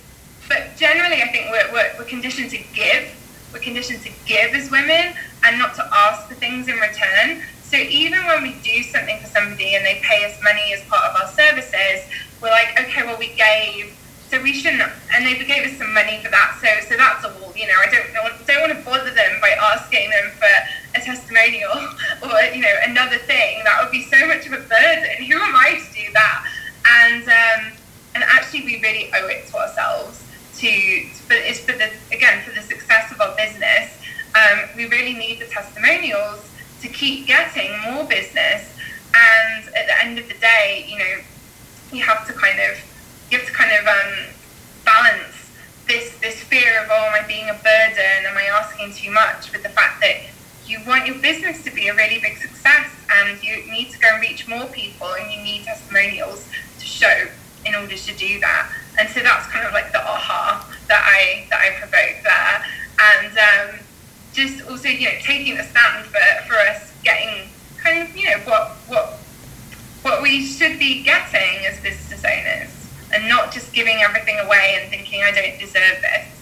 generally, 0.77 1.21
I 1.21 1.27
think 1.27 1.51
we're, 1.51 1.71
we're, 1.71 1.91
we're 1.99 2.05
conditioned 2.05 2.51
to 2.51 2.57
give. 2.73 3.11
We're 3.53 3.59
conditioned 3.59 4.01
to 4.03 4.11
give 4.25 4.53
as 4.53 4.69
women 4.69 5.13
and 5.43 5.59
not 5.59 5.75
to 5.75 5.89
ask 5.93 6.27
for 6.27 6.35
things 6.35 6.67
in 6.67 6.75
return. 6.75 7.41
So 7.63 7.77
even 7.77 8.25
when 8.25 8.43
we 8.43 8.55
do 8.63 8.83
something 8.83 9.19
for 9.19 9.27
somebody 9.27 9.75
and 9.75 9.85
they 9.85 9.99
pay 10.03 10.25
us 10.25 10.37
money 10.43 10.73
as 10.73 10.83
part 10.85 11.03
of 11.05 11.15
our 11.15 11.27
services, 11.31 12.05
we're 12.41 12.51
like, 12.51 12.79
okay, 12.79 13.03
well, 13.03 13.17
we 13.17 13.33
gave, 13.33 13.97
so 14.29 14.41
we 14.41 14.53
shouldn't, 14.53 14.83
and 15.13 15.25
they 15.25 15.33
gave 15.43 15.65
us 15.65 15.77
some 15.77 15.93
money 15.93 16.19
for 16.23 16.29
that. 16.29 16.59
So, 16.61 16.67
so 16.89 16.97
that's 16.97 17.25
all. 17.25 17.53
You 17.55 17.67
know, 17.67 17.79
I 17.79 17.87
don't 17.87 18.45
don't 18.45 18.61
want 18.61 18.77
to 18.77 18.83
bother 18.83 19.11
them 19.11 19.39
by 19.39 19.51
asking 19.51 20.09
them 20.09 20.31
for 20.35 20.51
a 20.93 21.01
testimonial 21.01 21.71
or 22.23 22.41
you 22.53 22.61
know 22.61 22.75
another 22.83 23.17
thing. 23.17 23.63
That 23.63 23.81
would 23.81 23.91
be 23.91 24.03
so 24.03 24.27
much 24.27 24.45
of 24.45 24.53
a 24.53 24.59
burden. 24.59 25.23
Who 25.29 25.35
am 25.39 25.55
I 25.55 25.79
to 25.79 25.93
do 25.93 26.11
that? 26.13 26.51
And 26.85 27.23
um, 27.23 27.77
and 28.13 28.23
actually, 28.23 28.65
we 28.65 28.81
really 28.81 29.09
owe 29.13 29.27
it 29.27 29.47
to 29.47 29.57
ourselves 29.57 30.24
to, 30.65 31.35
it's 31.35 31.59
for 31.59 31.73
the 31.73 31.91
again 32.11 32.41
for 32.43 32.51
the 32.51 32.61
success 32.61 33.11
of 33.11 33.21
our 33.21 33.35
business. 33.35 34.01
Um, 34.33 34.69
we 34.75 34.85
really 34.87 35.13
need 35.13 35.39
the 35.39 35.45
testimonials 35.45 36.49
to 36.81 36.87
keep 36.87 37.27
getting 37.27 37.71
more 37.81 38.03
business. 38.05 38.75
And 39.13 39.67
at 39.75 39.85
the 39.87 40.03
end 40.03 40.19
of 40.19 40.27
the 40.27 40.33
day, 40.33 40.85
you 40.89 40.97
know, 40.97 41.15
you 41.91 42.03
have 42.03 42.25
to 42.27 42.33
kind 42.33 42.59
of 42.59 42.79
you 43.29 43.37
have 43.37 43.47
to 43.47 43.53
kind 43.53 43.71
of 43.71 43.85
um, 43.87 44.33
balance 44.83 45.51
this 45.87 46.17
this 46.17 46.41
fear 46.41 46.81
of 46.83 46.89
oh, 46.89 47.11
am 47.13 47.23
I 47.23 47.27
being 47.27 47.47
a 47.49 47.53
burden? 47.53 48.25
Am 48.25 48.35
I 48.35 48.45
asking 48.45 48.93
too 48.93 49.11
much? 49.11 49.51
With 49.51 49.61
the 49.61 49.69
fact 49.69 50.01
that 50.01 50.17
you 50.65 50.79
want 50.87 51.05
your 51.05 51.19
business 51.19 51.63
to 51.63 51.71
be 51.71 51.89
a 51.89 51.95
really 51.95 52.19
big 52.19 52.37
success, 52.37 52.89
and 53.21 53.41
you 53.43 53.71
need 53.71 53.91
to 53.91 53.99
go 53.99 54.07
and 54.13 54.21
reach 54.21 54.47
more 54.47 54.65
people, 54.67 55.13
and 55.13 55.31
you 55.31 55.43
need 55.43 55.63
testimonials 55.63 56.49
to 56.79 56.85
show 56.85 57.27
in 57.65 57.75
order 57.75 57.95
to 57.95 58.13
do 58.15 58.39
that. 58.39 58.71
And 58.97 59.09
so 59.09 59.21
that's 59.21 59.47
kind 59.47 59.65
of 59.65 59.73
like 59.73 59.91
the 59.91 59.99
aha 59.99 60.65
that 60.87 61.03
I 61.03 61.47
that 61.49 61.59
I 61.61 61.69
provoke 61.79 62.23
there, 62.23 62.65
and 63.01 63.37
um, 63.37 63.79
just 64.33 64.67
also 64.69 64.87
you 64.87 65.05
know 65.05 65.17
taking 65.21 65.57
a 65.57 65.63
stand 65.63 66.05
for, 66.05 66.19
for 66.47 66.55
us 66.55 66.93
getting 67.03 67.49
kind 67.77 68.07
of 68.07 68.15
you 68.15 68.29
know 68.29 68.37
what 68.45 68.71
what 68.87 69.19
what 70.01 70.21
we 70.21 70.45
should 70.45 70.79
be 70.79 71.03
getting 71.03 71.65
as 71.65 71.79
business 71.81 72.23
owners, 72.23 72.71
and 73.13 73.27
not 73.27 73.51
just 73.51 73.73
giving 73.73 73.97
everything 74.01 74.39
away 74.39 74.77
and 74.79 74.89
thinking 74.89 75.23
I 75.23 75.31
don't 75.31 75.59
deserve 75.59 76.01
this. 76.01 76.34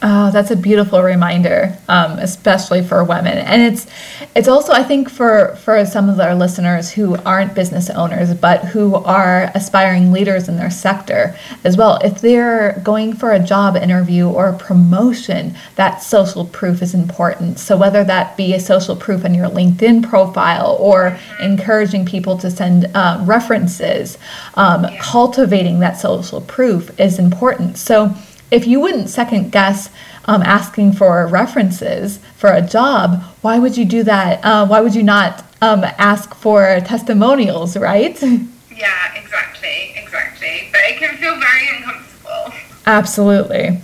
Oh, 0.00 0.30
that's 0.30 0.52
a 0.52 0.56
beautiful 0.56 1.02
reminder, 1.02 1.76
um, 1.88 2.20
especially 2.20 2.82
for 2.82 3.02
women, 3.02 3.36
and 3.36 3.60
it's 3.62 3.88
it's 4.36 4.46
also 4.46 4.72
I 4.72 4.84
think 4.84 5.10
for 5.10 5.56
for 5.56 5.84
some 5.84 6.08
of 6.08 6.20
our 6.20 6.36
listeners 6.36 6.88
who 6.92 7.16
aren't 7.26 7.56
business 7.56 7.90
owners 7.90 8.32
but 8.34 8.64
who 8.66 8.94
are 8.94 9.50
aspiring 9.56 10.12
leaders 10.12 10.48
in 10.48 10.56
their 10.56 10.70
sector 10.70 11.34
as 11.64 11.76
well. 11.76 11.98
If 12.04 12.20
they're 12.20 12.80
going 12.84 13.14
for 13.14 13.32
a 13.32 13.40
job 13.40 13.74
interview 13.74 14.28
or 14.28 14.50
a 14.50 14.56
promotion, 14.56 15.56
that 15.74 16.00
social 16.00 16.44
proof 16.44 16.80
is 16.80 16.94
important. 16.94 17.58
So 17.58 17.76
whether 17.76 18.04
that 18.04 18.36
be 18.36 18.54
a 18.54 18.60
social 18.60 18.94
proof 18.94 19.24
on 19.24 19.34
your 19.34 19.48
LinkedIn 19.48 20.08
profile 20.08 20.76
or 20.78 21.18
encouraging 21.40 22.06
people 22.06 22.38
to 22.38 22.52
send 22.52 22.88
uh, 22.94 23.20
references, 23.26 24.16
um, 24.54 24.86
cultivating 25.00 25.80
that 25.80 25.98
social 25.98 26.40
proof 26.42 27.00
is 27.00 27.18
important. 27.18 27.78
So 27.78 28.14
if 28.50 28.66
you 28.66 28.80
wouldn't 28.80 29.08
second 29.08 29.52
guess 29.52 29.90
um, 30.24 30.42
asking 30.42 30.92
for 30.92 31.26
references 31.26 32.18
for 32.36 32.50
a 32.50 32.62
job, 32.62 33.22
why 33.42 33.58
would 33.58 33.76
you 33.76 33.84
do 33.84 34.02
that? 34.04 34.44
Uh, 34.44 34.66
why 34.66 34.80
would 34.80 34.94
you 34.94 35.02
not 35.02 35.44
um, 35.60 35.84
ask 35.84 36.34
for 36.34 36.80
testimonials, 36.80 37.76
right? 37.76 38.20
Yeah, 38.22 39.14
exactly, 39.16 39.92
exactly. 39.96 40.68
But 40.70 40.80
it 40.84 40.98
can 40.98 41.16
feel 41.16 41.36
very 41.36 41.76
uncomfortable. 41.76 42.54
Absolutely. 42.86 43.80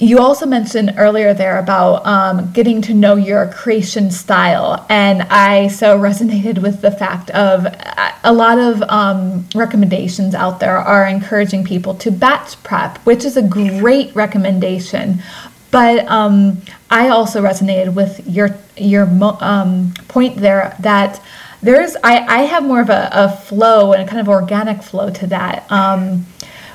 You 0.00 0.20
also 0.20 0.46
mentioned 0.46 0.94
earlier 0.96 1.34
there 1.34 1.58
about 1.58 2.06
um, 2.06 2.52
getting 2.52 2.80
to 2.82 2.94
know 2.94 3.16
your 3.16 3.48
creation 3.48 4.12
style, 4.12 4.86
and 4.88 5.22
I 5.22 5.68
so 5.68 5.98
resonated 5.98 6.62
with 6.62 6.82
the 6.82 6.92
fact 6.92 7.30
of 7.30 7.66
a 8.22 8.32
lot 8.32 8.58
of 8.58 8.80
um, 8.82 9.48
recommendations 9.56 10.36
out 10.36 10.60
there 10.60 10.76
are 10.78 11.04
encouraging 11.04 11.64
people 11.64 11.94
to 11.96 12.12
batch 12.12 12.62
prep, 12.62 12.98
which 12.98 13.24
is 13.24 13.36
a 13.36 13.42
great 13.42 14.14
recommendation. 14.14 15.20
But 15.72 16.06
um, 16.06 16.62
I 16.90 17.08
also 17.08 17.42
resonated 17.42 17.94
with 17.94 18.24
your 18.24 18.56
your 18.76 19.08
um, 19.40 19.94
point 20.06 20.36
there 20.36 20.76
that 20.78 21.20
there's 21.60 21.96
I, 22.04 22.18
I 22.18 22.38
have 22.42 22.62
more 22.62 22.80
of 22.80 22.88
a, 22.88 23.08
a 23.12 23.28
flow 23.30 23.92
and 23.92 24.02
a 24.02 24.06
kind 24.06 24.20
of 24.20 24.28
organic 24.28 24.80
flow 24.80 25.10
to 25.10 25.26
that 25.26 25.70
um, 25.72 26.24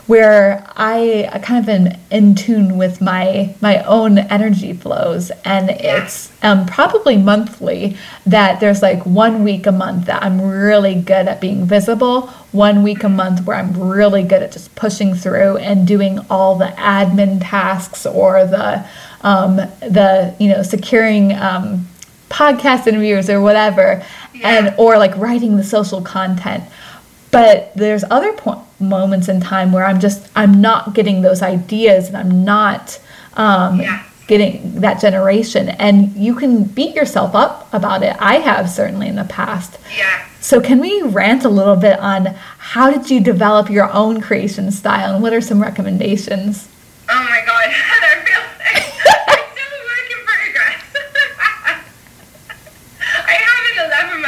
where 0.07 0.65
I 0.75 1.39
kind 1.43 1.63
of 1.63 1.69
am 1.69 1.97
in 2.11 2.35
tune 2.35 2.77
with 2.77 2.99
my 2.99 3.55
my 3.61 3.83
own 3.83 4.17
energy 4.17 4.73
flows, 4.73 5.31
and 5.45 5.69
it's 5.69 6.31
um, 6.43 6.65
probably 6.65 7.17
monthly 7.17 7.97
that 8.25 8.59
there's 8.59 8.81
like 8.81 9.05
one 9.05 9.43
week 9.43 9.65
a 9.65 9.71
month 9.71 10.05
that 10.07 10.21
I'm 10.21 10.41
really 10.41 10.95
good 10.95 11.27
at 11.27 11.39
being 11.39 11.65
visible, 11.65 12.27
one 12.51 12.83
week 12.83 13.03
a 13.03 13.09
month 13.09 13.45
where 13.45 13.55
I'm 13.55 13.79
really 13.79 14.23
good 14.23 14.43
at 14.43 14.51
just 14.51 14.75
pushing 14.75 15.15
through 15.15 15.57
and 15.57 15.87
doing 15.87 16.19
all 16.29 16.55
the 16.57 16.67
admin 16.77 17.39
tasks 17.41 18.05
or 18.05 18.45
the 18.45 18.85
um, 19.21 19.55
the 19.55 20.35
you 20.37 20.49
know 20.49 20.63
securing 20.63 21.31
um, 21.33 21.87
podcast 22.29 22.87
interviews 22.87 23.29
or 23.29 23.39
whatever, 23.39 24.03
yeah. 24.33 24.49
and 24.49 24.75
or 24.77 24.97
like 24.97 25.15
writing 25.15 25.55
the 25.55 25.63
social 25.63 26.01
content. 26.01 26.65
But 27.33 27.73
there's 27.75 28.03
other 28.09 28.31
po- 28.33 28.65
moments 28.79 29.27
in 29.27 29.41
time 29.41 29.71
where 29.71 29.85
I'm 29.85 29.99
just 29.99 30.29
I'm 30.35 30.61
not 30.61 30.93
getting 30.93 31.21
those 31.21 31.41
ideas 31.41 32.07
and 32.07 32.15
I'm 32.15 32.45
not 32.45 32.99
um, 33.33 33.79
yeah. 33.79 34.03
getting 34.27 34.81
that 34.81 35.01
generation. 35.01 35.69
And 35.69 36.15
you 36.15 36.35
can 36.35 36.63
beat 36.63 36.95
yourself 36.95 37.33
up 37.35 37.73
about 37.73 38.03
it. 38.03 38.15
I 38.19 38.35
have 38.35 38.69
certainly 38.69 39.07
in 39.07 39.15
the 39.15 39.25
past. 39.25 39.79
Yeah. 39.97 40.25
So 40.39 40.59
can 40.61 40.79
we 40.79 41.01
rant 41.01 41.45
a 41.45 41.49
little 41.49 41.75
bit 41.77 41.99
on 41.99 42.35
how 42.57 42.91
did 42.91 43.09
you 43.09 43.19
develop 43.19 43.69
your 43.69 43.91
own 43.91 44.21
creation 44.21 44.71
style 44.71 45.13
and 45.13 45.23
what 45.23 45.33
are 45.33 45.41
some 45.41 45.61
recommendations? 45.61 46.67
Oh 47.09 47.23
my 47.23 47.41
god, 47.45 47.65
I 47.69 48.23
feel 48.25 48.41
like 48.59 48.87
I'm 49.27 49.43
still 49.51 49.71
a 49.73 49.81
work 49.89 50.09
in 50.11 50.19
progress. 50.25 50.83
I 53.25 53.33
have 53.33 53.63
an 53.71 53.77
11 54.17 54.23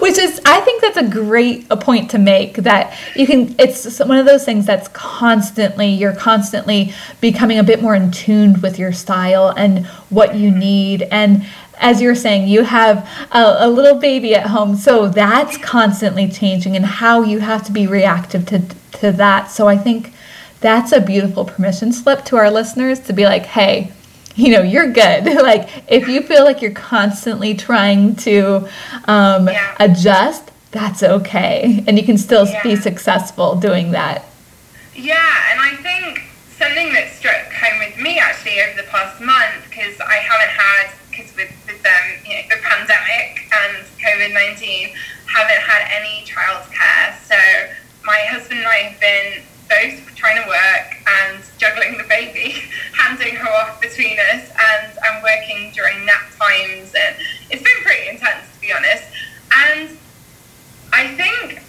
which 0.00 0.18
is 0.18 0.40
i 0.44 0.60
think 0.60 0.81
that's 0.92 1.06
a 1.06 1.10
great 1.10 1.66
a 1.70 1.76
point 1.76 2.10
to 2.10 2.18
make 2.18 2.56
that 2.56 2.96
you 3.16 3.26
can 3.26 3.54
it's 3.58 3.98
one 4.00 4.18
of 4.18 4.26
those 4.26 4.44
things 4.44 4.66
that's 4.66 4.88
constantly 4.88 5.88
you're 5.88 6.14
constantly 6.14 6.92
becoming 7.20 7.58
a 7.58 7.62
bit 7.62 7.80
more 7.80 7.94
in 7.94 8.10
tuned 8.10 8.62
with 8.62 8.78
your 8.78 8.92
style 8.92 9.48
and 9.56 9.86
what 10.10 10.34
you 10.34 10.50
need. 10.50 11.02
And 11.02 11.46
as 11.78 12.00
you're 12.00 12.14
saying 12.14 12.48
you 12.48 12.62
have 12.62 13.08
a, 13.32 13.56
a 13.60 13.68
little 13.68 13.98
baby 13.98 14.34
at 14.34 14.46
home 14.46 14.76
so 14.76 15.08
that's 15.08 15.56
constantly 15.58 16.28
changing 16.28 16.76
and 16.76 16.84
how 16.84 17.22
you 17.22 17.38
have 17.40 17.64
to 17.66 17.72
be 17.72 17.86
reactive 17.86 18.46
to 18.46 18.62
to 18.98 19.12
that. 19.12 19.50
So 19.50 19.68
i 19.68 19.76
think 19.76 20.12
that's 20.60 20.92
a 20.92 21.00
beautiful 21.00 21.44
permission 21.44 21.92
slip 21.92 22.24
to 22.26 22.36
our 22.36 22.50
listeners 22.50 23.00
to 23.00 23.12
be 23.12 23.24
like 23.24 23.46
hey 23.46 23.92
you 24.36 24.50
know 24.50 24.62
you're 24.62 24.92
good. 24.92 25.24
Like 25.42 25.68
if 25.88 26.08
you 26.08 26.22
feel 26.22 26.44
like 26.44 26.62
you're 26.62 26.70
constantly 26.70 27.54
trying 27.54 28.14
to 28.16 28.68
um, 29.06 29.48
yeah. 29.48 29.74
adjust 29.80 30.51
that's 30.72 31.02
okay 31.02 31.84
and 31.86 31.98
you 31.98 32.04
can 32.04 32.18
still 32.18 32.46
yeah. 32.46 32.62
be 32.62 32.74
successful 32.76 33.56
doing 33.56 33.92
that 33.92 34.24
yeah 34.96 35.52
and 35.52 35.60
i 35.60 35.76
think 35.76 36.24
something 36.58 36.92
that 36.92 37.08
struck 37.10 37.52
home 37.52 37.78
with 37.78 37.96
me 37.98 38.18
actually 38.18 38.60
over 38.60 38.76
the 38.76 38.88
past 38.88 39.20
month 39.20 39.64
because 39.68 40.00
i 40.00 40.16
haven't 40.16 40.50
had 40.50 40.92
because 41.10 41.36
with, 41.36 41.52
with 41.66 41.84
um, 41.86 42.08
you 42.24 42.34
know, 42.34 42.42
the 42.48 42.60
pandemic 42.62 43.46
and 43.52 43.86
covid-19 44.00 44.92
haven't 45.26 45.62
had 45.62 45.86
any 45.92 46.24
childcare 46.26 47.14
so 47.22 47.36
my 48.04 48.18
husband 48.28 48.60
and 48.60 48.68
i 48.68 48.76
have 48.76 49.00
been 49.00 49.42
both 49.68 50.14
trying 50.14 50.42
to 50.42 50.48
work 50.48 50.96
and 51.06 51.42
juggling 51.58 51.96
the 51.96 52.04
baby, 52.04 52.62
handing 52.94 53.34
her 53.34 53.48
off 53.48 53.80
between 53.80 54.16
us, 54.32 54.50
and 54.50 54.98
I'm 55.02 55.22
working 55.22 55.72
during 55.72 56.04
nap 56.04 56.30
times, 56.38 56.92
and 56.94 57.16
it's 57.50 57.62
been 57.62 57.82
pretty 57.82 58.08
intense 58.08 58.46
to 58.54 58.60
be 58.60 58.72
honest. 58.72 59.04
And 59.54 59.98
I 60.92 61.08
think, 61.16 61.60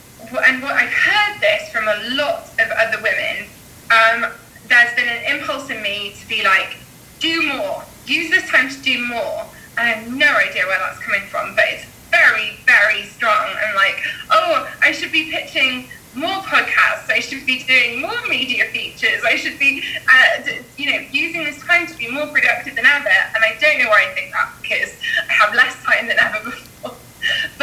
and 0.45 0.61
what 0.61 0.74
I've 0.74 0.91
heard 0.91 1.39
this 1.39 1.69
from 1.69 1.88
a 1.88 2.15
lot 2.15 2.49
of 2.59 2.69
other 2.78 3.01
women, 3.01 3.47
um, 3.89 4.32
there's 4.67 4.93
been 4.95 5.07
an 5.07 5.36
impulse 5.36 5.69
in 5.69 5.82
me 5.82 6.13
to 6.19 6.28
be 6.28 6.43
like, 6.43 6.78
do 7.19 7.41
more, 7.53 7.84
use 8.05 8.30
this 8.30 8.47
time 8.49 8.69
to 8.69 8.82
do 8.82 9.05
more. 9.07 9.45
I 9.78 9.86
have 9.86 10.11
no 10.11 10.28
idea 10.36 10.65
where 10.67 10.78
that's 10.80 10.99
coming 10.99 11.21
from, 11.28 11.55
but 11.55 11.65
it's 11.67 11.86
very, 12.11 12.57
very 12.65 13.03
strong. 13.03 13.49
And 13.49 13.76
like, 13.76 14.01
oh, 14.32 14.69
I 14.82 14.91
should 14.91 15.11
be 15.11 15.32
pitching 15.32 15.88
more 16.15 16.41
podcasts. 16.43 17.09
I 17.09 17.19
should 17.19 17.45
be 17.45 17.63
doing 17.63 18.01
more 18.01 18.28
media 18.28 18.65
features. 18.65 19.24
I 19.26 19.36
should 19.36 19.57
be, 19.57 19.82
uh, 20.07 20.51
you 20.78 20.91
know, 20.91 20.99
using 21.11 21.43
this 21.43 21.59
time 21.63 21.88
to 21.88 21.97
be 21.97 22.11
more 22.11 22.28
productive 22.28 22.76
than 22.76 22.86
ever. 22.86 23.07
And 23.07 23.43
I 23.43 23.57
don't 23.59 23.80
know 23.80 23.89
why 23.89 24.07
I 24.09 24.13
think 24.13 24.32
that 24.32 24.53
because 24.61 24.91
I 25.30 25.34
have 25.34 25.55
less 25.55 25.82
time 25.84 26.07
than 26.07 26.19
ever 26.19 26.43
before. 26.43 26.72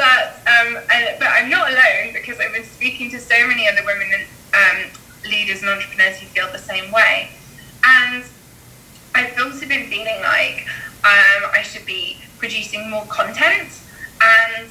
But 0.01 0.41
um, 0.49 0.79
but 1.19 1.29
I'm 1.29 1.51
not 1.51 1.71
alone 1.71 2.15
because 2.15 2.41
I've 2.41 2.55
been 2.55 2.65
speaking 2.65 3.11
to 3.11 3.21
so 3.21 3.47
many 3.47 3.69
other 3.69 3.83
women 3.85 4.09
and 4.55 4.87
um, 4.87 5.31
leaders 5.31 5.61
and 5.61 5.69
entrepreneurs 5.69 6.19
who 6.19 6.27
feel 6.29 6.51
the 6.51 6.59
same 6.59 6.91
way. 6.91 7.29
And 7.85 8.25
I've 9.15 9.39
also 9.39 9.69
been 9.69 9.89
feeling 9.89 10.23
like 10.23 10.67
um, 11.05 11.51
I 11.53 11.63
should 11.63 11.85
be 11.85 12.17
producing 12.39 12.89
more 12.89 13.05
content 13.07 13.79
and 14.23 14.69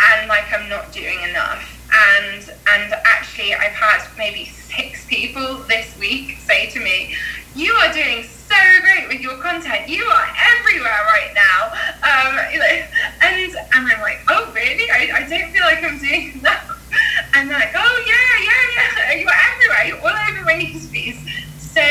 and 0.00 0.28
like 0.28 0.52
I'm 0.52 0.68
not 0.68 0.92
doing 0.92 1.22
enough 1.22 1.77
and 1.92 2.50
and 2.68 2.92
actually 3.04 3.54
I've 3.54 3.72
had 3.72 4.06
maybe 4.16 4.46
six 4.46 5.06
people 5.06 5.58
this 5.68 5.96
week 5.98 6.38
say 6.38 6.70
to 6.70 6.80
me, 6.80 7.14
"You 7.54 7.72
are 7.74 7.92
doing 7.92 8.24
so 8.24 8.56
great 8.82 9.08
with 9.08 9.20
your 9.20 9.36
content. 9.38 9.88
You 9.88 10.04
are 10.04 10.26
everywhere 10.58 11.02
right 11.06 11.32
now." 11.34 11.72
Um, 12.02 12.38
and 13.22 13.54
and 13.72 13.88
I'm 13.92 14.00
like, 14.00 14.20
"Oh 14.28 14.50
really? 14.54 14.90
I, 14.90 15.10
I 15.14 15.28
don't 15.28 15.50
feel 15.52 15.62
like 15.62 15.82
I'm 15.82 15.98
doing 15.98 16.32
enough." 16.40 16.74
And 17.34 17.50
they're 17.50 17.58
like, 17.58 17.74
"Oh 17.74 18.04
yeah, 18.06 18.34
yeah, 18.44 18.88
yeah. 18.96 19.20
You're 19.20 19.40
everywhere. 19.52 19.84
You're 19.86 20.00
all 20.00 20.30
over 20.30 20.44
my 20.44 20.54
newsfeeds." 20.54 21.18
So 21.58 21.82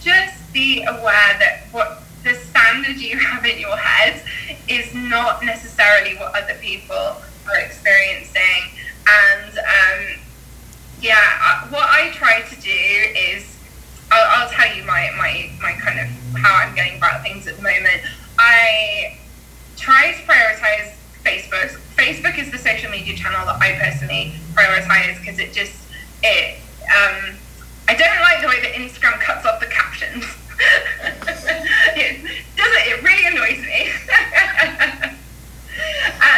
just 0.00 0.52
be 0.52 0.82
aware 0.82 1.36
that 1.38 1.62
what 1.72 2.02
the 2.22 2.34
standard 2.34 2.96
you 2.96 3.18
have 3.28 3.44
in 3.44 3.58
your 3.58 3.76
head 3.76 4.22
is 4.68 4.94
not 4.94 5.44
necessarily 5.44 6.16
what 6.16 6.34
other 6.34 6.54
people 6.60 6.96
are 6.96 7.58
experiencing 7.58 8.70
and 9.06 9.58
um, 9.58 10.20
yeah, 11.00 11.68
what 11.70 11.88
I 11.88 12.10
try 12.12 12.42
to 12.42 12.60
do 12.60 12.70
is, 12.70 13.58
I'll, 14.10 14.42
I'll, 14.42 14.50
tell 14.50 14.74
you 14.76 14.84
my, 14.84 15.10
my, 15.16 15.50
my 15.60 15.72
kind 15.72 15.98
of 15.98 16.06
how 16.38 16.54
I'm 16.54 16.74
going 16.76 16.96
about 16.96 17.22
things 17.22 17.46
at 17.46 17.56
the 17.56 17.62
moment. 17.62 18.02
I 18.38 19.18
try 19.76 20.12
to 20.12 20.22
prioritize 20.22 20.94
Facebook. 21.24 21.78
Facebook 21.96 22.38
is 22.38 22.52
the 22.52 22.58
social 22.58 22.90
media 22.90 23.16
channel 23.16 23.44
that 23.46 23.60
I 23.60 23.78
personally 23.80 24.34
prioritize 24.54 25.18
because 25.18 25.38
it 25.38 25.52
just, 25.52 25.74
it, 26.22 26.58
um, 26.84 27.34
I 27.88 27.94
don't 27.94 28.20
like 28.20 28.42
the 28.42 28.48
way 28.48 28.60
that 28.60 28.72
Instagram 28.74 29.18
cuts 29.20 29.44
off 29.44 29.60
the 29.60 29.66
captions. 29.66 30.24
it 31.96 32.22
doesn't, 32.56 32.82
it 32.86 33.02
really 33.02 33.26
annoys 33.26 33.58
me. 33.66 33.90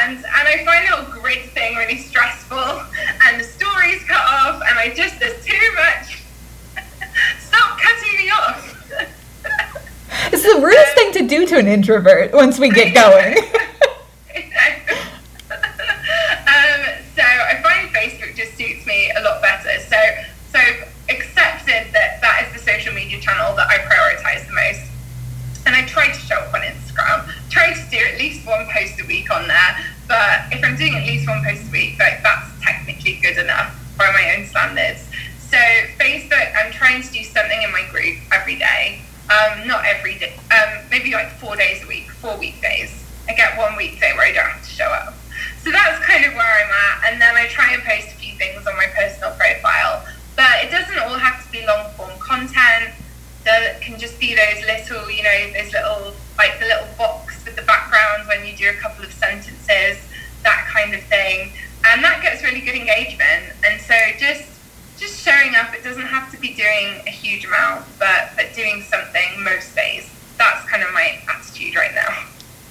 and 0.04 0.16
and 0.16 0.48
I 0.48 0.64
find 0.64 0.84
it 0.84 1.08
a 1.08 1.20
great 1.20 1.50
thing 1.50 1.76
really 1.76 1.98
stressful, 1.98 2.82
and 3.24 3.40
the 3.40 3.44
stories 3.44 4.02
cut 4.04 4.20
off, 4.20 4.62
and 4.68 4.78
I 4.78 4.92
just 4.94 5.18
there's 5.18 5.44
too 5.44 5.72
much. 5.74 6.22
Stop 7.40 7.78
cutting 7.80 8.16
me 8.18 8.30
off. 8.30 8.70
it's 10.32 10.42
the 10.42 10.60
rudest 10.60 10.88
um, 10.88 10.94
thing 10.94 11.12
to 11.54 11.60
an 11.60 11.68
introvert 11.68 12.32
once 12.32 12.58
we 12.58 12.68
get 12.68 12.92
going. 12.94 13.38
um, 13.38 13.44
so 17.14 17.22
I 17.22 17.60
find 17.62 17.88
Facebook 17.94 18.34
just 18.34 18.56
suits 18.56 18.84
me 18.86 19.12
a 19.16 19.22
lot 19.22 19.40
better. 19.40 19.78
So 19.86 19.96
so 20.50 20.58
accepted 21.08 21.92
that 21.92 22.20
that 22.20 22.46
is 22.46 22.52
the 22.54 22.58
social 22.58 22.92
media 22.92 23.20
channel 23.20 23.54
that 23.54 23.68
I 23.68 23.78
prioritize 23.78 24.46
the 24.48 24.54
most, 24.54 24.90
and 25.66 25.76
I 25.76 25.84
try 25.86 26.08
to 26.08 26.18
show 26.18 26.36
up 26.36 26.54
on 26.54 26.62
Instagram 26.62 26.84
try 27.50 27.72
to 27.72 27.90
do 27.90 27.98
at 27.98 28.18
least 28.18 28.44
one 28.46 28.66
post 28.70 29.00
a 29.00 29.06
week 29.06 29.30
on 29.30 29.46
there. 29.46 29.78
But 30.08 30.50
if 30.50 30.64
I'm 30.64 30.76
doing 30.76 30.96
at 30.96 31.06
least 31.06 31.28
one 31.28 31.42
post 31.44 31.68
a 31.68 31.70
week, 31.70 32.00
like 32.00 32.20
that's 32.24 32.50
technically 32.62 33.20
good 33.22 33.38
enough 33.38 33.72
by 33.96 34.10
my 34.10 34.34
own 34.36 34.46
standards. 34.46 35.06
So 35.38 35.56
Facebook, 36.02 36.52
I'm 36.58 36.72
trying 36.72 37.02
to 37.02 37.12
do 37.12 37.22
something 37.22 37.62
in 37.62 37.70
my 37.70 37.86
group 37.92 38.18
every 38.32 38.56
day. 38.56 39.02
Um, 39.24 39.66
not 39.66 39.86
every 39.86 40.18
day, 40.18 40.36
um, 40.52 40.84
maybe 40.90 41.12
like 41.12 41.30
four 41.40 41.56
days 41.56 41.82
a 41.82 41.86
week, 41.86 42.10
four 42.10 42.36
weekdays. 42.36 42.92
I 43.26 43.32
get 43.32 43.56
one 43.56 43.74
weekday 43.74 44.12
where 44.12 44.26
I 44.26 44.32
don't 44.32 44.44
have 44.44 44.62
to 44.62 44.68
show 44.68 44.84
up. 44.84 45.14
So 45.62 45.70
that's 45.70 46.04
kind 46.04 46.26
of 46.26 46.34
where 46.34 46.44
I'm 46.44 46.70
at. 46.70 47.12
And 47.12 47.22
then 47.22 47.34
I 47.34 47.48
try 47.48 47.72
and 47.72 47.82
post 47.82 48.08
a 48.08 48.16
few 48.20 48.36
things 48.36 48.66
on 48.66 48.76
my 48.76 48.86
personal 48.94 49.32
profile. 49.32 50.04
But 50.36 50.64
it 50.64 50.70
doesn't 50.70 50.98
all 50.98 51.16
have 51.16 51.42
to 51.46 51.50
be 51.50 51.64
long 51.66 51.90
form 51.92 52.10
content. 52.18 52.92
There 53.44 53.78
can 53.80 53.98
just 53.98 54.20
be 54.20 54.36
those 54.36 54.60
little, 54.66 55.10
you 55.10 55.22
know, 55.22 55.52
those 55.54 55.72
little, 55.72 56.12
like 56.36 56.58
the 56.60 56.66
little 56.66 56.88
box 56.98 57.42
with 57.46 57.56
the 57.56 57.62
background 57.62 58.28
when 58.28 58.44
you 58.44 58.54
do 58.54 58.68
a 58.68 58.74
couple 58.74 59.04
of 59.04 59.12
sentences, 59.12 60.04
that 60.42 60.68
kind 60.68 60.94
of 60.94 61.02
thing. 61.04 61.52
And 61.86 62.04
that 62.04 62.20
gets 62.22 62.42
really 62.42 62.60
good 62.60 62.74
engagement. 62.74 63.56
And 63.64 63.80
so 63.80 63.94
just 64.18 64.54
just 64.96 65.20
showing 65.20 65.54
up, 65.56 65.74
it 65.74 65.82
doesn't 65.82 66.06
have 66.06 66.30
to 66.30 66.38
be 66.38 66.54
doing 66.54 67.02
a 67.06 67.10
huge 67.10 67.44
amount, 67.44 67.84
but 67.98 68.30
but 68.36 68.54
doing 68.54 68.82
something 68.82 69.42
most 69.42 69.74
days. 69.74 70.10
That's 70.38 70.68
kind 70.68 70.82
of 70.82 70.92
my 70.92 71.20
attitude 71.28 71.74
right 71.74 71.94
now. 71.94 72.26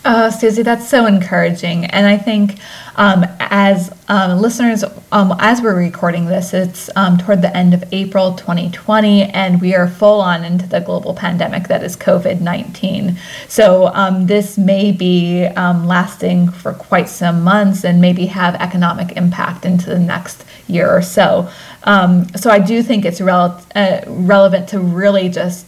Oh, 0.06 0.30
Susie, 0.44 0.62
that's 0.62 0.90
so 0.90 1.06
encouraging. 1.06 1.86
And 1.86 2.06
I 2.06 2.18
think 2.18 2.60
um, 2.98 3.24
as 3.40 3.96
um, 4.10 4.42
listeners, 4.42 4.84
um, 5.14 5.34
as 5.40 5.62
we're 5.62 5.74
recording 5.74 6.26
this, 6.26 6.54
it's 6.54 6.90
um, 6.98 7.18
toward 7.18 7.42
the 7.42 7.56
end 7.56 7.74
of 7.74 7.82
April 7.94 8.36
2020, 8.36 9.24
and 9.24 9.62
we 9.62 9.74
are 9.74 9.88
full 9.88 10.20
on 10.20 10.44
into 10.44 10.68
the 10.68 10.82
global 10.82 11.14
pandemic 11.14 11.70
that 11.70 11.82
is 11.82 11.96
COVID 11.96 12.42
19. 12.42 13.18
So 13.48 13.88
um, 13.94 14.28
this 14.28 14.58
may 14.58 14.92
be 14.92 15.46
um, 15.46 15.88
lasting 15.88 16.52
for 16.52 16.74
quite 16.74 17.08
some 17.08 17.42
months 17.42 17.86
and 17.86 18.02
maybe 18.02 18.26
have 18.26 18.56
economic 18.56 19.16
impact 19.16 19.64
into 19.64 19.86
the 19.92 20.00
next 20.00 20.44
year 20.68 20.92
or 20.92 21.02
so. 21.02 21.50
so 21.86 22.50
I 22.50 22.60
do 22.60 22.84
think 22.84 23.06
it's 23.06 23.22
rel- 23.22 23.66
uh, 23.76 24.02
relevant 24.08 24.68
to 24.70 24.82
really 24.82 25.30
just 25.30 25.68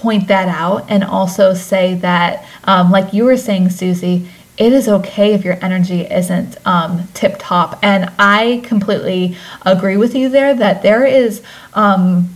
point 0.00 0.28
that 0.28 0.48
out 0.48 0.86
and 0.88 1.04
also 1.04 1.54
say 1.54 1.94
that, 1.96 2.46
um, 2.64 2.90
like 2.90 3.12
you 3.12 3.24
were 3.24 3.36
saying, 3.36 3.70
Susie, 3.70 4.28
it 4.56 4.72
is 4.72 4.88
okay 4.88 5.32
if 5.34 5.44
your 5.44 5.58
energy 5.62 6.02
isn't 6.02 6.56
um, 6.66 7.08
tip 7.14 7.36
top. 7.38 7.78
And 7.82 8.10
I 8.18 8.62
completely 8.64 9.36
agree 9.64 9.96
with 9.96 10.14
you 10.14 10.28
there 10.28 10.54
that 10.54 10.82
there 10.82 11.06
is, 11.06 11.42
um, 11.74 12.28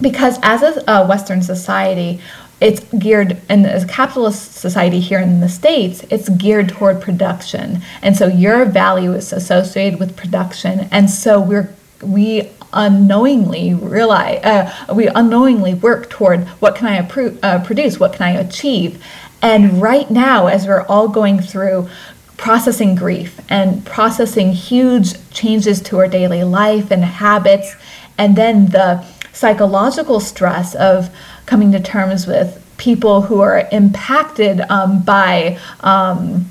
because 0.00 0.38
as 0.42 0.62
a, 0.62 0.84
a 0.86 1.06
Western 1.06 1.42
society, 1.42 2.20
it's 2.60 2.80
geared 2.96 3.40
and 3.48 3.66
as 3.66 3.82
a 3.82 3.88
capitalist 3.88 4.52
society 4.52 5.00
here 5.00 5.18
in 5.18 5.40
the 5.40 5.48
states 5.48 6.04
it's 6.10 6.28
geared 6.28 6.68
toward 6.68 7.02
production 7.02 7.82
and 8.02 8.16
so 8.16 8.28
your 8.28 8.64
value 8.64 9.12
is 9.12 9.32
associated 9.32 9.98
with 9.98 10.16
production 10.16 10.86
and 10.92 11.10
so 11.10 11.40
we're 11.40 11.74
we 12.04 12.48
unknowingly 12.72 13.74
realize 13.74 14.42
uh, 14.44 14.94
we 14.94 15.08
unknowingly 15.08 15.74
work 15.74 16.08
toward 16.10 16.46
what 16.60 16.74
can 16.74 16.86
I 16.86 17.02
appro- 17.02 17.38
uh, 17.42 17.64
produce, 17.64 18.00
what 18.00 18.12
can 18.12 18.22
I 18.22 18.32
achieve, 18.32 19.02
and 19.42 19.82
right 19.82 20.08
now, 20.10 20.46
as 20.46 20.66
we're 20.66 20.82
all 20.82 21.08
going 21.08 21.40
through 21.40 21.88
processing 22.36 22.94
grief 22.94 23.40
and 23.48 23.84
processing 23.84 24.52
huge 24.52 25.14
changes 25.30 25.80
to 25.80 25.98
our 25.98 26.08
daily 26.08 26.44
life 26.44 26.90
and 26.90 27.04
habits, 27.04 27.74
and 28.18 28.36
then 28.36 28.66
the 28.66 29.04
psychological 29.32 30.20
stress 30.20 30.74
of 30.76 31.10
coming 31.46 31.72
to 31.72 31.80
terms 31.80 32.26
with 32.26 32.58
people 32.78 33.22
who 33.22 33.40
are 33.40 33.68
impacted 33.72 34.60
um, 34.62 35.02
by 35.02 35.58
um, 35.80 36.46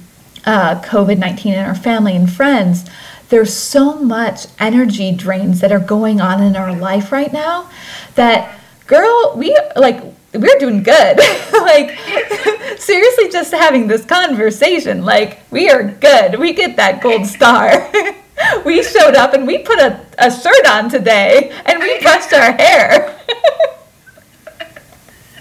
uh, 0.45 0.82
COVID 0.82 1.17
19 1.17 1.53
in 1.53 1.59
our 1.59 1.76
family 1.76 2.15
and 2.15 2.32
friends. 2.32 2.89
There's 3.32 3.53
so 3.53 3.95
much 3.95 4.47
energy 4.59 5.13
drains 5.13 5.61
that 5.61 5.71
are 5.71 5.79
going 5.79 6.19
on 6.19 6.43
in 6.43 6.57
our 6.57 6.75
life 6.75 7.13
right 7.13 7.32
now 7.32 7.69
that, 8.15 8.59
girl, 8.88 9.36
we 9.38 9.57
like, 9.77 10.03
we're 10.34 10.59
doing 10.59 10.84
good. 10.84 11.17
like, 11.53 11.97
seriously, 12.77 13.29
just 13.29 13.53
having 13.53 13.88
this 13.88 14.03
conversation, 14.03 15.05
like, 15.05 15.39
we 15.49 15.69
are 15.69 15.82
good. 15.82 16.39
We 16.39 16.51
get 16.51 16.75
that 16.75 17.01
gold 17.01 17.25
star. 17.25 17.89
we 18.65 18.84
showed 18.84 19.15
up 19.15 19.34
and 19.34 19.47
we 19.47 19.59
put 19.59 19.79
a, 19.79 20.05
a 20.17 20.29
shirt 20.29 20.67
on 20.67 20.89
today 20.89 21.57
and 21.65 21.79
we 21.79 22.01
brushed 22.01 22.34
our 22.34 22.51
hair. 22.51 23.17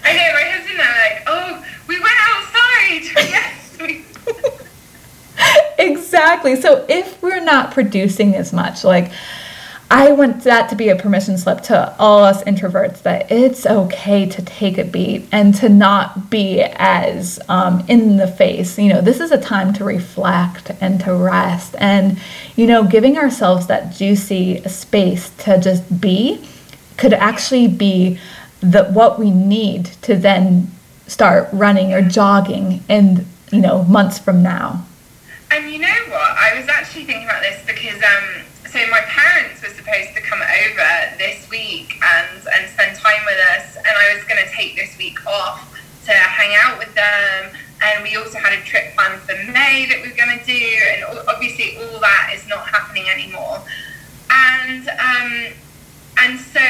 I 0.05 0.13
know, 0.13 0.33
my 0.33 0.43
husband 0.47 0.79
and 0.79 0.81
I 0.81 1.09
like, 1.09 1.23
oh, 1.27 1.65
we 1.89 1.99
went 1.99 2.15
outside. 2.29 3.03
yes. 3.29 3.77
We... 3.81 4.05
exactly. 5.81 6.59
So 6.61 6.85
if 6.87 7.21
we're 7.21 7.43
not 7.43 7.71
producing 7.71 8.35
as 8.35 8.53
much, 8.53 8.83
like, 8.83 9.11
I 9.93 10.13
want 10.13 10.45
that 10.45 10.69
to 10.69 10.77
be 10.77 10.87
a 10.87 10.95
permission 10.95 11.37
slip 11.37 11.59
to 11.63 11.93
all 11.99 12.23
us 12.23 12.41
introverts 12.45 13.01
that 13.01 13.29
it's 13.29 13.65
okay 13.65 14.25
to 14.25 14.41
take 14.41 14.77
a 14.77 14.85
beat 14.85 15.27
and 15.33 15.53
to 15.55 15.67
not 15.67 16.29
be 16.29 16.61
as 16.61 17.41
um, 17.49 17.83
in 17.89 18.15
the 18.15 18.25
face. 18.25 18.79
You 18.79 18.93
know, 18.93 19.01
this 19.01 19.19
is 19.19 19.31
a 19.31 19.41
time 19.41 19.73
to 19.73 19.83
reflect 19.83 20.71
and 20.79 21.01
to 21.01 21.13
rest 21.13 21.75
and, 21.77 22.17
you 22.55 22.67
know, 22.67 22.85
giving 22.85 23.17
ourselves 23.17 23.67
that 23.67 23.93
juicy 23.93 24.63
space 24.63 25.29
to 25.39 25.59
just 25.59 25.99
be 25.99 26.47
could 26.95 27.13
actually 27.13 27.67
be 27.67 28.17
the 28.61 28.85
what 28.85 29.19
we 29.19 29.29
need 29.29 29.87
to 30.03 30.15
then 30.15 30.71
start 31.05 31.49
running 31.51 31.91
or 31.91 32.01
jogging 32.01 32.81
in, 32.87 33.25
you 33.51 33.59
know, 33.59 33.83
months 33.83 34.17
from 34.17 34.41
now. 34.41 34.85
And 35.51 35.69
you 35.69 35.79
know 35.79 36.01
what? 36.07 36.31
I 36.39 36.57
was 36.57 36.69
actually 36.69 37.03
thinking 37.03 37.25
about 37.25 37.41
this 37.41 37.59
because 37.67 38.01
um 38.01 38.45
so 38.71 38.79
my 38.89 39.01
parents 39.01 39.61
were 39.61 39.67
supposed 39.67 40.15
to 40.15 40.21
come 40.21 40.39
over 40.39 41.17
this 41.17 41.49
week 41.49 41.93
and, 42.01 42.39
and 42.55 42.69
spend 42.71 42.95
time 42.95 43.19
with 43.25 43.37
us, 43.51 43.75
and 43.75 43.91
I 43.91 44.15
was 44.15 44.23
going 44.23 44.39
to 44.41 44.49
take 44.55 44.77
this 44.77 44.97
week 44.97 45.19
off 45.27 45.67
to 46.05 46.13
hang 46.13 46.55
out 46.55 46.79
with 46.79 46.95
them. 46.95 47.51
And 47.83 48.01
we 48.01 48.15
also 48.15 48.39
had 48.39 48.53
a 48.53 48.63
trip 48.63 48.95
planned 48.95 49.19
for 49.23 49.35
May 49.51 49.87
that 49.89 49.99
we 50.01 50.11
were 50.11 50.15
going 50.15 50.39
to 50.39 50.45
do, 50.45 50.55
and 50.55 51.03
obviously 51.27 51.75
all 51.83 51.99
that 51.99 52.31
is 52.33 52.47
not 52.47 52.65
happening 52.65 53.09
anymore. 53.09 53.61
And 54.31 54.87
um, 54.87 55.51
and 56.19 56.39
so 56.39 56.63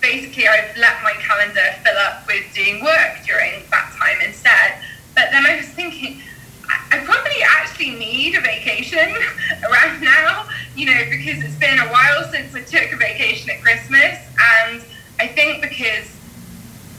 basically, 0.00 0.46
I've 0.46 0.76
let 0.78 1.02
my 1.02 1.14
calendar 1.18 1.74
fill 1.82 1.98
up 2.06 2.24
with 2.28 2.44
doing 2.54 2.84
work 2.84 3.26
during 3.26 3.64
that 3.72 3.92
time 3.98 4.18
instead. 4.24 4.78
But 5.16 5.32
then 5.32 5.44
I 5.44 5.56
was 5.56 5.66
thinking 5.70 6.22
I 6.68 6.98
probably 7.04 7.42
actually 7.42 7.90
need 7.90 8.34
a 8.34 8.40
vacation 8.40 9.14
right 9.62 10.00
now, 10.00 10.48
you 10.74 10.86
know, 10.86 11.02
because 11.10 11.42
it's 11.44 11.56
been 11.56 11.78
a 11.78 11.88
while 11.88 12.24
since 12.30 12.54
I 12.54 12.62
took 12.62 12.92
a 12.92 12.96
vacation 12.96 13.50
at 13.50 13.62
Christmas. 13.62 14.18
And 14.62 14.82
I 15.20 15.26
think 15.28 15.62
because 15.62 16.10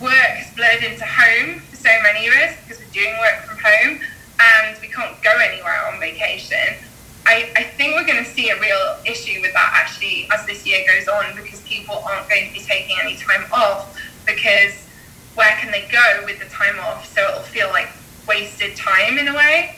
work 0.02 0.12
has 0.14 0.54
blurred 0.56 0.84
into 0.84 1.06
home 1.06 1.60
for 1.70 1.76
so 1.76 1.90
many 2.04 2.28
of 2.28 2.34
us, 2.34 2.56
because 2.64 2.84
we're 2.84 2.94
doing 2.94 3.14
work 3.20 3.44
from 3.44 3.58
home 3.58 4.00
and 4.40 4.78
we 4.82 4.88
can't 4.88 5.22
go 5.24 5.32
anywhere 5.38 5.88
on 5.92 6.00
vacation, 6.00 6.84
I, 7.26 7.52
I 7.56 7.64
think 7.64 7.96
we're 7.96 8.06
going 8.06 8.24
to 8.24 8.30
see 8.30 8.50
a 8.50 8.60
real 8.60 8.98
issue 9.06 9.42
with 9.42 9.52
that 9.54 9.72
actually 9.76 10.30
as 10.32 10.46
this 10.46 10.66
year 10.66 10.86
goes 10.88 11.08
on 11.08 11.36
because 11.36 11.62
people 11.62 11.96
aren't 12.08 12.30
going 12.30 12.48
to 12.48 12.54
be 12.54 12.62
taking 12.62 12.96
any 13.04 13.18
time 13.18 13.44
off 13.52 14.00
because 14.26 14.88
where 15.36 15.56
can 15.60 15.72
they 15.72 15.88
go 15.92 16.24
with 16.26 16.40
the 16.40 16.46
time 16.46 16.80
off? 16.80 17.06
So 17.14 17.22
it'll 17.28 17.42
feel 17.42 17.68
like 17.70 17.90
wasted 18.28 18.76
time 18.76 19.18
in 19.18 19.28
a 19.28 19.34
way. 19.34 19.76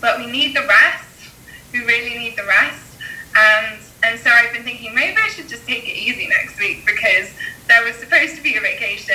But 0.00 0.18
we 0.18 0.26
need 0.26 0.56
the 0.56 0.66
rest. 0.66 1.30
We 1.72 1.80
really 1.80 2.18
need 2.18 2.36
the 2.36 2.46
rest. 2.46 2.98
And 3.36 3.78
and 4.02 4.18
so 4.18 4.30
I've 4.30 4.52
been 4.52 4.62
thinking 4.62 4.94
maybe 4.94 5.16
I 5.22 5.28
should 5.28 5.48
just 5.48 5.66
take 5.66 5.84
it 5.84 5.96
easy 5.96 6.26
next 6.28 6.58
week 6.58 6.86
because 6.86 7.30
there 7.68 7.84
was 7.84 7.96
supposed 7.96 8.34
to 8.36 8.42
be 8.42 8.56
a 8.56 8.60
vacation 8.60 9.14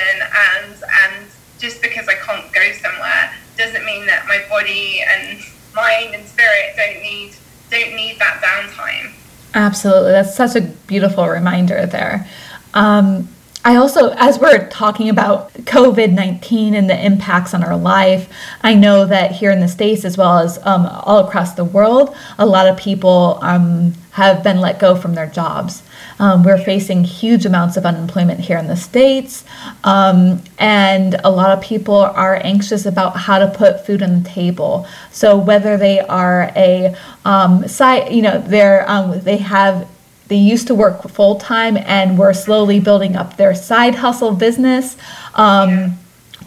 and 0.62 0.74
and 1.04 1.26
just 1.58 1.82
because 1.82 2.08
I 2.08 2.14
can't 2.14 2.52
go 2.52 2.72
somewhere 2.72 3.32
doesn't 3.56 3.84
mean 3.84 4.06
that 4.06 4.26
my 4.26 4.42
body 4.48 5.02
and 5.02 5.40
mind 5.74 6.14
and 6.14 6.26
spirit 6.26 6.74
don't 6.76 7.02
need 7.02 7.34
don't 7.70 7.94
need 7.96 8.18
that 8.18 8.40
downtime. 8.42 9.12
Absolutely. 9.54 10.12
That's 10.12 10.34
such 10.34 10.54
a 10.54 10.60
beautiful 10.60 11.26
reminder 11.28 11.86
there. 11.86 12.28
Um, 12.74 13.28
I 13.66 13.74
also, 13.74 14.10
as 14.10 14.38
we're 14.38 14.68
talking 14.68 15.08
about 15.08 15.52
COVID 15.52 16.12
19 16.12 16.76
and 16.76 16.88
the 16.88 17.04
impacts 17.04 17.52
on 17.52 17.64
our 17.64 17.76
life, 17.76 18.32
I 18.62 18.74
know 18.74 19.04
that 19.06 19.32
here 19.32 19.50
in 19.50 19.58
the 19.58 19.66
States, 19.66 20.04
as 20.04 20.16
well 20.16 20.38
as 20.38 20.64
um, 20.64 20.86
all 20.86 21.26
across 21.26 21.54
the 21.54 21.64
world, 21.64 22.16
a 22.38 22.46
lot 22.46 22.68
of 22.68 22.76
people 22.76 23.40
um, 23.42 23.94
have 24.12 24.44
been 24.44 24.60
let 24.60 24.78
go 24.78 24.94
from 24.94 25.16
their 25.16 25.26
jobs. 25.26 25.82
Um, 26.20 26.44
we're 26.44 26.62
facing 26.62 27.02
huge 27.02 27.44
amounts 27.44 27.76
of 27.76 27.84
unemployment 27.84 28.38
here 28.38 28.56
in 28.56 28.68
the 28.68 28.76
States, 28.76 29.44
um, 29.82 30.44
and 30.60 31.16
a 31.24 31.30
lot 31.30 31.50
of 31.50 31.60
people 31.60 31.96
are 31.96 32.40
anxious 32.44 32.86
about 32.86 33.16
how 33.16 33.40
to 33.40 33.48
put 33.48 33.84
food 33.84 34.00
on 34.00 34.22
the 34.22 34.28
table. 34.28 34.86
So, 35.10 35.36
whether 35.36 35.76
they 35.76 35.98
are 35.98 36.52
a 36.54 36.94
um, 37.24 37.64
you 38.12 38.22
know, 38.22 38.38
they're, 38.38 38.88
um, 38.88 39.20
they 39.22 39.38
have 39.38 39.88
they 40.28 40.36
used 40.36 40.66
to 40.66 40.74
work 40.74 41.08
full 41.08 41.36
time 41.36 41.76
and 41.76 42.18
were 42.18 42.34
slowly 42.34 42.80
building 42.80 43.16
up 43.16 43.36
their 43.36 43.54
side 43.54 43.94
hustle 43.94 44.32
business. 44.32 44.96
Um, 45.34 45.98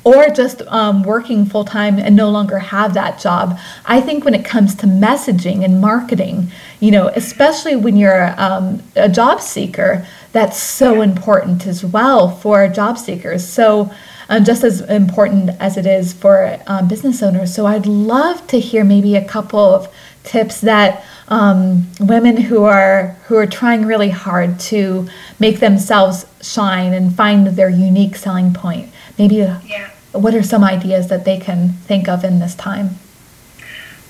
or 0.03 0.29
just 0.29 0.61
um, 0.67 1.03
working 1.03 1.45
full 1.45 1.65
time 1.65 1.99
and 1.99 2.15
no 2.15 2.29
longer 2.29 2.57
have 2.59 2.93
that 2.93 3.19
job. 3.19 3.59
I 3.85 4.01
think 4.01 4.23
when 4.23 4.33
it 4.33 4.45
comes 4.45 4.75
to 4.75 4.87
messaging 4.87 5.63
and 5.63 5.81
marketing, 5.81 6.51
you 6.79 6.91
know, 6.91 7.09
especially 7.09 7.75
when 7.75 7.97
you're 7.97 8.33
um, 8.39 8.81
a 8.95 9.09
job 9.09 9.41
seeker, 9.41 10.05
that's 10.31 10.57
so 10.57 11.01
important 11.01 11.67
as 11.67 11.83
well 11.83 12.29
for 12.29 12.67
job 12.67 12.97
seekers. 12.97 13.47
So, 13.47 13.91
um, 14.29 14.45
just 14.45 14.63
as 14.63 14.81
important 14.81 15.49
as 15.59 15.75
it 15.75 15.87
is 15.87 16.13
for 16.13 16.59
um, 16.67 16.87
business 16.87 17.23
owners. 17.23 17.53
So, 17.53 17.65
I'd 17.65 17.87
love 17.87 18.45
to 18.47 18.59
hear 18.59 18.83
maybe 18.83 19.15
a 19.15 19.25
couple 19.25 19.59
of 19.59 19.93
tips 20.23 20.61
that 20.61 21.03
um, 21.29 21.87
women 21.99 22.37
who 22.37 22.63
are 22.63 23.15
who 23.27 23.37
are 23.37 23.45
trying 23.47 23.85
really 23.85 24.09
hard 24.09 24.59
to 24.59 25.07
make 25.39 25.59
themselves 25.59 26.25
shine 26.41 26.93
and 26.93 27.15
find 27.15 27.47
their 27.47 27.69
unique 27.69 28.15
selling 28.15 28.53
point. 28.53 28.91
Maybe 29.17 29.35
yeah. 29.35 29.91
what 30.11 30.33
are 30.33 30.43
some 30.43 30.63
ideas 30.63 31.07
that 31.09 31.25
they 31.25 31.37
can 31.37 31.69
think 31.69 32.09
of 32.09 32.23
in 32.23 32.39
this 32.39 32.55
time? 32.55 32.95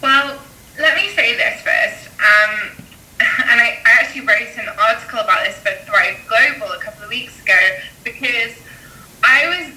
Well, 0.01 0.39
let 0.79 0.95
me 0.95 1.09
say 1.09 1.35
this 1.35 1.61
first. 1.61 2.07
Um, 2.19 2.71
and 3.19 3.59
I, 3.59 3.79
I 3.85 3.91
actually 3.99 4.21
wrote 4.21 4.47
an 4.57 4.69
article 4.79 5.19
about 5.19 5.43
this 5.43 5.57
for 5.57 5.71
Thrive 5.85 6.17
Global 6.27 6.71
a 6.71 6.79
couple 6.79 7.03
of 7.03 7.09
weeks 7.09 7.41
ago 7.43 7.59
because 8.03 8.55
I 9.23 9.47
was 9.47 9.75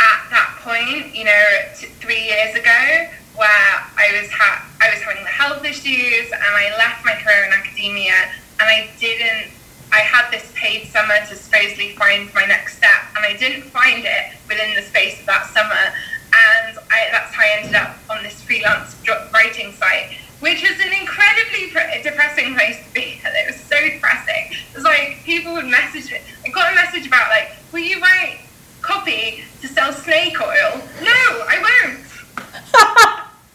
at 0.00 0.30
that 0.30 0.58
point, 0.62 1.14
you 1.14 1.24
know, 1.24 1.44
t- 1.76 1.88
three 2.00 2.24
years 2.24 2.54
ago, 2.54 3.08
where 3.36 3.84
I 3.96 4.18
was 4.20 4.30
ha- 4.30 4.64
I 4.88 4.94
was 4.94 5.02
having 5.02 5.22
the 5.22 5.28
health 5.28 5.64
issues, 5.64 6.32
and 6.32 6.42
I 6.56 6.72
left 6.78 7.04
my 7.04 7.12
career 7.20 7.44
in 7.44 7.52
academia, 7.52 8.32
and 8.58 8.64
I 8.64 8.88
didn't. 8.98 9.52
I 9.92 10.00
had 10.00 10.30
this 10.30 10.50
paid 10.54 10.88
summer 10.88 11.16
to 11.28 11.36
supposedly 11.36 11.92
find 11.92 12.32
my 12.34 12.46
next 12.46 12.78
step, 12.78 13.04
and 13.16 13.24
I 13.24 13.36
didn't 13.36 13.64
find 13.68 14.04
it 14.04 14.32
within 14.48 14.74
the 14.74 14.82
space 14.82 15.20
of 15.20 15.26
that 15.26 15.46
summer, 15.52 15.92
and 16.32 16.78
I, 16.90 17.08
that's 17.12 17.34
how 17.34 17.42
I 17.42 17.60
ended 17.60 17.74
up 17.74 17.96
on 18.08 18.22
this 18.22 18.40
freelance 18.42 18.96
writing 19.32 19.72
site, 19.72 20.16
which 20.40 20.62
was 20.62 20.80
an 20.80 20.92
incredibly 20.92 21.68
depressing 22.02 22.54
place 22.54 22.80
to 22.86 22.94
be. 22.94 23.20
It 23.24 23.46
was 23.46 23.60
so 23.60 23.76
depressing. 23.76 24.52
It 24.52 24.74
was 24.74 24.84
like 24.84 25.20
people 25.24 25.52
would 25.52 25.66
message 25.66 26.10
me. 26.10 26.20
I 26.46 26.48
got 26.48 26.72
a 26.72 26.74
message 26.74 27.06
about 27.06 27.28
like, 27.28 27.52
"Will 27.72 27.84
you 27.84 28.00
write 28.00 28.40
copy 28.80 29.44
to 29.60 29.68
sell 29.68 29.92
snake 29.92 30.40
oil?" 30.40 30.80
No, 31.02 31.44
I 31.44 31.96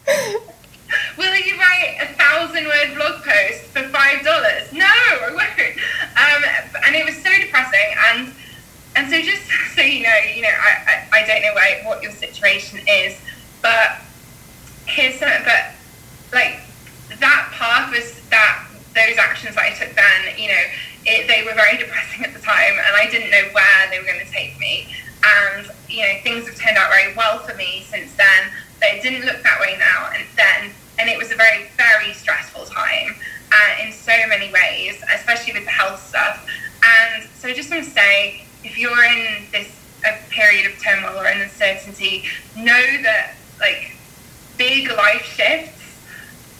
won't. 0.06 0.44
Will 1.16 1.34
you 1.36 1.56
write 1.58 1.98
a 2.00 2.06
thousand 2.14 2.64
word 2.64 2.94
blog 2.94 3.22
post 3.22 3.62
for 3.72 3.82
five 3.88 4.24
dollars? 4.24 4.72
No, 4.72 4.84
I 4.84 5.30
won't. 5.30 5.78
Um, 6.18 6.42
and 6.86 6.94
it 6.94 7.04
was 7.04 7.16
so 7.16 7.30
depressing. 7.40 7.94
And 8.08 8.32
and 8.96 9.10
so 9.10 9.20
just 9.20 9.42
so 9.74 9.82
you 9.82 10.02
know, 10.02 10.16
you 10.34 10.42
know, 10.42 10.48
I, 10.48 11.06
I, 11.12 11.20
I 11.20 11.26
don't 11.26 11.42
know 11.42 11.88
what 11.88 12.02
your 12.02 12.12
situation 12.12 12.80
is, 12.88 13.20
but 13.62 14.00
here's 14.86 15.18
something. 15.18 15.42
But 15.44 15.74
like 16.32 16.60
that 17.20 17.48
path 17.52 17.90
was 17.90 18.20
that 18.30 18.66
those 18.94 19.18
actions 19.18 19.54
that 19.56 19.64
I 19.64 19.70
took 19.70 19.94
then, 19.94 20.38
you 20.38 20.48
know, 20.48 20.64
it, 21.06 21.28
they 21.28 21.44
were 21.44 21.54
very 21.54 21.76
depressing 21.76 22.24
at 22.24 22.32
the 22.32 22.40
time, 22.40 22.74
and 22.74 22.96
I 22.96 23.08
didn't 23.10 23.30
know 23.30 23.52
where 23.52 23.90
they 23.90 23.98
were 23.98 24.06
going 24.06 24.24
to 24.24 24.32
take 24.32 24.58
me. 24.58 24.88
And 25.24 25.70
you 25.88 26.02
know, 26.02 26.14
things 26.22 26.46
have 26.48 26.56
turned 26.56 26.76
out 26.76 26.90
very 26.90 27.14
well 27.14 27.38
for 27.38 27.54
me 27.54 27.86
since 27.88 28.14
then 28.14 28.50
but 28.84 28.98
it 28.98 29.02
didn't 29.02 29.24
look 29.24 29.42
that 29.42 29.60
way 29.60 29.76
now. 29.78 30.10
And 30.12 30.24
then, 30.36 30.70
and 30.98 31.08
it 31.08 31.18
was 31.18 31.32
a 31.32 31.36
very, 31.36 31.66
very 31.76 32.12
stressful 32.12 32.66
time 32.66 33.16
uh, 33.52 33.84
in 33.84 33.92
so 33.92 34.12
many 34.28 34.52
ways, 34.52 35.02
especially 35.14 35.52
with 35.52 35.64
the 35.64 35.70
health 35.70 36.00
stuff. 36.06 36.46
And 36.84 37.28
so 37.34 37.48
I 37.48 37.54
just 37.54 37.70
want 37.70 37.84
to 37.84 37.90
say, 37.90 38.44
if 38.62 38.78
you're 38.78 39.04
in 39.04 39.44
this 39.52 39.80
a 40.06 40.18
period 40.30 40.70
of 40.70 40.78
turmoil 40.82 41.18
or 41.18 41.26
uncertainty, 41.26 42.24
know 42.56 43.02
that 43.02 43.34
like 43.58 43.96
big 44.58 44.90
life 44.90 45.22
shifts, 45.22 46.02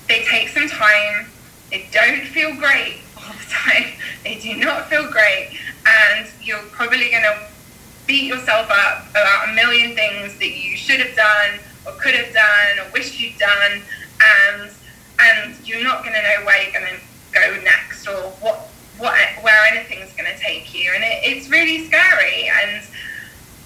they 0.08 0.24
take 0.24 0.48
some 0.48 0.68
time. 0.68 1.26
They 1.70 1.88
don't 1.92 2.26
feel 2.26 2.54
great 2.56 3.00
all 3.16 3.32
the 3.32 3.50
time. 3.50 3.92
They 4.22 4.38
do 4.38 4.56
not 4.56 4.88
feel 4.88 5.10
great, 5.10 5.58
and 5.86 6.26
you're 6.42 6.62
probably 6.72 7.10
going 7.10 7.22
to 7.22 7.48
beat 8.06 8.24
yourself 8.24 8.70
up 8.70 9.10
about 9.10 9.48
a 9.48 9.52
million 9.52 9.94
things 9.94 10.38
that 10.38 10.50
you 10.50 10.76
should 10.76 11.00
have 11.00 11.16
done 11.16 11.58
or 11.86 11.92
could 11.92 12.14
have 12.14 12.32
done 12.34 12.78
or 12.86 12.92
wished 12.92 13.18
you'd 13.20 13.38
done, 13.38 13.82
and 14.20 14.70
and 15.20 15.66
you're 15.66 15.82
not 15.82 16.02
going 16.02 16.14
to 16.14 16.22
know 16.22 16.44
where 16.44 16.62
you're 16.62 16.72
going 16.72 16.92
to 16.92 17.00
go 17.32 17.62
next 17.62 18.06
or 18.06 18.30
what 18.40 18.68
what 18.98 19.14
where 19.42 19.66
anything's 19.72 20.12
going 20.12 20.30
to 20.32 20.38
take 20.40 20.74
you, 20.74 20.90
and 20.94 21.02
it, 21.02 21.20
it's 21.22 21.48
really 21.48 21.86
scary. 21.86 22.48
And 22.48 22.82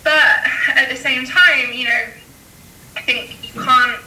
but 0.05 0.41
at 0.77 0.89
the 0.89 0.97
same 0.97 1.25
time, 1.25 1.73
you 1.73 1.85
know, 1.85 2.05
I 2.97 3.03
think 3.03 3.55
you 3.55 3.61
can't. 3.61 4.01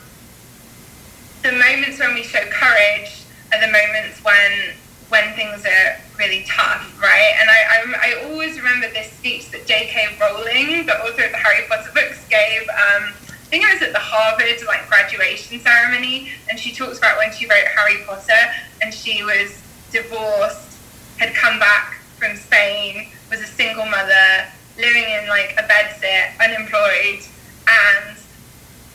The 1.44 1.52
moments 1.54 2.00
when 2.00 2.14
we 2.14 2.24
show 2.24 2.44
courage 2.52 3.24
are 3.52 3.60
the 3.60 3.72
moments 3.72 4.24
when 4.24 4.76
when 5.10 5.34
things 5.36 5.66
are 5.66 5.98
really 6.18 6.46
tough, 6.48 7.02
right? 7.02 7.34
And 7.39 7.50
I, 7.50 7.60
I, 7.70 8.14
I 8.14 8.30
always 8.30 8.58
remember 8.58 8.89
this 8.92 9.12
speech 9.12 9.52
that 9.52 9.68
J.K. 9.68 10.16
Rowling, 10.22 10.86
the 10.86 10.96
author 11.04 11.26
of 11.26 11.32
the 11.32 11.38
Harry 11.38 11.68
Potter 11.68 11.92
books, 11.94 12.26
gave. 12.30 12.62
Um, 12.70 13.12
I 13.52 13.60
think 13.60 13.68
it 13.68 13.74
was 13.74 13.82
at 13.82 13.91
the 13.91 13.99
Harvard 13.99 14.47
like 14.66 14.88
graduation 14.88 15.60
ceremony, 15.60 16.32
and 16.49 16.58
she 16.58 16.72
talks 16.72 16.99
about 16.99 17.18
when 17.18 17.34
she 17.34 17.47
wrote 17.47 17.68
Harry 17.76 18.02
Potter, 18.08 18.47
and 18.82 18.93
she 18.93 19.26
was 19.26 19.62
divorced, 19.91 20.80
had 21.18 21.36
come 21.36 21.60
back 21.60 21.99
from 22.16 22.38
Spain, 22.38 23.10
was 23.30 23.41
a 23.41 23.45
single 23.45 23.86
mother, 23.88 24.47
living 24.78 25.04
in 25.04 25.28
like 25.28 25.54
a 25.60 25.68
bedsit, 25.68 26.32
unemployed, 26.39 27.28
and 27.68 28.16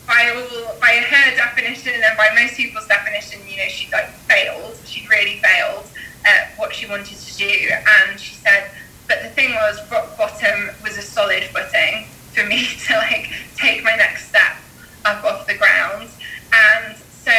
by 0.07 0.33
all 0.33 0.75
by 0.81 1.05
her 1.05 1.37
definition 1.37 1.93
and 1.93 2.17
by 2.17 2.31
most 2.35 2.57
people's 2.57 2.87
definition, 2.87 3.41
you 3.47 3.59
know, 3.59 3.69
she 3.69 3.93
like 3.93 4.09
failed. 4.25 4.81
She'd 4.87 5.07
really 5.11 5.39
failed 5.41 5.85
at 6.25 6.57
what 6.57 6.75
she 6.75 6.87
wanted 6.87 7.19
to 7.19 7.37
do. 7.37 7.69
And 8.09 8.19
she 8.19 8.37
said, 8.37 8.71
but 9.07 9.23
the 9.23 9.29
thing 9.29 9.53
was, 9.53 9.79
rock 9.91 10.17
bottom 10.17 10.71
was 10.83 10.97
a 10.97 11.03
solid 11.03 11.45
footing 11.45 12.07
for 12.37 12.47
me 12.47 12.69
to 12.87 12.95
like 12.95 13.31
take 13.57 13.83
my 13.83 13.97
next 13.97 14.29
step 14.29 14.57
up 15.05 15.25
off 15.25 15.47
the 15.47 15.57
ground. 15.57 16.09
And 16.53 16.97
so 16.97 17.33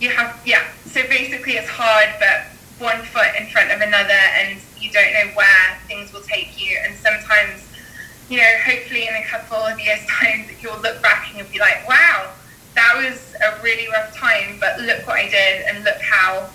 you 0.00 0.10
have, 0.10 0.40
yeah. 0.46 0.64
So 0.86 1.02
basically, 1.08 1.54
it's 1.54 1.68
hard, 1.68 2.08
but 2.18 2.46
one 2.78 3.02
foot 3.04 3.28
in 3.38 3.46
front 3.48 3.72
of 3.72 3.80
another, 3.80 4.22
and 4.38 4.60
you 4.78 4.90
don't 4.90 5.12
know 5.12 5.34
where 5.34 5.78
things 5.88 6.12
will 6.12 6.22
take 6.22 6.62
you. 6.62 6.78
And 6.84 6.94
sometimes, 6.94 7.66
you 8.28 8.38
know, 8.38 8.52
hopefully 8.64 9.06
in 9.08 9.14
a 9.14 9.24
couple 9.24 9.58
of 9.58 9.78
years' 9.80 10.04
time, 10.08 10.46
you'll 10.60 10.80
look 10.80 11.02
back 11.02 11.28
and 11.28 11.38
you'll 11.38 11.52
be 11.52 11.58
like, 11.58 11.86
wow, 11.88 12.30
that 12.74 12.92
was 12.96 13.34
a 13.42 13.62
really 13.62 13.88
rough 13.88 14.14
time, 14.14 14.58
but 14.60 14.80
look 14.80 15.06
what 15.06 15.16
I 15.16 15.28
did, 15.28 15.66
and 15.66 15.84
look 15.84 16.00
how 16.00 16.48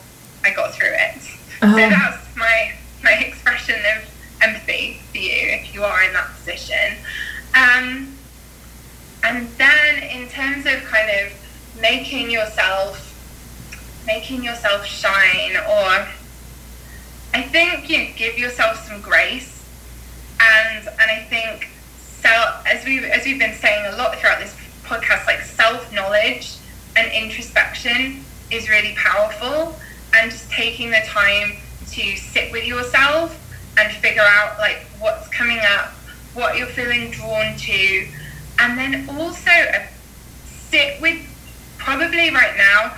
I 0.44 0.52
got 0.52 0.74
through 0.74 0.94
it. 0.94 1.18
Uh-huh. 1.62 1.76
So 1.76 1.90
that's 1.90 2.36
my 2.36 2.74
my 3.04 3.14
expression 3.14 3.80
of 3.98 4.08
empathy 4.42 5.00
for 5.12 5.18
you 5.18 5.34
if 5.34 5.74
you 5.74 5.84
are 5.84 6.04
in 6.04 6.14
that 6.14 6.30
position. 6.38 6.98
Um, 7.54 8.16
and 9.24 9.48
then 9.58 10.04
in 10.04 10.28
terms 10.30 10.66
of 10.66 10.84
kind 10.86 11.10
of 11.10 11.34
making 11.80 12.30
yourself 12.30 13.08
making 14.06 14.44
yourself 14.44 14.86
shine 14.86 15.56
or 15.56 16.08
I 17.34 17.44
think 17.44 17.90
you 17.90 18.08
give 18.16 18.38
yourself 18.38 18.86
some 18.88 19.02
grace. 19.02 19.66
And 20.40 20.88
and 20.88 21.12
I 21.12 21.26
think 21.30 21.70
self 21.98 22.66
as 22.68 22.84
we 22.86 23.00
as 23.06 23.26
we've 23.26 23.40
been 23.40 23.54
saying 23.56 23.94
a 23.94 23.96
lot 23.96 24.18
throughout 24.18 24.40
this 24.40 24.56
podcast 24.84 25.26
like 25.28 25.42
self 25.42 25.94
knowledge 25.94 26.58
and 26.98 27.12
introspection 27.12 28.26
is 28.50 28.70
really 28.70 28.96
powerful. 28.96 29.80
And 30.14 30.30
just 30.30 30.52
taking 30.52 30.92
the 30.92 31.02
time 31.06 31.54
to 31.92 32.18
sit 32.18 32.52
with 32.52 32.66
yourself 32.66 33.38
and 33.78 33.94
figure 33.94 34.24
out 34.26 34.58
like 34.58 34.80
what's 35.00 35.30
coming 35.30 35.60
up, 35.78 35.94
what 36.34 36.58
you're 36.58 36.68
feeling 36.68 37.12
drawn 37.12 37.56
to, 37.58 38.08
and 38.60 38.78
then 38.78 39.10
also 39.18 39.52
sit 40.46 41.02
with 41.02 41.20
probably 41.78 42.30
right 42.32 42.56
now 42.58 42.96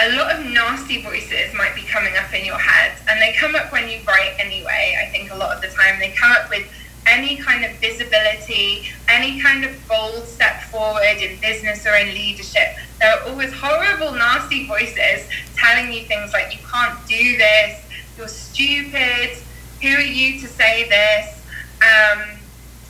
a 0.00 0.16
lot 0.16 0.32
of 0.32 0.46
nasty 0.46 1.02
voices 1.02 1.52
might 1.54 1.74
be 1.74 1.82
coming 1.82 2.16
up 2.16 2.32
in 2.32 2.44
your 2.44 2.58
head. 2.58 2.96
And 3.08 3.20
they 3.20 3.32
come 3.32 3.56
up 3.56 3.72
when 3.72 3.88
you 3.88 3.98
write 4.06 4.36
anyway 4.38 4.96
i 5.02 5.10
think 5.10 5.32
a 5.32 5.36
lot 5.36 5.56
of 5.56 5.60
the 5.60 5.68
time. 5.68 5.98
They 5.98 6.12
come 6.12 6.30
up 6.32 6.48
with 6.50 6.66
any 7.06 7.36
kind 7.36 7.64
of 7.64 7.72
visibility, 7.78 8.88
any 9.08 9.40
kind 9.40 9.64
of 9.64 9.88
bold 9.88 10.24
step 10.24 10.62
forward 10.64 11.16
in 11.18 11.40
business 11.40 11.86
or 11.86 11.94
in 11.96 12.14
leadership. 12.14 12.76
There 13.00 13.12
are 13.12 13.28
always 13.28 13.52
horrible, 13.52 14.12
nasty 14.12 14.66
voices 14.66 15.28
telling 15.56 15.92
you 15.92 16.02
things 16.02 16.32
like, 16.32 16.52
you 16.52 16.60
can't 16.70 16.98
do 17.06 17.36
this, 17.38 17.82
you're 18.16 18.28
stupid, 18.28 19.38
who 19.80 19.88
are 19.88 20.00
you 20.00 20.40
to 20.40 20.46
say 20.46 20.88
this? 20.88 21.37
Um, 21.82 22.38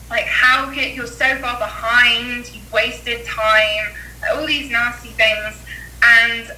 like, 0.09 0.25
how 0.25 0.71
can 0.73 0.95
you're 0.95 1.07
so 1.07 1.37
far 1.37 1.59
behind, 1.59 2.53
you've 2.53 2.71
wasted 2.71 3.25
time, 3.25 3.93
all 4.33 4.45
these 4.45 4.71
nasty 4.71 5.09
things. 5.09 5.55
And 6.03 6.51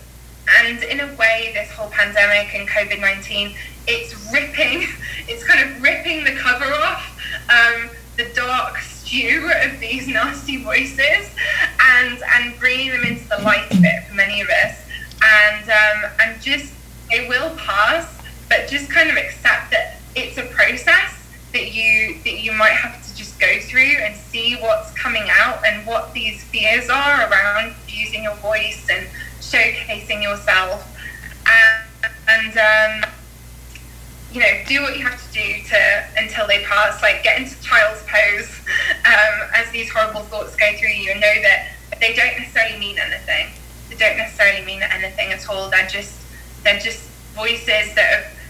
and 0.60 0.84
in 0.84 1.00
a 1.00 1.16
way, 1.16 1.52
this 1.54 1.72
whole 1.72 1.90
pandemic 1.90 2.54
and 2.56 2.68
COVID 2.68 3.00
19, 3.00 3.56
it's 3.88 4.14
ripping, 4.34 4.88
it's 5.28 5.44
kind 5.44 5.70
of 5.70 5.82
ripping 5.82 6.24
the 6.24 6.36
cover 6.36 6.66
off 6.66 7.18
um, 7.50 7.90
the 8.18 8.32
dark 8.34 8.78
stew 8.80 9.52
of 9.64 9.80
these 9.80 10.08
nasty 10.08 10.64
voices 10.64 11.30
and 11.80 12.22
and 12.36 12.58
bringing 12.60 12.92
them 12.92 13.04
into 13.04 13.28
the 13.30 13.38
light 13.40 13.66
a 13.72 13.82
bit 13.82 14.04
for 14.08 14.16
many 14.16 14.42
of 14.42 14.50
us. 14.50 14.78
And 15.24 15.70
um, 15.70 16.12
and 16.20 16.42
just 16.42 16.74
it 17.10 17.28
will 17.28 17.56
pass 17.58 18.18
but 18.50 18.68
just 18.68 18.90
kind 18.90 19.10
of 19.10 19.16
accept 19.16 19.72
that 19.72 19.98
it's 20.16 20.38
a 20.38 20.44
process 20.44 21.21
that 21.54 21.74
you 21.74 22.18
that 22.24 22.40
you 22.40 22.52
might 22.54 22.72
have 22.72 23.06
to 23.06 23.16
just 23.16 23.40
go 23.40 23.60
through 23.62 23.98
and 24.00 24.16
see 24.16 24.56
what's 24.56 24.92
coming 24.94 25.26
out 25.30 25.66
and 25.66 25.86
what 25.86 26.14
these 26.14 26.44
fears 26.46 26.90
are 26.90 27.30
around 27.30 27.74
using 27.88 28.24
your 28.24 28.36
voice 28.36 28.88
and 28.90 29.08
showcasing 29.40 30.24
yourself 30.24 30.88
and, 31.48 32.12
and 32.30 33.04
um, 33.04 33.12
you 34.32 34.40
know, 34.40 34.48
do 34.66 34.82
what 34.82 34.98
you 34.98 35.04
have 35.04 35.20
to 35.28 35.34
do 35.34 35.64
to 35.68 36.06
until 36.18 36.48
they 36.48 36.64
pass. 36.64 37.02
Like 37.02 37.24
get 37.24 37.40
into 37.42 37.62
child's 37.62 38.02
pose 38.04 38.60
um, 39.06 39.50
as 39.56 39.70
these 39.72 39.90
horrible 39.92 40.22
thoughts 40.22 40.56
go 40.56 40.72
through 40.78 40.90
you, 40.90 41.12
and 41.12 41.22
know 41.22 41.42
that 41.42 41.74
they 42.00 42.14
don't 42.14 42.38
necessarily 42.40 42.80
mean 42.80 42.98
anything. 42.98 43.48
They 43.90 43.98
don't 43.98 44.18
necessarily 44.18 44.66
mean 44.66 44.82
anything 44.84 45.32
at 45.32 45.48
all. 45.50 45.70
They're 45.70 45.88
just 45.88 46.18
they're 46.64 46.80
just 46.80 47.10
voices 47.36 47.94
that 47.96 48.24
have 48.24 48.41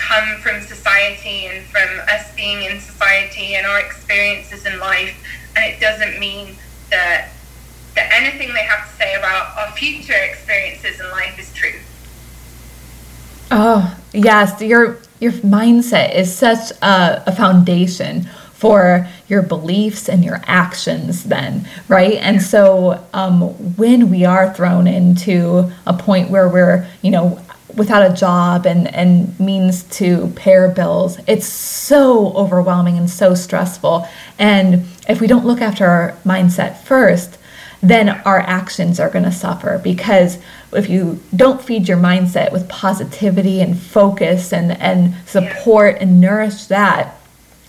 come 0.00 0.38
from 0.40 0.60
society 0.62 1.46
and 1.46 1.64
from 1.66 2.00
us 2.08 2.34
being 2.34 2.64
in 2.64 2.80
society 2.80 3.54
and 3.54 3.66
our 3.66 3.80
experiences 3.80 4.66
in 4.66 4.78
life, 4.78 5.14
and 5.54 5.64
it 5.64 5.80
doesn't 5.80 6.18
mean 6.18 6.56
that 6.90 7.30
that 7.94 8.08
anything 8.12 8.54
they 8.54 8.62
have 8.62 8.88
to 8.88 8.96
say 8.96 9.14
about 9.14 9.56
our 9.58 9.72
future 9.72 10.14
experiences 10.14 11.00
in 11.00 11.10
life 11.10 11.38
is 11.38 11.52
true. 11.52 11.78
Oh, 13.50 13.98
yes, 14.12 14.60
your 14.60 14.98
your 15.18 15.32
mindset 15.32 16.14
is 16.14 16.34
such 16.34 16.70
a, 16.82 17.22
a 17.26 17.32
foundation 17.32 18.28
for 18.54 19.08
your 19.26 19.40
beliefs 19.40 20.06
and 20.06 20.22
your 20.22 20.38
actions 20.44 21.24
then 21.24 21.66
right 21.88 22.16
and 22.16 22.42
so 22.42 23.02
um, 23.14 23.40
when 23.76 24.10
we 24.10 24.26
are 24.26 24.52
thrown 24.52 24.86
into 24.86 25.72
a 25.86 25.94
point 25.94 26.28
where 26.28 26.46
we're 26.46 26.86
you 27.00 27.10
know 27.10 27.40
without 27.74 28.10
a 28.10 28.14
job 28.14 28.66
and 28.66 28.92
and 28.94 29.38
means 29.40 29.82
to 29.84 30.32
pay 30.36 30.54
our 30.54 30.68
bills 30.68 31.18
it's 31.26 31.46
so 31.46 32.32
overwhelming 32.34 32.96
and 32.98 33.10
so 33.10 33.34
stressful. 33.34 34.06
And 34.38 34.86
if 35.08 35.20
we 35.20 35.26
don't 35.26 35.46
look 35.46 35.60
after 35.60 35.86
our 35.86 36.16
mindset 36.24 36.78
first 36.78 37.38
then 37.82 38.10
our 38.10 38.40
actions 38.40 39.00
are 39.00 39.08
going 39.08 39.24
to 39.24 39.32
suffer. 39.32 39.80
Because 39.82 40.38
if 40.72 40.88
you 40.88 41.20
don't 41.34 41.62
feed 41.62 41.88
your 41.88 41.96
mindset 41.96 42.52
with 42.52 42.68
positivity 42.68 43.60
and 43.60 43.78
focus 43.78 44.52
and, 44.52 44.72
and 44.72 45.14
support 45.26 45.96
and 46.00 46.20
nourish 46.20 46.66
that, 46.66 47.16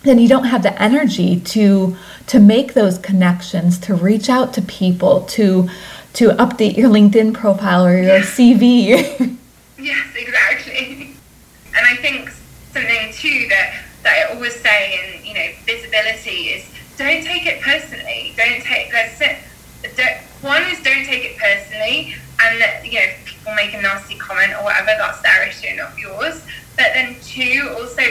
then 0.04 0.20
you 0.20 0.28
don't 0.28 0.46
have 0.46 0.64
the 0.64 0.82
energy 0.82 1.40
to 1.40 1.96
to 2.26 2.40
make 2.40 2.74
those 2.74 2.98
connections, 2.98 3.78
to 3.78 3.94
reach 3.94 4.30
out 4.30 4.54
to 4.56 4.62
people, 4.64 5.22
to 5.26 5.70
to 6.14 6.30
update 6.30 6.76
your 6.76 6.90
LinkedIn 6.90 7.34
profile 7.34 7.86
or 7.86 8.02
your 8.02 8.20
CV. 8.20 9.38
yes, 9.82 10.08
exactly. 10.16 11.16
And 11.76 11.86
I 11.86 11.96
think 11.98 12.30
something 12.74 13.14
too 13.14 13.48
that 13.50 13.84
that 14.04 14.30
I 14.30 14.34
always 14.34 14.56
say 14.60 15.18
in 15.20 15.26
you 15.26 15.34
know 15.34 15.48
visibility 15.66 16.50
is 16.56 16.70
don't 16.98 17.24
take 17.24 17.46
it 17.46 17.62
personally. 17.62 18.34
Don't 18.36 18.62
take 18.62 18.92
let's 18.94 19.20
one 20.42 20.64
is 20.64 20.82
don't 20.82 21.06
take 21.06 21.24
it 21.24 21.38
personally 21.38 22.16
and 22.44 22.60
that, 22.60 22.86
you 22.86 22.94
know, 22.94 23.06
people 23.26 23.54
make 23.56 23.74
a 23.74 23.82
nasty 23.82 24.16
comment 24.16 24.54
or 24.54 24.64
whatever, 24.64 24.92
that's 24.98 25.22
their 25.22 25.48
issue, 25.48 25.76
not 25.76 25.98
yours. 25.98 26.42
But 26.76 26.88
then 26.94 27.16
two, 27.22 27.76
also 27.78 28.02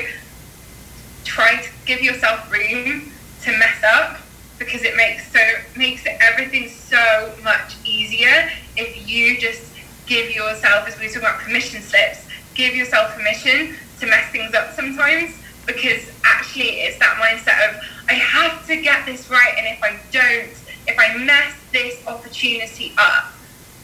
try 1.24 1.60
to 1.60 1.68
give 1.86 2.00
yourself 2.00 2.50
room 2.50 3.10
to 3.42 3.58
mess 3.58 3.82
up 3.84 4.18
because 4.58 4.82
it 4.82 4.96
makes 4.96 5.30
so 5.32 5.40
makes 5.76 6.04
everything 6.20 6.68
so 6.68 7.32
much 7.42 7.76
easier 7.84 8.50
if 8.76 9.08
you 9.08 9.38
just 9.38 9.69
give 10.10 10.34
yourself, 10.34 10.88
as 10.88 10.98
we 10.98 11.06
talk 11.06 11.22
about 11.22 11.38
permission 11.38 11.80
slips, 11.80 12.26
give 12.54 12.74
yourself 12.74 13.14
permission 13.14 13.76
to 14.00 14.06
mess 14.06 14.28
things 14.32 14.52
up 14.54 14.74
sometimes 14.74 15.36
because 15.66 16.10
actually 16.24 16.82
it's 16.82 16.98
that 16.98 17.14
mindset 17.22 17.70
of 17.70 17.80
I 18.08 18.14
have 18.14 18.66
to 18.66 18.76
get 18.82 19.06
this 19.06 19.30
right 19.30 19.54
and 19.56 19.68
if 19.68 19.80
I 19.80 20.00
don't, 20.10 20.50
if 20.88 20.98
I 20.98 21.16
mess 21.16 21.54
this 21.70 22.04
opportunity 22.08 22.92
up, 22.98 23.32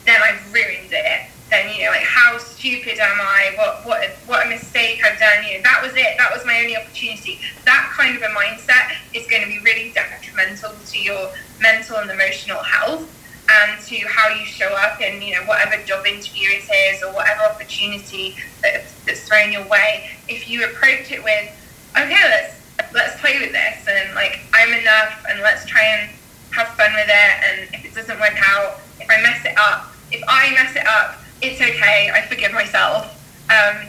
then 0.05 0.21
I've 0.21 0.53
ruined 0.53 0.91
it. 0.91 1.31
Then 1.49 1.73
you 1.73 1.85
know, 1.85 1.93
like 1.93 2.03
how 2.03 2.39
stupid 2.39 2.99
am 2.99 3.21
I? 3.21 3.53
What 3.57 3.87
what 3.87 4.11
what 4.27 4.47
a 4.47 4.49
mistake 4.49 5.05
I've 5.05 5.21
done. 5.21 5.45
You 5.47 5.59
know, 5.59 5.63
that 5.63 5.81
was 5.81 5.93
it. 5.95 6.19
That 6.19 6.35
was 6.35 6.45
my 6.45 6.59
only 6.59 6.77
opportunity. 6.77 7.39
That 7.65 7.93
kind 7.95 8.17
of 8.17 8.23
a 8.23 8.35
mindset 8.35 8.97
is 9.15 9.29
going 9.29 9.43
to 9.43 9.49
be 9.49 9.61
really 9.61 9.93
detrimental 9.93 10.73
to 10.75 10.99
your 10.99 11.31
mental 11.61 11.99
and 11.99 12.11
emotional 12.11 12.65
health 12.65 13.13
and 13.49 13.81
to 13.81 13.97
how 14.09 14.29
you 14.29 14.45
show 14.45 14.69
up 14.75 15.01
in 15.01 15.23
you 15.23 15.35
know 15.35 15.43
whatever 15.45 15.83
job 15.85 16.07
interview 16.07 16.49
it 16.51 16.69
is 16.93 17.03
or 17.03 17.13
whatever 17.13 17.43
opportunity 17.43 18.37
that, 18.63 18.85
that's 19.05 19.27
thrown 19.27 19.53
your 19.53 19.67
way. 19.69 20.11
If 20.29 20.49
you 20.49 20.65
approach 20.65 21.11
it 21.13 21.23
with, 21.23 21.51
okay, 21.97 22.23
let's 22.25 22.57
let's 22.93 23.21
play 23.21 23.39
with 23.41 23.53
this 23.53 23.87
and 23.89 24.15
like 24.15 24.41
I'm 24.53 24.73
enough 24.73 25.25
and 25.29 25.41
let's 25.41 25.65
try 25.67 25.83
and 25.83 26.11
have 26.51 26.69
fun 26.69 26.93
with 26.95 27.09
it. 27.09 27.33
And 27.45 27.75
if 27.75 27.85
it 27.85 27.95
doesn't 27.95 28.19
work 28.19 28.37
out, 28.49 28.81
if 29.01 29.09
I 29.11 29.21
mess 29.23 29.45
it 29.45 29.55
up, 29.59 29.93
if 30.11 30.23
I 30.27 30.51
mess 30.53 30.75
it 30.75 30.87
up, 30.87 31.21
it's 31.43 31.61
okay. 31.61 32.11
I 32.13 32.23
forgive 32.23 32.53
myself. 32.53 33.13
Um, 33.51 33.87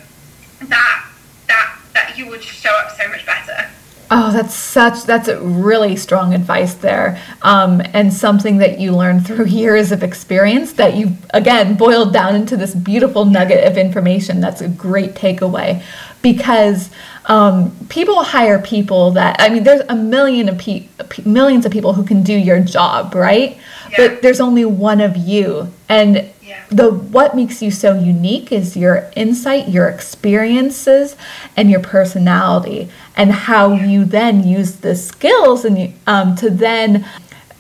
that 0.68 1.10
that 1.48 1.80
that 1.94 2.18
you 2.18 2.28
will 2.28 2.38
just 2.38 2.62
show 2.62 2.72
up 2.72 2.92
so 2.92 3.08
much 3.10 3.26
better. 3.26 3.70
Oh, 4.10 4.32
that's 4.32 4.54
such 4.54 5.04
that's 5.04 5.28
a 5.28 5.42
really 5.42 5.98
strong 5.98 6.34
advice 6.34 6.76
there, 6.76 7.22
um, 7.42 7.82
and 7.94 8.14
something 8.14 8.58
that 8.60 8.80
you 8.80 8.96
learned 8.96 9.28
through 9.28 9.46
years 9.64 9.92
of 9.92 10.02
experience 10.02 10.74
that 10.74 10.96
you 10.96 11.18
again 11.34 11.76
boiled 11.76 12.14
down 12.14 12.34
into 12.36 12.56
this 12.56 12.74
beautiful 12.74 13.26
nugget 13.26 13.66
of 13.66 13.78
information. 13.78 14.40
That's 14.40 14.62
a 14.62 14.70
great 14.70 15.16
takeaway, 15.16 15.84
because 16.22 16.90
um, 17.26 17.76
people 17.90 18.24
hire 18.24 18.60
people 18.60 19.12
that 19.12 19.42
I 19.42 19.50
mean, 19.50 19.64
there's 19.64 19.82
a 19.90 19.96
million 19.96 20.48
of 20.48 20.58
pe- 20.58 20.88
millions 21.26 21.66
of 21.66 21.74
people 21.74 21.94
who 21.94 22.06
can 22.06 22.24
do 22.24 22.34
your 22.34 22.62
job, 22.62 23.14
right? 23.14 23.58
Yeah. 23.92 23.98
But 23.98 24.22
there's 24.22 24.40
only 24.40 24.64
one 24.64 25.02
of 25.02 25.18
you, 25.18 25.72
and 25.90 26.30
yeah. 26.42 26.64
the 26.70 26.92
what 26.92 27.36
makes 27.36 27.62
you 27.62 27.72
so 27.72 28.00
unique 28.00 28.52
is 28.54 28.78
your 28.78 29.12
insight, 29.16 29.68
your 29.68 29.90
experiences, 29.90 31.18
and 31.58 31.70
your 31.70 31.82
personality, 31.82 32.90
and 33.18 33.32
how 33.32 33.74
you 33.74 34.06
then 34.06 34.48
use 34.48 34.78
the 34.78 34.96
skills 34.96 35.66
and 35.66 35.94
um, 36.06 36.36
to 36.36 36.50
then 36.50 37.06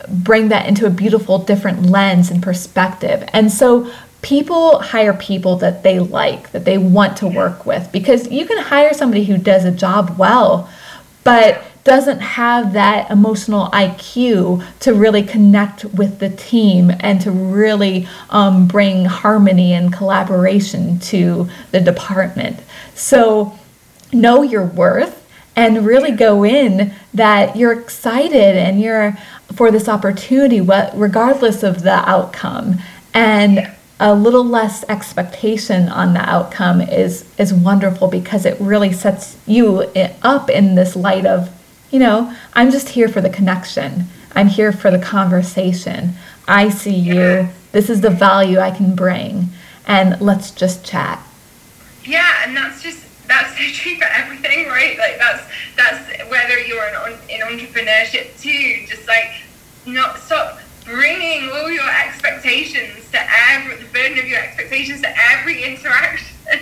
bring 0.08 0.48
that 0.50 0.68
into 0.68 0.86
a 0.86 0.90
beautiful 0.90 1.40
different 1.40 1.84
lens 1.84 2.30
and 2.30 2.42
perspective. 2.42 3.28
And 3.34 3.52
so 3.52 3.92
people 4.22 4.80
hire 4.80 5.14
people 5.14 5.58
that 5.58 5.84
they 5.84 6.00
like, 6.00 6.52
that 6.52 6.64
they 6.64 6.78
want 6.78 7.18
to 7.18 7.28
work 7.28 7.66
with, 7.66 7.92
because 7.92 8.32
you 8.32 8.46
can 8.46 8.58
hire 8.60 8.94
somebody 8.94 9.26
who 9.26 9.38
does 9.38 9.66
a 9.66 9.72
job 9.72 10.18
well, 10.18 10.70
but 11.24 11.64
doesn't 11.84 12.20
have 12.20 12.74
that 12.74 13.10
emotional 13.10 13.68
IQ 13.68 14.64
to 14.82 14.94
really 14.94 15.24
connect 15.24 15.86
with 15.86 16.20
the 16.20 16.30
team 16.30 16.92
and 17.00 17.22
to 17.22 17.32
really 17.32 18.06
um, 18.30 18.68
bring 18.68 19.06
harmony 19.06 19.74
and 19.74 19.94
collaboration 19.94 21.00
to 21.00 21.50
the 21.72 21.80
department. 21.80 22.60
So, 22.94 23.58
know 24.12 24.42
your 24.42 24.66
worth 24.66 25.17
and 25.58 25.86
really 25.86 26.12
go 26.12 26.46
in 26.46 26.94
that 27.16 27.56
you're 27.58 27.74
excited 27.74 28.56
and 28.56 28.80
you're 28.80 29.18
for 29.56 29.72
this 29.72 29.90
opportunity, 29.90 30.62
what 30.62 30.98
regardless 30.98 31.64
of 31.64 31.82
the 31.82 32.08
outcome. 32.08 32.78
And 33.14 33.74
a 34.00 34.14
little 34.14 34.46
less 34.46 34.84
expectation 34.88 35.90
on 35.90 36.14
the 36.14 36.20
outcome 36.20 36.80
is 36.80 37.26
is 37.40 37.52
wonderful 37.52 38.08
because 38.08 38.46
it 38.46 38.56
really 38.62 38.94
sets 38.94 39.36
you 39.48 39.92
up 40.22 40.52
in 40.52 40.76
this 40.76 40.96
light 40.96 41.26
of 41.26 41.50
you 41.90 41.98
know 41.98 42.32
i'm 42.54 42.70
just 42.70 42.90
here 42.90 43.08
for 43.08 43.22
the 43.22 43.30
connection. 43.30 44.06
I'm 44.36 44.50
here 44.50 44.72
for 44.72 44.92
the 44.92 45.00
conversation. 45.00 46.14
I 46.48 46.70
see 46.70 46.94
you. 46.94 47.50
This 47.72 47.90
is 47.90 48.02
the 48.02 48.12
value 48.12 48.60
i 48.60 48.70
can 48.70 48.96
bring. 48.96 49.50
And 49.88 50.22
let's 50.22 50.52
just 50.52 50.86
chat. 50.86 51.20
Yeah 52.06 52.44
and 52.46 52.56
that's 52.56 52.84
just 52.84 53.07
that's 53.28 53.58
so 53.58 53.64
true 53.74 53.96
for 53.98 54.06
everything 54.06 54.68
right? 54.68 54.98
Like 54.98 55.18
that's 55.18 55.44
that's 55.76 56.30
whether 56.30 56.60
you're 56.60 56.88
in, 56.88 57.14
in 57.30 57.42
entrepreneurship 57.42 58.40
too. 58.40 58.86
Just 58.88 59.08
like 59.08 59.32
not 59.86 60.20
stop 60.20 60.60
bringing 60.86 61.50
all 61.50 61.70
your 61.70 61.90
expectations 61.90 63.10
to 63.12 63.20
every 63.50 63.76
the 63.76 63.86
burden 63.92 64.18
of 64.18 64.26
your 64.26 64.40
expectations 64.40 65.02
to 65.02 65.14
every 65.32 65.64
interaction. 65.64 66.38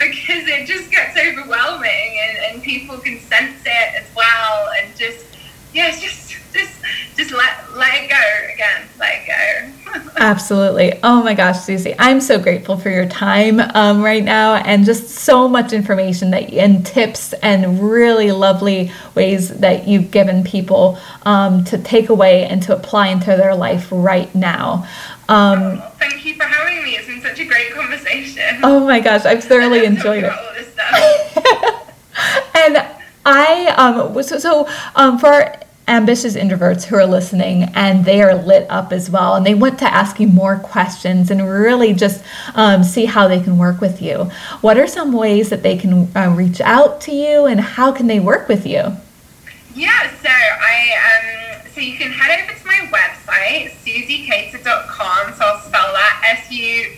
Because 0.00 0.48
it 0.48 0.66
just 0.66 0.90
gets 0.90 1.16
overwhelming 1.16 2.18
and, 2.20 2.38
and 2.38 2.62
people 2.62 2.98
can 2.98 3.20
sense 3.20 3.60
it 3.64 3.94
as 3.94 4.06
well 4.16 4.68
and 4.78 4.96
just 4.96 5.31
yeah 5.72 5.90
just 5.90 6.36
just 6.52 6.72
just 7.16 7.32
let 7.32 7.72
let 7.74 7.94
it 7.94 8.10
go 8.10 8.54
again 8.54 8.82
let 8.98 9.22
it 9.22 9.26
go. 9.26 9.68
Absolutely. 10.16 10.98
Oh 11.02 11.22
my 11.22 11.34
gosh 11.34 11.60
Suzy 11.60 11.94
i'm 11.98 12.20
so 12.20 12.38
grateful 12.38 12.76
for 12.76 12.90
your 12.90 13.06
time 13.06 13.60
um, 13.60 14.02
right 14.02 14.22
now 14.22 14.56
and 14.56 14.84
just 14.84 15.08
so 15.08 15.48
much 15.48 15.72
information 15.72 16.30
that 16.30 16.52
and 16.52 16.84
tips 16.84 17.32
and 17.34 17.80
really 17.80 18.32
lovely 18.32 18.92
ways 19.14 19.48
that 19.58 19.88
you've 19.88 20.10
given 20.10 20.44
people 20.44 20.98
um, 21.24 21.64
to 21.64 21.78
take 21.78 22.08
away 22.08 22.46
and 22.46 22.62
to 22.62 22.76
apply 22.76 23.08
into 23.08 23.26
their 23.26 23.54
life 23.54 23.88
right 23.90 24.32
now. 24.34 24.86
Um, 25.28 25.80
oh, 25.82 25.92
thank 25.98 26.24
you 26.24 26.34
for 26.34 26.44
having 26.44 26.84
me. 26.84 26.96
It's 26.96 27.06
been 27.06 27.22
such 27.22 27.40
a 27.40 27.44
great 27.44 27.72
conversation. 27.72 28.58
Oh 28.62 28.80
my 28.80 29.00
gosh 29.00 29.24
i've 29.24 29.44
thoroughly 29.44 29.84
enjoyed 29.92 30.24
it. 30.24 30.32
and 32.54 33.01
I 33.24 33.68
um 33.76 34.22
so, 34.22 34.38
so 34.38 34.68
um 34.94 35.18
for 35.18 35.52
ambitious 35.88 36.36
introverts 36.36 36.84
who 36.84 36.96
are 36.96 37.06
listening 37.06 37.64
and 37.74 38.04
they 38.04 38.22
are 38.22 38.34
lit 38.34 38.66
up 38.70 38.92
as 38.92 39.10
well 39.10 39.34
and 39.34 39.44
they 39.44 39.54
want 39.54 39.78
to 39.80 39.92
ask 39.92 40.20
you 40.20 40.28
more 40.28 40.56
questions 40.56 41.30
and 41.30 41.48
really 41.48 41.92
just 41.92 42.24
um, 42.54 42.84
see 42.84 43.04
how 43.04 43.26
they 43.26 43.40
can 43.40 43.58
work 43.58 43.80
with 43.80 44.00
you. 44.00 44.30
What 44.60 44.78
are 44.78 44.86
some 44.86 45.12
ways 45.12 45.50
that 45.50 45.64
they 45.64 45.76
can 45.76 46.08
uh, 46.16 46.32
reach 46.36 46.60
out 46.60 47.00
to 47.02 47.12
you 47.12 47.46
and 47.46 47.60
how 47.60 47.90
can 47.90 48.06
they 48.06 48.20
work 48.20 48.46
with 48.46 48.64
you? 48.64 48.96
Yeah 49.74 50.10
so 50.22 50.28
i 50.30 50.76
um 51.08 51.26
so 51.74 51.80
you 51.80 51.96
can 51.96 52.12
head 52.12 52.30
over 52.38 52.52
to 52.58 52.66
my 52.66 52.86
website 52.92 53.72
suzycater.com 53.82 55.34
so 55.34 55.44
i'll 55.44 55.60
spell 55.60 55.92
that 55.92 56.22
s-u-z-y-c-a-t-e-r 56.38 56.96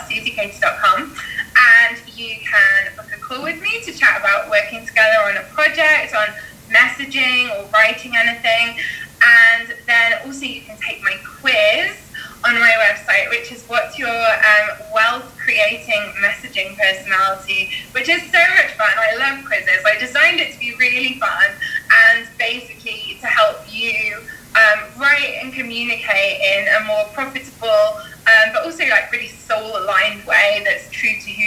suzycater.com 0.00 1.16
and 1.56 1.98
you 2.16 2.36
can 2.40 2.94
book 2.96 3.06
a 3.14 3.20
call 3.20 3.42
with 3.42 3.60
me 3.60 3.80
to 3.82 3.92
chat 3.92 4.20
about 4.20 4.50
working 4.50 4.84
together 4.86 5.18
on 5.24 5.36
a 5.36 5.44
project, 5.54 6.14
on 6.14 6.28
messaging 6.70 7.48
or 7.56 7.68
writing 7.70 8.12
anything. 8.16 8.82
And 9.24 9.74
then 9.86 10.20
also 10.24 10.44
you 10.44 10.60
can 10.62 10.76
take 10.78 11.02
my 11.02 11.16
quiz 11.40 11.96
on 12.44 12.54
my 12.54 12.72
website, 12.78 13.30
which 13.30 13.50
is 13.50 13.64
what's 13.64 13.98
your 13.98 14.08
um, 14.08 14.78
wealth 14.92 15.36
creating 15.38 16.12
messaging 16.22 16.76
personality, 16.76 17.70
which 17.92 18.08
is 18.08 18.22
so 18.30 18.38
much 18.38 18.72
fun. 18.76 18.92
I 18.96 19.16
love 19.16 19.44
quizzes. 19.44 19.82
I 19.84 19.98
designed 19.98 20.40
it 20.40 20.52
to 20.52 20.58
be 20.58 20.74
really 20.76 21.18
fun 21.18 21.50
and 22.10 22.28
basically 22.38 23.18
to 23.20 23.26
help 23.26 23.58
you 23.72 24.18
um, 24.54 25.00
write 25.00 25.38
and 25.42 25.52
communicate 25.52 26.40
in 26.40 26.66
a 26.80 26.86
more 26.86 27.04
profitable 27.12 28.00
um, 28.26 28.52
but 28.52 28.64
also 28.64 28.84
like 28.88 29.10
really 29.12 29.28
soul 29.28 29.78
aligned 29.78 30.24
way 30.26 30.62
that's 30.64 30.90
true 30.90 31.14
to 31.14 31.30
who. 31.30 31.45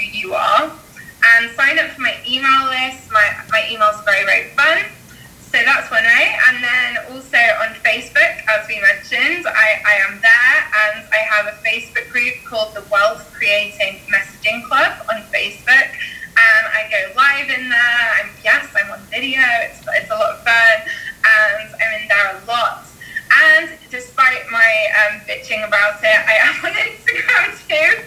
And 1.39 1.49
sign 1.55 1.79
up 1.79 1.91
for 1.91 2.01
my 2.01 2.15
email 2.27 2.67
list. 2.67 3.09
My, 3.11 3.23
my 3.49 3.63
email's 3.71 4.03
very, 4.03 4.25
very 4.25 4.49
fun. 4.59 4.91
So 5.39 5.57
that's 5.63 5.89
one 5.89 6.03
way. 6.03 6.35
And 6.49 6.61
then 6.61 7.15
also 7.15 7.39
on 7.63 7.79
Facebook, 7.79 8.43
as 8.51 8.67
we 8.67 8.75
mentioned, 8.81 9.47
I, 9.47 9.79
I 9.87 9.95
am 10.03 10.19
there 10.19 10.57
and 10.83 11.07
I 11.07 11.23
have 11.31 11.47
a 11.47 11.55
Facebook 11.63 12.11
group 12.11 12.33
called 12.43 12.75
the 12.75 12.83
Wealth 12.91 13.31
Creating 13.31 14.03
Messaging 14.11 14.67
Club 14.67 14.99
on 15.09 15.21
Facebook. 15.31 15.87
And 16.35 16.63
I 16.75 16.91
go 16.91 17.15
live 17.15 17.49
in 17.49 17.69
there. 17.69 18.05
I'm, 18.19 18.31
yes, 18.43 18.67
I'm 18.75 18.91
on 18.91 18.99
video. 19.07 19.39
It's, 19.63 19.79
it's 19.79 20.11
a 20.11 20.15
lot 20.15 20.35
of 20.35 20.43
fun. 20.43 20.91
And 21.23 21.69
I'm 21.71 22.01
in 22.01 22.07
there 22.09 22.35
a 22.35 22.45
lot 22.47 22.83
and 23.39 23.69
despite 23.89 24.49
my 24.51 24.87
um, 24.99 25.21
bitching 25.21 25.65
about 25.65 25.99
it, 26.03 26.19
I 26.27 26.35
am 26.43 26.65
on 26.65 26.73
Instagram 26.89 27.67
too. 27.67 28.03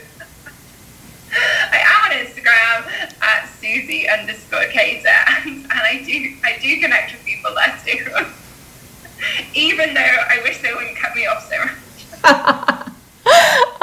I 1.33 1.79
am 1.79 2.11
on 2.11 2.27
Instagram 2.27 3.23
at 3.23 3.49
Suzy 3.61 4.09
underscore 4.09 4.67
Cater, 4.67 5.09
and, 5.09 5.65
and 5.65 5.73
I 5.73 6.03
do 6.05 6.35
I 6.45 6.59
do 6.61 6.81
connect 6.81 7.13
with 7.13 7.25
people 7.25 7.55
there 7.55 7.79
too. 7.85 8.27
even 9.55 9.95
though 9.95 10.01
I 10.01 10.41
wish 10.43 10.61
they 10.63 10.75
wouldn't 10.75 10.97
cut 10.97 11.15
me 11.15 11.27
off 11.27 11.49
so 11.49 11.59
much. 11.65 12.89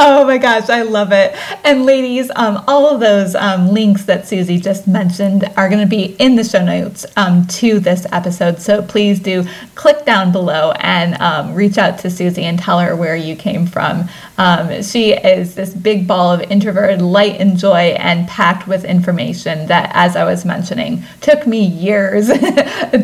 Oh 0.02 0.24
my 0.24 0.38
gosh, 0.38 0.70
I 0.70 0.84
love 0.84 1.12
it. 1.12 1.36
And 1.66 1.86
ladies, 1.86 2.32
um, 2.38 2.64
all 2.70 2.88
of 2.88 3.02
those 3.02 3.36
um, 3.36 3.68
links 3.68 4.06
that 4.06 4.26
Suzy 4.26 4.58
just 4.58 4.88
mentioned 4.88 5.43
are 5.58 5.68
going 5.68 5.82
to 5.82 5.88
be 5.88 6.16
in 6.20 6.38
the 6.38 6.43
show 6.45 6.64
notes 6.64 7.06
um, 7.18 7.45
to 7.47 7.82
this 7.82 8.08
episode. 8.14 8.62
So 8.62 8.82
please 8.82 9.20
do 9.20 9.45
click 9.76 10.06
down 10.06 10.32
below 10.32 10.72
and 10.80 11.16
um, 11.22 11.54
reach 11.54 11.78
out 11.78 12.00
to 12.00 12.10
Suzy 12.10 12.45
and 12.45 12.58
tell 12.58 12.80
her 12.80 12.95
where 12.95 13.18
you 13.18 13.36
came 13.36 13.68
from. 13.68 14.08
Um, 14.40 14.82
she 14.84 15.12
is 15.12 15.56
this 15.56 15.74
big 15.74 16.08
ball 16.08 16.32
of 16.32 16.42
introverted 16.50 17.02
light 17.02 17.42
and 17.42 17.58
joy 17.58 17.94
and 18.00 18.26
packed 18.26 18.70
with 18.70 18.86
information 18.86 19.68
that, 19.68 19.92
as 19.94 20.16
I 20.16 20.24
was 20.24 20.46
mentioning, 20.46 21.04
took 21.20 21.46
me 21.46 21.62
years 21.62 22.28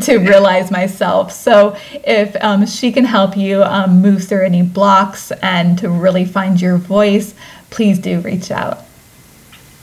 to 0.05 0.17
realize 0.17 0.71
myself. 0.71 1.33
So 1.33 1.75
if 1.91 2.41
um, 2.41 2.65
she 2.65 2.89
can 2.93 3.03
help 3.03 3.35
you 3.35 3.65
move 3.89 4.23
through 4.23 4.45
any 4.45 4.61
blocks 4.61 5.31
and 5.43 5.77
to 5.79 5.89
really 5.89 6.23
find 6.23 6.61
your 6.61 6.77
voice, 6.77 7.35
please 7.69 7.99
do 7.99 8.21
reach 8.21 8.49
out. 8.49 8.85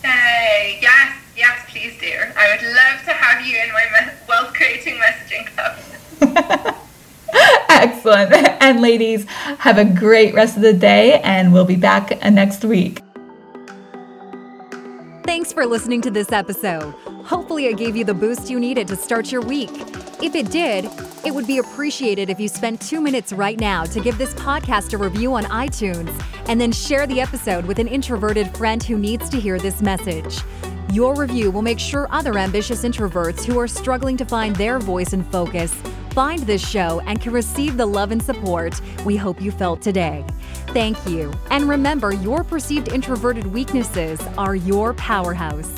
Hey, 0.03 0.79
yes, 0.81 1.19
yes, 1.37 1.71
please 1.71 1.93
do. 2.01 2.15
I 2.35 2.57
would 2.57 2.67
love 2.67 3.05
to 3.05 3.13
have 3.13 3.47
you 3.47 3.59
in 3.59 3.71
my 3.75 3.85
me- 4.01 4.13
wealth 4.27 4.55
creating 4.55 4.95
messaging 4.95 5.47
club. 5.55 6.79
Excellent. 7.83 8.33
And 8.62 8.80
ladies, 8.80 9.28
have 9.59 9.76
a 9.76 9.85
great 9.85 10.35
rest 10.35 10.55
of 10.57 10.62
the 10.62 10.72
day, 10.72 11.20
and 11.22 11.53
we'll 11.53 11.64
be 11.64 11.74
back 11.74 12.12
uh, 12.24 12.30
next 12.30 12.64
week. 12.64 13.01
Thanks 15.24 15.53
for 15.53 15.66
listening 15.66 16.01
to 16.03 16.12
this 16.12 16.30
episode. 16.30 16.93
Hopefully, 17.24 17.66
it 17.66 17.76
gave 17.76 17.97
you 17.97 18.05
the 18.05 18.14
boost 18.14 18.49
you 18.49 18.61
needed 18.61 18.87
to 18.87 18.95
start 18.95 19.33
your 19.33 19.41
week. 19.41 19.72
If 20.22 20.37
it 20.37 20.53
did, 20.53 20.89
it 21.26 21.35
would 21.35 21.49
be 21.49 21.59
appreciated 21.59 22.30
if 22.30 22.39
you 22.39 22.47
spent 22.47 22.80
two 22.80 23.01
minutes 23.01 23.33
right 23.33 23.59
now 23.59 23.83
to 23.87 24.01
give 24.01 24.16
this 24.16 24.33
podcast 24.35 24.93
a 24.93 24.97
review 24.99 25.35
on 25.35 25.43
iTunes 25.47 26.12
and 26.47 26.61
then 26.61 26.70
share 26.70 27.09
the 27.09 27.20
episode 27.20 27.66
with 27.66 27.80
an 27.80 27.89
introverted 27.89 28.57
friend 28.57 28.80
who 28.80 28.97
needs 28.97 29.28
to 29.30 29.41
hear 29.41 29.59
this 29.59 29.83
message. 29.83 30.39
Your 30.93 31.16
review 31.16 31.51
will 31.51 31.62
make 31.62 31.80
sure 31.80 32.07
other 32.12 32.39
ambitious 32.39 32.85
introverts 32.85 33.45
who 33.45 33.59
are 33.59 33.66
struggling 33.66 34.16
to 34.18 34.24
find 34.24 34.55
their 34.55 34.78
voice 34.78 35.12
and 35.12 35.26
focus 35.33 35.74
find 36.13 36.41
this 36.41 36.67
show 36.67 37.01
and 37.07 37.21
can 37.21 37.33
receive 37.33 37.77
the 37.77 37.87
love 37.87 38.13
and 38.13 38.23
support 38.23 38.81
we 39.05 39.17
hope 39.17 39.41
you 39.41 39.51
felt 39.51 39.81
today. 39.81 40.25
Thank 40.69 40.97
you. 41.07 41.33
And 41.51 41.69
remember, 41.69 42.13
your 42.13 42.45
perceived 42.45 42.89
introverted 42.93 43.47
weaknesses 43.47 44.21
are 44.37 44.55
your 44.55 44.95
powerhouse. 44.95 45.73